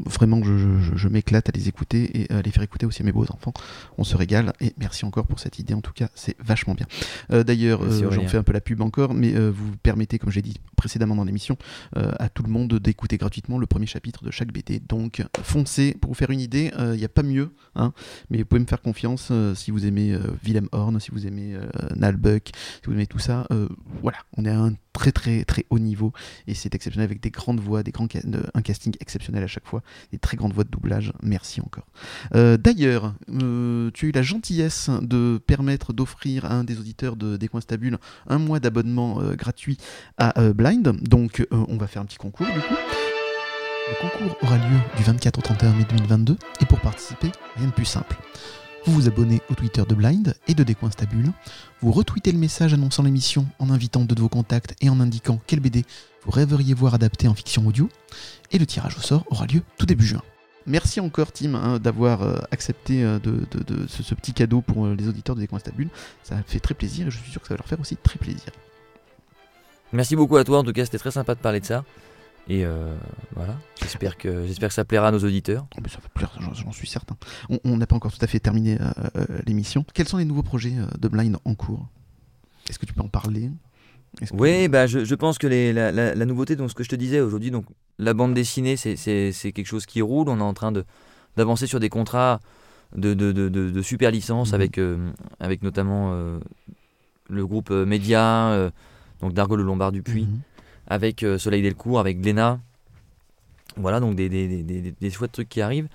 vraiment, 0.06 0.44
je, 0.44 0.80
je- 0.96 1.08
m'éclate 1.08 1.48
à 1.48 1.52
les 1.54 1.70
écouter 1.70 2.22
et 2.24 2.34
à 2.34 2.42
les 2.42 2.52
faire 2.52 2.64
écouter 2.64 2.86
aussi 2.86 3.02
à 3.02 3.06
mes 3.06 3.14
beaux 3.14 3.26
enfants. 3.32 3.54
On 3.98 4.04
se 4.04 4.18
régale 4.18 4.52
et 4.60 4.74
merci 4.78 5.06
encore 5.06 5.28
pour 5.28 5.40
cette 5.40 5.60
idée. 5.60 5.74
En 5.74 5.80
tout 5.82 5.94
cas, 5.94 6.10
c'est 6.16 6.36
vachement 6.44 6.74
bien. 6.74 6.88
Euh, 7.32 7.44
D'ailleurs, 7.44 7.90
j'en 8.12 8.28
fais 8.28 8.38
un 8.38 8.44
peu 8.44 8.52
la 8.52 8.60
pub 8.62 8.82
encore, 8.82 9.14
mais 9.14 9.32
vous 9.50 9.78
permettez, 9.82 10.20
comme 10.20 10.32
j'ai 10.32 10.42
dit 10.42 10.56
précédemment 10.76 11.16
dans 11.16 11.24
l'émission, 11.24 11.58
à 11.96 12.28
tout 12.28 12.44
le 12.44 12.50
monde 12.50 12.74
d'écouter 12.80 13.18
gratuitement 13.18 13.58
le 13.58 13.68
premier 13.68 13.86
chapitre 13.86 14.26
de 14.26 14.32
chaque 14.32 14.52
BD. 14.52 14.82
Donc, 14.82 15.24
foncez 15.42 15.94
pour 15.94 16.12
vous 16.12 16.16
faire 16.16 16.32
une 16.32 16.42
idée. 16.42 16.72
Il 16.78 16.98
n'y 16.98 17.06
a 17.06 17.10
pas 17.10 17.24
mieux, 17.24 17.52
hein, 17.76 17.94
mais 18.30 18.40
vous 18.40 18.46
pouvez 18.46 18.60
me 18.62 18.66
faire 18.68 18.82
confiance 18.82 19.32
si 19.54 19.72
vous 19.72 19.86
aimez 19.86 20.18
Willem 20.44 20.68
Horn, 20.72 21.00
si 21.00 21.12
vous 21.12 21.28
aimez 21.28 21.56
euh, 21.56 21.68
Nalbuck, 21.96 22.52
si 22.56 22.82
vous 22.86 22.94
aimez 22.94 23.08
tout 23.08 23.20
ça. 23.20 23.46
euh, 23.52 23.68
voilà, 24.02 24.18
on 24.38 24.46
est 24.46 24.50
à 24.50 24.60
un 24.60 24.74
très 24.94 25.12
très 25.12 25.44
très 25.44 25.66
haut 25.70 25.80
niveau 25.80 26.14
et 26.48 26.54
c'est 26.54 26.74
exceptionnel 26.74 27.06
avec 27.10 27.22
des 27.22 27.30
grandes 27.30 27.60
voix, 27.60 27.84
des 27.84 27.92
grands 27.92 28.08
un 28.54 28.62
casting 28.62 28.94
exceptionnel 29.02 29.44
à 29.44 29.48
chaque 29.48 29.68
fois, 29.68 29.82
des 30.12 30.18
très 30.18 30.38
grandes 30.38 30.54
voix 30.54 30.64
de 30.64 30.70
doublage. 30.70 31.12
Merci 31.22 31.62
encore. 31.62 31.86
Euh, 32.34 32.58
D'ailleurs, 32.58 33.14
euh, 33.30 33.92
tu 33.94 34.06
as 34.06 34.10
eu 34.10 34.12
la 34.12 34.22
gentillesse 34.22 34.90
de 35.02 35.40
permettre 35.46 35.94
d'offrir 35.94 36.46
à 36.46 36.54
un 36.54 36.64
des 36.64 36.80
auditeurs 36.80 37.16
de 37.16 37.38
Décoinstabule 37.38 37.98
un 38.28 38.40
mois 38.40 38.60
d'abonnement 38.60 39.22
euh, 39.22 39.36
gratuit 39.36 39.78
à 40.18 40.40
euh, 40.40 40.54
Blind. 40.54 40.96
Donc, 41.02 41.42
euh, 41.42 41.46
on 41.70 41.78
va 41.78 41.88
faire 41.88 42.02
un 42.02 42.06
petit 42.06 42.18
concours 42.18 42.48
du 42.48 42.60
coup. 42.62 42.76
Le 43.88 44.02
concours 44.02 44.38
aura 44.42 44.58
lieu 44.58 44.78
du 44.98 45.04
24 45.04 45.38
au 45.38 45.42
31 45.42 45.74
mai 45.74 45.86
2022 45.90 46.38
et 46.62 46.66
pour 46.66 46.80
participer, 46.80 47.32
rien 47.56 47.68
de 47.68 47.74
plus 47.74 47.86
simple. 47.86 48.18
Vous 48.86 48.94
vous 48.94 49.08
abonnez 49.08 49.42
au 49.50 49.56
Twitter 49.56 49.82
de 49.88 49.96
Blind 49.96 50.36
et 50.48 50.54
de 50.54 50.64
Décoinstabule. 50.64 51.32
Vous 51.82 51.92
retweetez 51.92 52.32
le 52.32 52.38
message 52.38 52.76
annonçant 52.76 53.02
l'émission 53.02 53.48
en 53.58 53.72
invitant 53.72 54.02
deux 54.02 54.14
de 54.14 54.22
vos 54.22 54.30
contacts 54.30 54.76
et 54.80 54.90
en 54.90 55.00
indiquant 55.00 55.40
quel 55.48 55.60
BD 55.60 55.86
vous 56.24 56.30
rêveriez 56.30 56.76
voir 56.76 56.94
adapté 56.94 57.28
en 57.28 57.34
fiction 57.34 57.66
audio. 57.66 57.90
Et 58.52 58.60
le 58.60 58.68
tirage 58.68 58.96
au 58.98 59.02
sort 59.02 59.26
aura 59.32 59.48
lieu 59.48 59.64
tout 59.80 59.88
début 59.88 60.06
juin. 60.06 60.22
Merci 60.68 61.00
encore 61.00 61.32
Tim 61.32 61.56
hein, 61.56 61.80
d'avoir 61.80 62.22
euh, 62.22 62.38
accepté 62.52 63.04
euh, 63.04 63.18
de, 63.18 63.48
ce 63.88 64.14
petit 64.14 64.34
cadeau 64.34 64.62
pour 64.62 64.86
euh, 64.86 64.96
les 64.96 65.08
auditeurs 65.08 65.36
de 65.36 65.42
Décoinstabule. 65.42 65.90
Ça 66.22 66.36
fait 66.46 66.60
très 66.60 66.76
plaisir 66.76 67.08
et 67.08 67.12
je 67.12 67.18
suis 67.18 67.32
sûr 67.32 67.42
que 67.42 67.48
ça 67.48 67.56
va 67.56 67.58
leur 67.58 67.68
faire 67.68 67.80
aussi 67.80 67.98
très 67.98 68.20
plaisir. 68.20 68.52
Merci 69.94 70.16
beaucoup 70.16 70.38
à 70.38 70.44
toi. 70.44 70.60
En 70.60 70.64
tout 70.64 70.74
cas, 70.74 70.86
c'était 70.86 71.00
très 71.00 71.12
sympa 71.12 71.34
de 71.34 71.40
parler 71.40 71.60
de 71.60 71.66
ça. 71.66 71.84
Et 72.48 72.64
euh, 72.64 72.96
voilà, 73.36 73.56
j'espère 73.82 74.18
que, 74.18 74.46
j'espère 74.46 74.70
que 74.70 74.76
ça 74.76 74.86
plaira 74.86 75.08
à 75.08 75.12
nos 75.12 75.20
auditeurs. 75.24 75.66
Oh, 75.76 75.80
mais 75.82 75.90
ça 75.90 75.98
va 76.02 76.10
plaire, 76.10 76.32
j'en- 76.40 76.72
suis 76.72 76.88
certain. 76.88 77.16
On- 77.64 77.78
n'a 77.78 77.88
pas 77.88 77.96
encore 77.96 78.12
tout 78.14 78.24
à 78.24 78.28
fait 78.28 78.40
terminé 78.40 78.78
euh, 78.80 78.86
euh, 79.18 79.26
l'émission. 79.48 79.84
Quels 79.96 80.08
sont 80.08 80.18
les 80.18 80.26
nouveaux 80.26 80.44
projets 80.44 80.74
de 81.00 81.08
Blind 81.08 81.38
en 81.44 81.56
cours? 81.56 81.88
Est-ce 82.70 82.78
que 82.78 82.86
tu 82.86 82.94
peux 82.94 83.02
en 83.02 83.08
parler? 83.08 83.50
Que- 84.20 84.26
Oui, 84.34 84.68
bah, 84.68 84.86
je, 84.88 85.04
je 85.06 85.16
pense 85.16 85.38
que 85.40 85.48
les- 85.48 85.74
la, 85.74 85.92
la- 85.92 86.14
la 86.14 86.26
nouveauté, 86.26 86.56
donc 86.56 86.70
ce 86.70 86.76
que 86.76 86.84
je 86.84 86.90
te 86.90 86.96
disais 86.96 87.20
aujourd'hui, 87.20 87.50
donc 87.52 87.66
la 87.98 88.14
bande 88.14 88.34
dessinée, 88.36 88.78
c'est- 88.78 88.96
quelque 89.52 89.66
chose 89.66 89.86
qui 89.88 90.02
roule. 90.04 90.30
On 90.30 90.38
est 90.38 90.42
en 90.44 90.54
train 90.54 90.72
de 90.72 90.86
d'avancer 91.38 91.68
sur 91.68 91.80
des 91.82 91.90
contrats 91.90 92.40
de, 92.96 93.14
de, 93.14 93.32
de, 93.34 93.50
de- 93.50 93.70
de 93.72 93.82
super 93.82 94.10
licences 94.12 94.50
Mhm. 94.50 94.56
avec, 94.56 94.78
euh, 94.78 95.12
avec 95.42 95.64
notamment 95.64 96.14
le 97.30 97.46
groupe 97.48 97.72
Média, 97.72 98.72
donc 99.20 99.34
d'Argo 99.34 99.56
le 99.56 99.64
Lombard 99.64 99.92
du 99.92 100.02
Puy, 100.04 100.26
Mhm. 100.28 100.40
Avec 100.88 101.24
euh, 101.24 101.38
Soleil 101.38 101.62
Delcourt, 101.62 102.00
avec 102.00 102.22
Glénat. 102.22 102.60
Voilà, 103.78 104.00
donc 104.00 104.16
des, 104.16 104.30
des, 104.30 104.48
des, 104.64 104.94
des, 105.00 105.10
chouettes 105.12 105.34
trucs 105.34 105.50
qui 105.50 105.62
arrivent. 105.62 105.88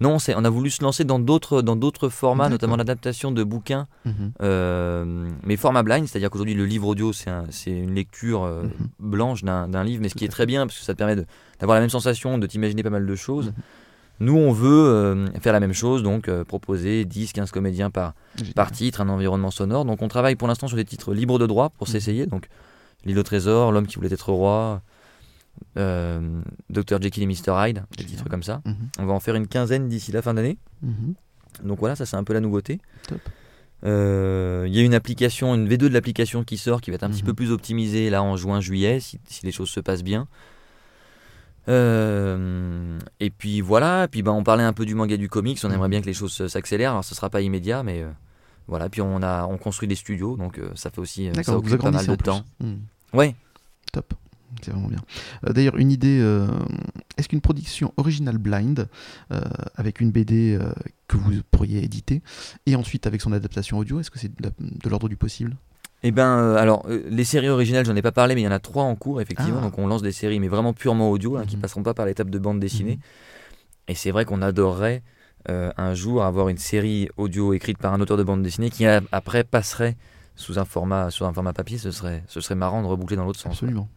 Non, 0.00 0.18
c'est- 0.18 0.34
on 0.36 0.44
a 0.44 0.50
voulu 0.50 0.70
se 0.70 0.82
lancer 0.82 1.04
dans 1.04 1.18
d'autres 1.18 1.62
dans 1.62 1.76
d'autres 1.76 2.08
formats, 2.08 2.48
notamment 2.48 2.76
l'adaptation 2.76 3.30
de 3.32 3.42
bouquins 3.44 3.86
Mhm. 4.04 4.32
euh, 4.42 5.28
mais 5.44 5.56
format 5.56 5.82
blind, 5.82 6.06
c'est-à-dire 6.08 6.30
qu'aujourd'hui 6.30 6.54
le 6.54 6.66
livre 6.66 6.86
audio 6.88 7.12
c'est 7.12 7.30
un- 7.30 7.44
c'est 7.50 7.70
une 7.70 7.94
lecture 7.94 8.42
euh, 8.44 8.64
Mhm. 8.64 8.70
blanche 8.98 9.44
d'un 9.44 9.68
d'un 9.68 9.84
livre, 9.84 10.02
mais 10.02 10.08
ce 10.08 10.14
qui 10.16 10.24
est 10.24 10.28
très 10.28 10.46
bien 10.46 10.66
parce 10.66 10.78
que 10.78 10.84
ça 10.84 10.94
te 10.94 10.98
permet 10.98 11.16
de- 11.16 11.24
d'avoir 11.60 11.76
la 11.76 11.80
même 11.80 11.90
sensation, 11.90 12.38
de 12.38 12.46
t'imaginer 12.46 12.82
pas 12.82 12.90
mal 12.90 13.06
de 13.06 13.14
choses. 13.14 13.46
Mhm. 13.46 13.52
Nous 14.26 14.36
on 14.36 14.52
veut 14.52 14.68
euh, 14.88 15.26
faire 15.40 15.52
la 15.52 15.60
même 15.60 15.72
chose, 15.72 16.02
donc 16.04 16.28
proposer 16.44 17.04
10-15 17.04 17.50
comédiens 17.52 17.90
par, 17.90 18.14
titre, 18.72 19.00
un 19.00 19.08
environnement 19.08 19.50
sonore. 19.50 19.84
Donc 19.84 20.02
on 20.02 20.08
travaille 20.08 20.36
pour 20.36 20.46
l'instant 20.48 20.66
sur 20.68 20.76
des 20.76 20.84
titres 20.84 21.14
libres 21.14 21.38
de 21.38 21.46
droit 21.46 21.68
pour 21.70 21.88
s'essayer. 21.88 22.26
Donc 22.26 22.48
L'île 23.04 23.18
au 23.18 23.22
trésor, 23.22 23.72
L'homme 23.72 23.86
qui 23.86 23.96
voulait 23.96 24.12
être 24.12 24.30
roi, 24.32 24.82
euh, 25.78 26.40
Dr 26.70 27.00
Jekyll 27.00 27.22
et 27.22 27.26
Mr 27.26 27.52
Hyde, 27.68 27.84
des 27.96 28.04
titres 28.04 28.28
comme 28.28 28.42
ça. 28.42 28.60
Mhm. 28.64 28.76
On 28.98 29.06
va 29.06 29.12
en 29.12 29.20
faire 29.20 29.34
une 29.34 29.46
quinzaine 29.46 29.88
d'ici 29.88 30.10
la 30.12 30.22
fin 30.22 30.34
d'année. 30.34 30.58
Mhm. 30.82 31.14
Donc 31.64 31.78
voilà, 31.78 31.94
ça 31.96 32.06
c'est 32.06 32.16
un 32.16 32.24
peu 32.24 32.32
la 32.32 32.40
nouveauté. 32.40 32.80
Top. 33.08 33.20
Euh, 33.84 34.64
Il 34.66 34.74
y 34.74 34.78
a 34.80 34.82
une 34.82 34.94
application, 34.94 35.54
une 35.54 35.68
V2 35.68 35.76
de 35.76 35.88
l'application 35.88 36.42
qui 36.42 36.56
sort, 36.56 36.80
qui 36.80 36.90
va 36.90 36.94
être 36.96 37.02
un 37.04 37.10
petit 37.10 37.20
Mhm. 37.22 37.26
peu 37.26 37.34
plus 37.34 37.50
optimisée 37.52 38.08
là 38.10 38.22
en 38.22 38.36
juin-juillet, 38.36 38.98
si, 39.00 39.20
si 39.28 39.44
les 39.44 39.52
choses 39.52 39.68
se 39.70 39.80
passent 39.80 40.02
bien. 40.02 40.26
Euh, 41.68 42.98
et 43.20 43.30
puis 43.30 43.60
voilà, 43.60 44.06
puis 44.08 44.22
ben, 44.22 44.32
on 44.32 44.42
parlait 44.44 44.62
un 44.64 44.72
peu 44.74 44.84
du 44.84 44.94
manga 44.94 45.14
et 45.14 45.18
du 45.18 45.28
comics, 45.28 45.58
on 45.64 45.70
aimerait 45.70 45.88
bien 45.88 46.00
que 46.02 46.06
les 46.06 46.12
choses 46.14 46.46
s'accélèrent, 46.46 46.90
alors 46.92 47.04
ce 47.04 47.14
sera 47.14 47.30
pas 47.30 47.40
immédiat, 47.40 47.82
mais 47.82 48.02
euh, 48.02 48.10
voilà, 48.68 48.88
puis 48.90 49.00
on, 49.00 49.22
a, 49.22 49.46
on 49.46 49.56
construit 49.56 49.88
des 49.88 49.94
studios, 49.94 50.36
donc 50.36 50.60
ça 50.74 50.90
fait 50.90 50.98
aussi 51.00 51.30
ça 51.42 51.56
occupe 51.56 51.80
pas 51.80 51.90
mal 51.90 52.06
de 52.06 52.16
temps. 52.16 52.44
Ouais, 53.14 53.34
Top. 53.92 54.12
C'est 54.62 54.70
vraiment 54.70 54.88
bien. 54.88 55.00
Euh, 55.46 55.52
D'ailleurs, 55.52 55.76
une 55.76 55.90
idée. 55.90 56.20
euh, 56.20 56.46
Est-ce 57.16 57.28
qu'une 57.28 57.40
production 57.40 57.92
originale 57.96 58.38
blind, 58.38 58.88
euh, 59.32 59.40
avec 59.76 60.00
une 60.00 60.10
BD 60.10 60.58
que 61.08 61.16
vous 61.16 61.32
pourriez 61.50 61.82
éditer, 61.84 62.22
et 62.66 62.76
ensuite 62.76 63.06
avec 63.06 63.20
son 63.20 63.32
adaptation 63.32 63.78
audio, 63.78 64.00
est-ce 64.00 64.10
que 64.10 64.18
c'est 64.18 64.30
de 64.40 64.88
l'ordre 64.88 65.08
du 65.08 65.16
possible? 65.16 65.56
Et 66.02 66.10
ben 66.12 66.54
alors 66.56 66.86
les 66.88 67.24
séries 67.24 67.48
originales 67.48 67.86
j'en 67.86 67.96
ai 67.96 68.02
pas 68.02 68.12
parlé 68.12 68.34
mais 68.34 68.42
il 68.42 68.44
y 68.44 68.48
en 68.48 68.50
a 68.52 68.58
trois 68.58 68.84
en 68.84 68.94
cours 68.94 69.22
effectivement 69.22 69.56
Ah. 69.60 69.62
donc 69.62 69.78
on 69.78 69.86
lance 69.86 70.02
des 70.02 70.12
séries 70.12 70.38
mais 70.38 70.48
vraiment 70.48 70.74
purement 70.74 71.10
audio 71.10 71.38
hein, 71.38 71.46
qui 71.46 71.56
Mhm. 71.56 71.62
passeront 71.62 71.82
pas 71.82 71.94
par 71.94 72.04
l'étape 72.04 72.28
de 72.28 72.38
bande 72.38 72.60
dessinée 72.60 72.96
Mhm. 72.96 73.88
et 73.88 73.94
c'est 73.94 74.10
vrai 74.10 74.26
qu'on 74.26 74.42
adorerait 74.42 75.02
un 75.48 75.94
jour 75.94 76.22
avoir 76.22 76.48
une 76.50 76.58
série 76.58 77.08
audio 77.16 77.54
écrite 77.54 77.78
par 77.78 77.94
un 77.94 78.00
auteur 78.02 78.18
de 78.18 78.22
bande 78.22 78.42
dessinée 78.42 78.68
qui 78.68 78.84
après 78.86 79.44
passerait 79.44 79.96
sous 80.36 80.58
un 80.58 80.64
format 80.64 81.10
sous 81.10 81.24
un 81.24 81.32
format 81.32 81.52
papier 81.52 81.78
ce 81.78 81.90
serait 81.90 82.22
ce 82.26 82.40
serait 82.40 82.54
marrant 82.54 82.82
de 82.82 82.86
reboucler 82.86 83.16
dans 83.16 83.24
l'autre 83.24 83.40
sens. 83.40 83.52
Absolument. 83.52 83.88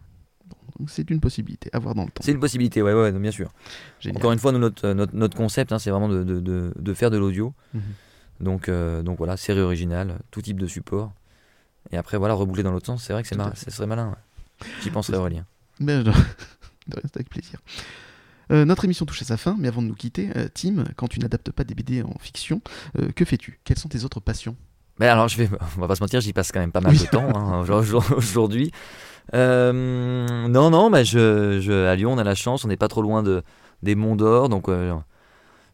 Donc 0.80 0.90
c'est 0.90 1.10
une 1.10 1.20
possibilité 1.20 1.70
à 1.74 1.80
voir 1.80 1.96
dans 1.96 2.04
le 2.06 2.10
temps. 2.12 2.22
C'est 2.24 2.32
une 2.32 2.40
possibilité 2.40 2.82
ouais 2.82 2.94
ouais 2.94 3.12
bien 3.12 3.32
sûr. 3.32 3.52
Génial. 4.00 4.18
Encore 4.18 4.32
une 4.32 4.40
fois 4.40 4.52
nous, 4.52 4.60
notre, 4.60 4.90
notre, 4.94 5.16
notre 5.16 5.36
concept 5.36 5.72
hein, 5.72 5.80
c'est 5.80 5.90
vraiment 5.90 6.10
de, 6.10 6.24
de, 6.24 6.40
de, 6.40 6.74
de 6.78 6.94
faire 6.94 7.10
de 7.12 7.18
l'audio 7.18 7.54
Mhm. 7.74 7.82
donc 8.42 8.70
euh, 8.70 9.02
donc 9.04 9.18
voilà 9.18 9.36
série 9.38 9.62
originale 9.62 10.20
tout 10.32 10.42
type 10.42 10.60
de 10.60 10.68
support 10.68 11.12
et 11.92 11.98
après 11.98 12.18
voilà 12.18 12.34
reboucler 12.36 12.64
dans 12.64 12.72
l'autre 12.72 12.86
sens 12.86 13.04
c'est 13.04 13.14
vrai 13.14 13.24
que 13.24 13.28
c'est 13.30 13.36
mar- 13.38 13.56
ce 13.58 13.72
serait 13.72 13.88
malin. 13.88 14.10
ouais. 14.10 14.68
J'y 14.82 14.90
penserai 14.92 15.18
Aurélien. 15.18 15.46
Mais 15.80 16.04
de 16.04 16.10
rien, 16.12 16.26
avec 17.16 17.30
plaisir. 17.30 17.60
Euh, 18.52 18.64
notre 18.66 18.86
émission 18.86 19.06
touche 19.06 19.22
à 19.22 19.26
sa 19.26 19.36
fin, 19.38 19.56
mais 19.60 19.68
avant 19.68 19.82
de 19.82 19.88
nous 19.88 19.94
quitter, 19.94 20.30
euh, 20.38 20.48
Tim, 20.54 20.86
quand 20.96 21.08
tu 21.10 21.20
n'adaptes 21.20 21.52
pas 21.52 21.64
des 21.66 21.76
BD 21.76 22.02
en 22.02 22.18
fiction, 22.20 22.62
euh, 22.98 23.12
que 23.12 23.26
fais-tu? 23.26 23.60
Quelles 23.66 23.78
sont 23.78 23.90
tes 23.90 24.06
autres 24.06 24.22
passions? 24.22 24.56
Mais 25.00 25.08
alors, 25.08 25.28
je 25.28 25.38
vais, 25.38 25.50
on 25.78 25.82
va 25.82 25.88
pas 25.88 25.96
se 25.96 26.04
mentir, 26.04 26.22
j'y 26.22 26.34
passe 26.34 26.52
quand 26.52 26.60
même 26.60 26.72
pas 26.72 26.82
mal 26.82 26.98
de 26.98 27.06
temps 27.06 27.28
hein, 27.36 27.64
aujourd'hui-. 28.16 28.72
Euh, 29.34 30.48
non, 30.48 30.70
non, 30.70 30.90
mais 30.90 31.06
je, 31.06 31.60
je, 31.62 31.86
à 31.86 31.96
Lyon, 31.96 32.14
on 32.14 32.18
a 32.18 32.24
la 32.24 32.36
chance, 32.36 32.66
on 32.66 32.68
n'est 32.68 32.78
pas 32.78 32.88
trop 32.88 33.02
loin 33.02 33.24
de, 33.24 33.44
des 33.84 33.96
Monts 33.96 34.16
d'Or, 34.16 34.50
donc 34.50 34.70
euh, 34.70 34.94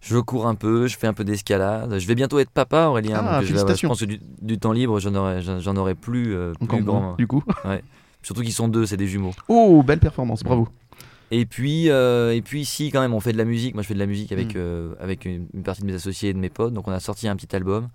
je 0.01 0.17
cours 0.17 0.47
un 0.47 0.55
peu, 0.55 0.87
je 0.87 0.97
fais 0.97 1.07
un 1.07 1.13
peu 1.13 1.23
d'escalade. 1.23 1.97
Je 1.99 2.07
vais 2.07 2.15
bientôt 2.15 2.39
être 2.39 2.49
papa, 2.49 2.87
Aurélien. 2.87 3.23
Ah, 3.25 3.37
donc 3.39 3.43
je, 3.43 3.53
vais- 3.53 3.59
félicitations. 3.59 3.87
je 3.87 3.91
pense 3.91 3.99
que 4.01 4.05
du, 4.05 4.19
du 4.41 4.57
temps 4.59 4.71
libre, 4.71 4.99
j'en 4.99 5.13
aurai, 5.15 5.41
j'en 5.41 5.75
aurai 5.77 5.95
plus, 5.95 6.35
euh, 6.35 6.53
plus 6.67 6.67
du 7.17 7.27
coup 7.27 7.43
Surtout 8.23 8.41
qu'ils 8.41 8.53
sont 8.53 8.67
deux, 8.69 8.85
c'est 8.85 8.97
des 8.97 9.07
jumeaux. 9.07 9.33
Oh, 9.49 9.83
belle 9.85 9.99
performance, 9.99 10.43
bravo. 10.43 10.67
Et 11.31 11.45
puis, 11.45 11.89
euh, 11.89 12.33
et 12.33 12.41
puis 12.41 12.63
si 12.63 12.89
quand 12.91 13.01
même 13.01 13.13
on 13.13 13.19
fait 13.19 13.33
de 13.33 13.37
la 13.37 13.43
musique, 13.45 13.73
moi 13.73 13.81
je 13.83 13.87
fais 13.87 13.93
de 13.95 13.99
la 13.99 14.05
musique 14.05 14.31
avec, 14.31 14.55
Mm. 14.55 14.95
avec 14.99 15.25
une, 15.25 15.47
une 15.53 15.63
partie 15.63 15.81
de 15.81 15.87
mes 15.87 15.93
associés 15.95 16.29
et 16.29 16.33
de 16.33 16.37
mes 16.39 16.49
potes, 16.49 16.73
donc 16.73 16.87
on 16.87 16.91
a 16.91 16.99
sorti 16.99 17.27
un 17.27 17.35
petit 17.35 17.53
album, 17.55 17.87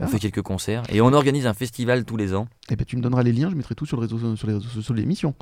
on 0.00 0.04
Ah. 0.04 0.06
fait 0.08 0.18
quelques 0.18 0.42
concerts 0.42 0.82
et 0.90 1.00
on 1.00 1.12
organise 1.12 1.46
un 1.46 1.54
festival 1.54 2.04
tous 2.04 2.16
les 2.16 2.34
ans. 2.34 2.46
Eh 2.70 2.76
ben, 2.76 2.84
tu 2.84 2.96
me 2.96 3.02
donneras 3.02 3.22
les 3.22 3.32
liens, 3.32 3.50
je 3.50 3.54
mettrai 3.56 3.74
tout 3.74 3.86
sur, 3.86 3.96
le 3.96 4.02
réseau, 4.02 4.36
sur 4.36 4.46
les 4.46 4.54
réseaux 4.54 4.68
sociaux 4.68 4.94
de 4.94 5.00
l'émission. 5.00 5.34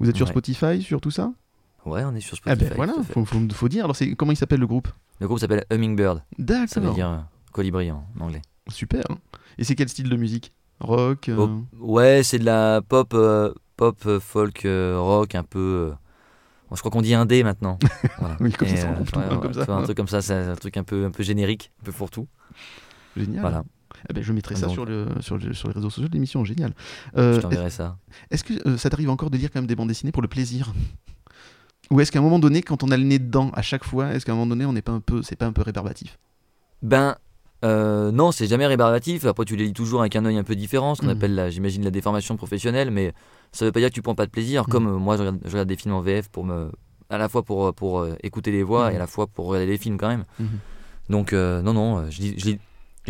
Vous 0.00 0.08
êtes 0.08 0.16
sur 0.16 0.26
Ouais. 0.26 0.32
Spotify, 0.32 0.82
sur 0.82 1.00
tout 1.00 1.10
ça? 1.10 1.32
Ouais, 1.86 2.04
on 2.04 2.14
est 2.14 2.20
sur 2.20 2.36
Ah 2.44 2.52
Spotify. 2.54 2.70
ben 2.70 2.76
voilà, 2.76 2.92
faut, 3.10 3.24
faut, 3.24 3.40
faut 3.52 3.68
dire. 3.68 3.84
Alors, 3.84 3.96
c'est 3.96 4.14
comment 4.14 4.32
il 4.32 4.36
s'appelle 4.36 4.60
le 4.60 4.66
groupe? 4.66 4.88
Le 5.20 5.26
groupe 5.26 5.38
s'appelle 5.40 5.64
Hummingbird, 5.70 6.22
ça 6.38 6.44
veut 6.44 6.66
D'accord. 6.80 6.94
dire 6.94 7.08
euh, 7.10 7.18
colibri 7.52 7.90
en 7.90 8.04
anglais. 8.20 8.42
Super. 8.68 9.02
Et 9.56 9.64
c'est 9.64 9.74
quel 9.74 9.88
style 9.88 10.08
de 10.08 10.16
musique? 10.16 10.52
Rock 10.80 11.28
euh, 11.28 11.36
Oh, 11.36 11.64
Ouais, 11.80 12.22
c'est 12.22 12.38
de 12.38 12.44
la 12.44 12.82
pop, 12.86 13.12
euh, 13.14 13.52
pop 13.76 14.06
folk, 14.20 14.60
rock, 14.64 15.34
un 15.34 15.42
peu. 15.42 15.92
bon, 16.68 16.76
je 16.76 16.80
crois 16.80 16.90
qu'on 16.92 17.02
dit 17.02 17.14
indé 17.14 17.42
maintenant. 17.42 17.78
Voilà. 18.20 18.36
Oui, 18.40 18.52
comme 18.52 18.68
Et, 18.68 18.76
ça 18.76 18.90
ouais, 18.90 18.96
hein, 19.14 19.30
ouais, 19.30 19.38
comme 19.40 19.52
tu 19.52 19.58
ça. 19.58 19.64
vois, 19.64 19.76
un 19.76 19.82
truc 19.82 19.96
comme 19.96 20.08
ça, 20.08 20.20
c'est 20.22 20.34
un 20.34 20.54
truc 20.56 20.76
un 20.76 20.84
peu, 20.84 21.04
un 21.06 21.10
peu 21.10 21.22
générique, 21.24 21.72
un 21.80 21.84
peu 21.86 21.92
pour 21.92 22.10
tout. 22.10 22.28
Génial. 23.16 23.40
Voilà, 23.40 23.64
Eh 24.08 24.12
ben, 24.12 24.22
je 24.22 24.32
mettrai 24.32 24.54
ça 24.56 24.66
Donc. 24.66 24.74
sur, 24.74 24.84
le, 24.84 25.06
sur, 25.20 25.38
le- 25.38 25.52
sur 25.54 25.68
les 25.68 25.74
réseaux 25.74 25.90
sociaux 25.90 26.08
de 26.08 26.12
l'émission, 26.14 26.44
génial. 26.44 26.72
Euh, 27.16 27.34
je 27.34 27.40
t'enverrai 27.40 27.70
ça. 27.70 27.96
est-ce 28.30 28.44
que 28.44 28.54
euh, 28.68 28.76
ça 28.78 28.90
t'arrive 28.90 29.10
encore 29.10 29.30
de 29.30 29.36
lire 29.38 29.50
quand 29.52 29.60
même 29.60 29.66
des 29.66 29.76
bandes 29.76 29.88
dessinées 29.88 30.12
pour 30.12 30.22
le 30.22 30.28
plaisir? 30.28 30.72
Ou 31.90 32.00
est-ce 32.00 32.12
qu'à 32.12 32.18
un 32.18 32.22
moment 32.22 32.38
donné, 32.38 32.62
quand 32.62 32.82
on 32.82 32.90
a 32.90 32.96
le 32.96 33.04
nez 33.04 33.18
dedans 33.18 33.50
à 33.54 33.62
chaque 33.62 33.84
fois, 33.84 34.12
est-ce 34.14 34.26
qu'à 34.26 34.32
un 34.32 34.34
moment 34.34 34.46
donné, 34.48 34.64
on 34.66 34.72
n'est 34.72 34.82
pas 34.82 34.92
un 34.92 35.00
peu, 35.00 35.22
c'est 35.22 35.36
pas 35.36 35.46
un 35.46 35.52
peu 35.52 35.62
rébarbatif? 35.62 36.18
Ben, 36.82 37.16
euh, 37.64 38.12
non, 38.12 38.30
c'est 38.30 38.46
jamais 38.46 38.66
rébarbatif. 38.66 39.24
Après, 39.24 39.44
tu 39.44 39.56
les 39.56 39.64
lis 39.66 39.72
toujours 39.72 40.00
avec 40.00 40.14
un 40.14 40.24
œil 40.26 40.36
un 40.36 40.44
peu 40.44 40.54
différent, 40.54 40.94
ce 40.94 41.00
qu'on 41.00 41.06
Mhm. 41.08 41.16
appelle, 41.16 41.48
j'imagine, 41.50 41.82
la 41.84 41.90
déformation 41.90 42.36
professionnelle, 42.36 42.90
mais 42.90 43.14
ça 43.52 43.64
veut 43.64 43.72
pas 43.72 43.80
dire 43.80 43.88
que 43.88 43.94
tu 43.94 44.02
prends 44.02 44.14
pas 44.14 44.26
de 44.26 44.30
plaisir. 44.30 44.62
Mhm. 44.64 44.68
Comme 44.72 44.86
euh, 44.86 44.98
moi, 44.98 45.16
je 45.16 45.22
regarde, 45.22 45.38
je 45.44 45.50
regarde 45.50 45.68
des 45.68 45.76
films 45.76 45.94
en 45.94 46.02
VF 46.02 46.28
pour 46.28 46.44
me, 46.44 46.70
à 47.08 47.16
la 47.16 47.28
fois 47.30 47.42
pour, 47.42 47.72
pour 47.74 48.00
euh, 48.00 48.14
écouter 48.22 48.52
les 48.52 48.62
voix 48.62 48.88
Mhm. 48.88 48.92
et 48.92 48.96
à 48.96 48.98
la 48.98 49.06
fois 49.06 49.26
pour 49.26 49.46
regarder 49.46 49.66
les 49.72 49.78
films 49.78 49.96
quand 49.96 50.08
même. 50.08 50.24
Donc, 51.08 51.32
non, 51.32 51.72
non, 51.72 52.10
je 52.10 52.20
lis, 52.20 52.34
je, 52.36 52.44
lis, 52.50 52.58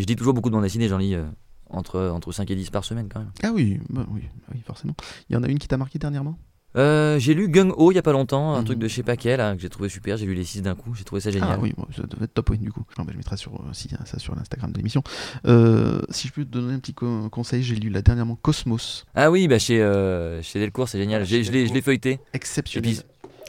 je 0.03 0.07
lis 0.07 0.17
toujours 0.17 0.35
beaucoup 0.35 0.49
de 0.51 0.55
bandes 0.55 0.63
dessinées, 0.65 0.89
j'en 0.89 0.99
lis 0.99 1.15
euh, 1.15 1.25
entre, 1.71 2.01
entre 2.09 2.33
5 2.33 2.51
et 2.51 2.55
10 2.57 2.71
par 2.71 2.85
semaine 2.85 3.09
quand 3.13 3.21
même. 3.21 3.31
Ah 3.43 3.51
oui, 3.55 3.79
bah 3.91 4.07
oui, 4.11 4.23
bah 4.37 4.53
oui, 4.55 4.61
forcément. 4.67 4.95
Il 5.29 5.35
y 5.35 5.37
en 5.37 5.43
a 5.43 5.49
une 5.49 5.59
qui 5.59 5.69
t'a 5.69 5.77
marqué 5.77 5.99
dernièrement? 5.99 6.39
Euh, 6.77 7.19
j'ai 7.19 7.33
lu 7.33 7.49
Gung 7.49 7.73
Ho 7.79 7.91
il 7.91 7.95
y 7.95 7.99
a 7.99 8.03
pas 8.03 8.13
longtemps, 8.13 8.55
un 8.55 8.63
truc 8.63 8.79
de 8.79 8.87
je 8.89 8.95
sais 8.95 9.03
pas 9.03 9.17
quel, 9.17 9.39
là, 9.39 9.57
que 9.57 9.61
j'ai 9.63 9.71
trouvé 9.71 9.89
super. 9.89 10.19
J'ai 10.19 10.27
lu 10.27 10.35
les 10.35 10.45
6 10.45 10.61
d'un 10.61 10.75
coup, 10.75 10.95
j'ai 10.95 11.03
trouvé 11.03 11.21
ça 11.21 11.31
génial. 11.31 11.49
Ah 11.55 11.59
oui, 11.61 11.73
ça 11.97 12.03
devait 12.03 12.27
être 12.27 12.35
top, 12.35 12.51
oui, 12.51 12.59
du 12.59 12.71
coup. 12.71 12.85
Non, 12.99 13.07
je 13.11 13.17
mettrai 13.17 13.39
sur, 13.39 13.55
euh, 13.55 13.73
si, 13.73 13.89
ça 14.05 14.19
sur 14.19 14.35
l'Instagram 14.37 14.71
de 14.71 14.77
l'émission. 14.77 15.03
Euh, 15.47 16.03
si 16.11 16.29
je 16.29 16.33
peux 16.35 16.45
te 16.45 16.51
donner 16.51 16.75
un 16.75 16.79
petit 16.79 16.93
co- 16.93 17.29
conseil, 17.31 17.63
j'ai 17.63 17.75
lu 17.75 17.89
là 17.89 18.03
dernièrement 18.03 18.37
Cosmos. 18.37 19.07
Ah 19.15 19.31
oui, 19.31 19.49
bah 19.49 19.59
chez, 19.59 19.81
euh, 19.83 20.43
chez 20.43 20.61
Delcourt, 20.61 20.89
c'est 20.91 20.99
génial. 20.99 21.23
Ah, 21.23 21.25
je 21.25 21.37
l'ai 21.51 21.83
feuilleté. 21.83 22.21
Exceptionnel. 22.35 22.97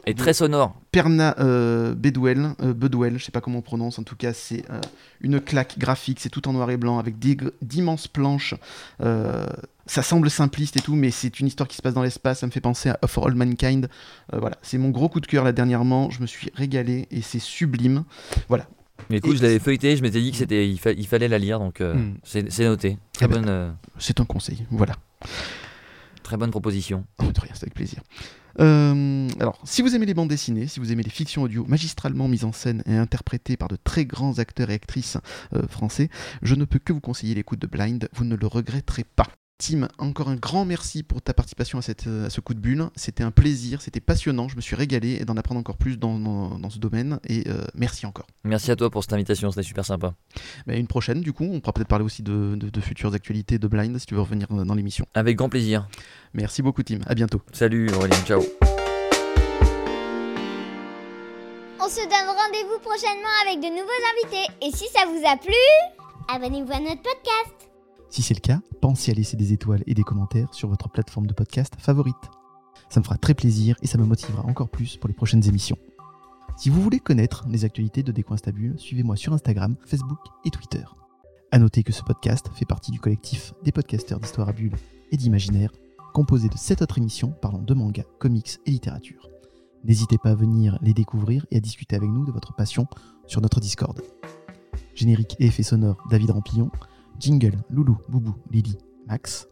Et 0.06 0.16
très 0.16 0.34
sonore. 0.34 0.76
Perna 0.92 1.36
euh, 1.40 1.94
Bedwell, 1.94 2.52
euh, 2.62 2.74
Bedwell, 2.74 3.18
je 3.20 3.26
sais 3.26 3.32
pas 3.32 3.42
comment 3.42 3.60
on 3.60 3.62
prononce, 3.62 4.00
en 4.00 4.04
tout 4.04 4.16
cas 4.16 4.34
c'est 4.34 4.64
euh, 4.72 4.80
une 5.22 5.40
claque 5.40 5.78
graphique, 5.78 6.20
c'est 6.20 6.30
tout 6.30 6.48
en 6.48 6.54
noir 6.54 6.70
et 6.72 6.78
blanc 6.78 6.98
avec 7.00 7.16
d'immenses 7.62 8.08
planches. 8.08 8.56
Euh, 9.02 9.46
ça 9.86 10.02
semble 10.02 10.30
simpliste 10.30 10.78
et 10.78 10.82
tout, 10.82 10.96
mais 10.96 11.12
c'est 11.12 11.40
une 11.40 11.48
histoire 11.48 11.68
qui 11.68 11.76
se 11.76 11.82
passe 11.82 11.94
dans 11.94 12.04
l'espace, 12.04 12.40
ça 12.40 12.48
me 12.48 12.52
fait 12.52 12.62
penser 12.62 12.90
à 12.90 13.08
For 13.08 13.28
All 13.28 13.36
Mankind. 13.36 13.90
Euh, 14.34 14.40
voilà, 14.40 14.58
c'est 14.62 14.78
mon 14.78 14.90
gros 14.90 15.10
coup 15.10 15.20
de 15.20 15.28
cœur 15.28 15.44
là 15.44 15.52
dernièrement, 15.52 16.10
je 16.10 16.22
me 16.22 16.28
suis 16.28 16.50
régalé 16.56 17.08
et 17.12 17.22
c'est 17.22 17.40
sublime. 17.40 18.04
Voilà. 18.48 18.68
Mais 19.10 19.18
écoute, 19.18 19.38
je 19.38 19.42
l'avais 19.44 19.60
feuilleté, 19.60 19.96
je 19.96 20.02
m'étais 20.02 20.22
dit 20.22 20.32
que 20.32 20.38
c'était, 20.38 20.68
il, 20.70 20.78
fa- 20.80 20.92
il 20.92 21.08
fallait 21.08 21.28
la 21.30 21.40
lire, 21.40 21.60
donc 21.60 21.82
euh, 21.82 21.94
Mm. 21.96 22.14
c'est 22.24 22.52
c'est 22.52 22.66
noté. 22.66 22.98
Très 23.14 23.26
Eh 23.26 23.30
ben. 23.30 23.36
bonne, 23.42 23.50
euh, 23.50 23.72
C'est 23.98 24.20
un 24.20 24.26
conseil, 24.26 24.66
voilà. 24.72 24.94
Très 26.30 26.38
bonne 26.38 26.52
proposition. 26.52 27.06
Oh, 27.18 27.24
de 27.24 27.40
rien, 27.40 27.52
c'est 27.56 27.64
avec 27.64 27.74
plaisir. 27.74 28.04
Euh, 28.60 29.28
alors, 29.40 29.60
si 29.64 29.82
vous 29.82 29.96
aimez 29.96 30.06
les 30.06 30.14
bandes 30.14 30.30
dessinées, 30.30 30.68
si 30.68 30.80
vous 30.80 30.92
aimez 30.92 31.02
les 31.02 31.10
fictions 31.10 31.42
audio 31.42 31.66
magistralement 31.68 32.28
mises 32.28 32.46
en 32.46 32.52
scène 32.52 32.84
et 32.86 32.96
interprétées 32.96 33.58
par 33.58 33.68
de 33.68 33.78
très 33.84 34.06
grands 34.06 34.38
acteurs 34.38 34.70
et 34.70 34.76
actrices 34.76 35.18
euh, 35.56 35.68
français, 35.68 36.10
je 36.44 36.54
ne 36.54 36.66
peux 36.66 36.78
que 36.78 36.94
vous 36.94 37.02
conseiller 37.02 37.34
l'écoute 37.34 37.58
de 37.58 37.66
Blind, 37.66 38.08
vous 38.14 38.26
ne 38.26 38.36
le 38.36 38.46
regretterez 38.46 39.06
pas. 39.16 39.26
Tim, 39.62 39.90
encore 39.98 40.30
un 40.30 40.36
grand 40.36 40.64
merci 40.64 41.04
pour 41.04 41.22
ta 41.22 41.34
participation 41.34 41.80
à, 41.80 41.82
cette, 41.82 42.08
euh, 42.08 42.28
à 42.28 42.30
ce 42.30 42.40
coup 42.40 42.54
de 42.54 42.60
bulle. 42.62 42.86
C'était 42.96 43.24
un 43.24 43.32
plaisir, 43.32 43.82
c'était 43.82 44.00
passionnant, 44.00 44.48
je 44.48 44.56
me 44.56 44.62
suis 44.62 44.74
régalé 44.78 45.18
et 45.20 45.26
d'en 45.26 45.36
apprendre 45.36 45.60
encore 45.60 45.76
plus 45.76 45.98
dans, 46.00 46.18
dans- 46.18 46.58
dans 46.58 46.70
ce 46.70 46.80
domaine 46.80 47.20
et 47.28 47.44
euh, 47.50 47.66
merci 47.76 48.06
encore. 48.06 48.26
Merci 48.46 48.72
à 48.72 48.78
toi 48.78 48.90
pour 48.90 49.04
cette 49.04 49.12
invitation, 49.12 49.52
c'était 49.52 49.64
super 49.68 49.84
sympa. 49.84 50.14
Mais 50.66 50.80
une 50.80 50.88
prochaine, 50.88 51.20
du 51.20 51.34
coup, 51.34 51.44
on 51.52 51.60
pourra 51.60 51.74
peut-être 51.74 51.90
parler 51.90 52.06
aussi 52.06 52.24
de, 52.24 52.56
de- 52.56 52.70
de 52.70 52.80
futures 52.82 53.14
actualités 53.14 53.60
de 53.60 53.68
Blind 53.68 53.98
si 54.00 54.06
tu 54.06 54.14
veux 54.16 54.22
revenir 54.22 54.48
dans 54.48 54.76
l'émission. 54.76 55.06
Avec 55.14 55.36
grand 55.36 55.50
plaisir. 55.50 55.90
Merci 56.34 56.62
beaucoup, 56.62 56.82
Tim, 56.84 57.00
à 57.06 57.14
bientôt. 57.14 57.42
Salut 57.52 57.92
Aurélien, 57.96 58.16
ciao. 58.26 58.40
On 61.82 61.90
se 61.90 62.02
donne 62.02 62.30
rendez-vous 62.30 62.80
prochainement 62.82 63.36
avec 63.46 63.60
de 63.60 63.68
nouveaux 63.76 64.04
invités. 64.24 64.48
Et 64.66 64.72
si 64.72 64.86
ça 64.94 65.06
vous 65.06 65.22
a 65.28 65.36
plu, 65.36 65.54
abonnez-vous 66.34 66.72
à 66.72 66.80
notre 66.80 67.02
podcast. 67.02 67.69
Si 68.10 68.24
c'est 68.24 68.34
le 68.34 68.40
cas, 68.40 68.60
pensez 68.82 69.12
à 69.12 69.14
laisser 69.14 69.38
des 69.38 69.54
étoiles 69.54 69.84
et 69.86 69.94
des 69.94 70.04
commentaires 70.04 70.52
sur 70.52 70.68
votre 70.68 70.90
plateforme 70.90 71.28
de 71.28 71.34
podcast 71.34 71.76
favorite. 71.78 72.16
Ça 72.90 73.00
me 73.00 73.06
fera 73.06 73.18
très 73.18 73.36
plaisir 73.36 73.76
et 73.84 73.88
ça 73.88 74.00
me 74.00 74.06
motivera 74.06 74.44
encore 74.46 74.70
plus 74.70 74.98
pour 74.98 75.08
les 75.08 75.14
prochaines 75.14 75.48
émissions. 75.48 75.78
Si 76.58 76.70
vous 76.70 76.82
voulez 76.82 77.00
connaître 77.00 77.46
les 77.48 77.66
actualités 77.66 78.02
de 78.02 78.12
Décoinstabule, 78.12 78.80
suivez-moi 78.80 79.16
sur 79.16 79.32
Instagram, 79.34 79.76
Facebook 79.86 80.20
et 80.44 80.50
Twitter. 80.50 80.84
A 81.52 81.60
noter 81.60 81.84
que 81.84 81.94
ce 81.94 82.02
podcast 82.02 82.50
fait 82.56 82.66
partie 82.66 82.92
du 82.92 83.00
collectif 83.00 83.54
des 83.64 83.72
podcasteurs 83.72 84.20
d'histoire 84.20 84.50
à 84.50 84.54
bulles 84.54 84.76
et 85.12 85.18
d'imaginaire, 85.18 85.72
composé 86.14 86.50
de 86.50 86.58
7 86.58 86.82
autres 86.82 86.98
émissions 86.98 87.32
parlant 87.32 87.62
de 87.62 87.74
manga, 87.76 88.04
comics 88.18 88.58
et 88.66 88.72
littérature. 88.72 89.30
N'hésitez 89.84 90.18
pas 90.18 90.32
à 90.32 90.36
venir 90.36 90.80
les 90.82 90.94
découvrir 90.94 91.46
et 91.52 91.58
à 91.58 91.62
discuter 91.62 91.96
avec 91.96 92.10
nous 92.10 92.26
de 92.26 92.32
votre 92.32 92.56
passion 92.56 92.88
sur 93.28 93.40
notre 93.40 93.60
Discord. 93.60 94.02
Générique 94.96 95.36
et 95.40 95.46
effets 95.46 95.64
sonores 95.64 96.04
David 96.10 96.32
Rampillon, 96.32 96.72
Jingle, 97.20 97.58
Loulou, 97.70 97.98
Boubou, 98.10 98.36
Lily, 98.50 98.78
Max. 99.08 99.48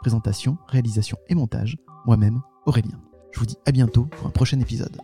Présentation, 0.00 0.58
réalisation 0.68 1.16
et 1.28 1.34
montage, 1.34 1.76
moi-même, 2.06 2.40
Aurélien. 2.66 3.00
Je 3.32 3.40
vous 3.40 3.46
dis 3.46 3.56
à 3.66 3.72
bientôt 3.72 4.04
pour 4.04 4.26
un 4.26 4.30
prochain 4.30 4.60
épisode. 4.60 4.96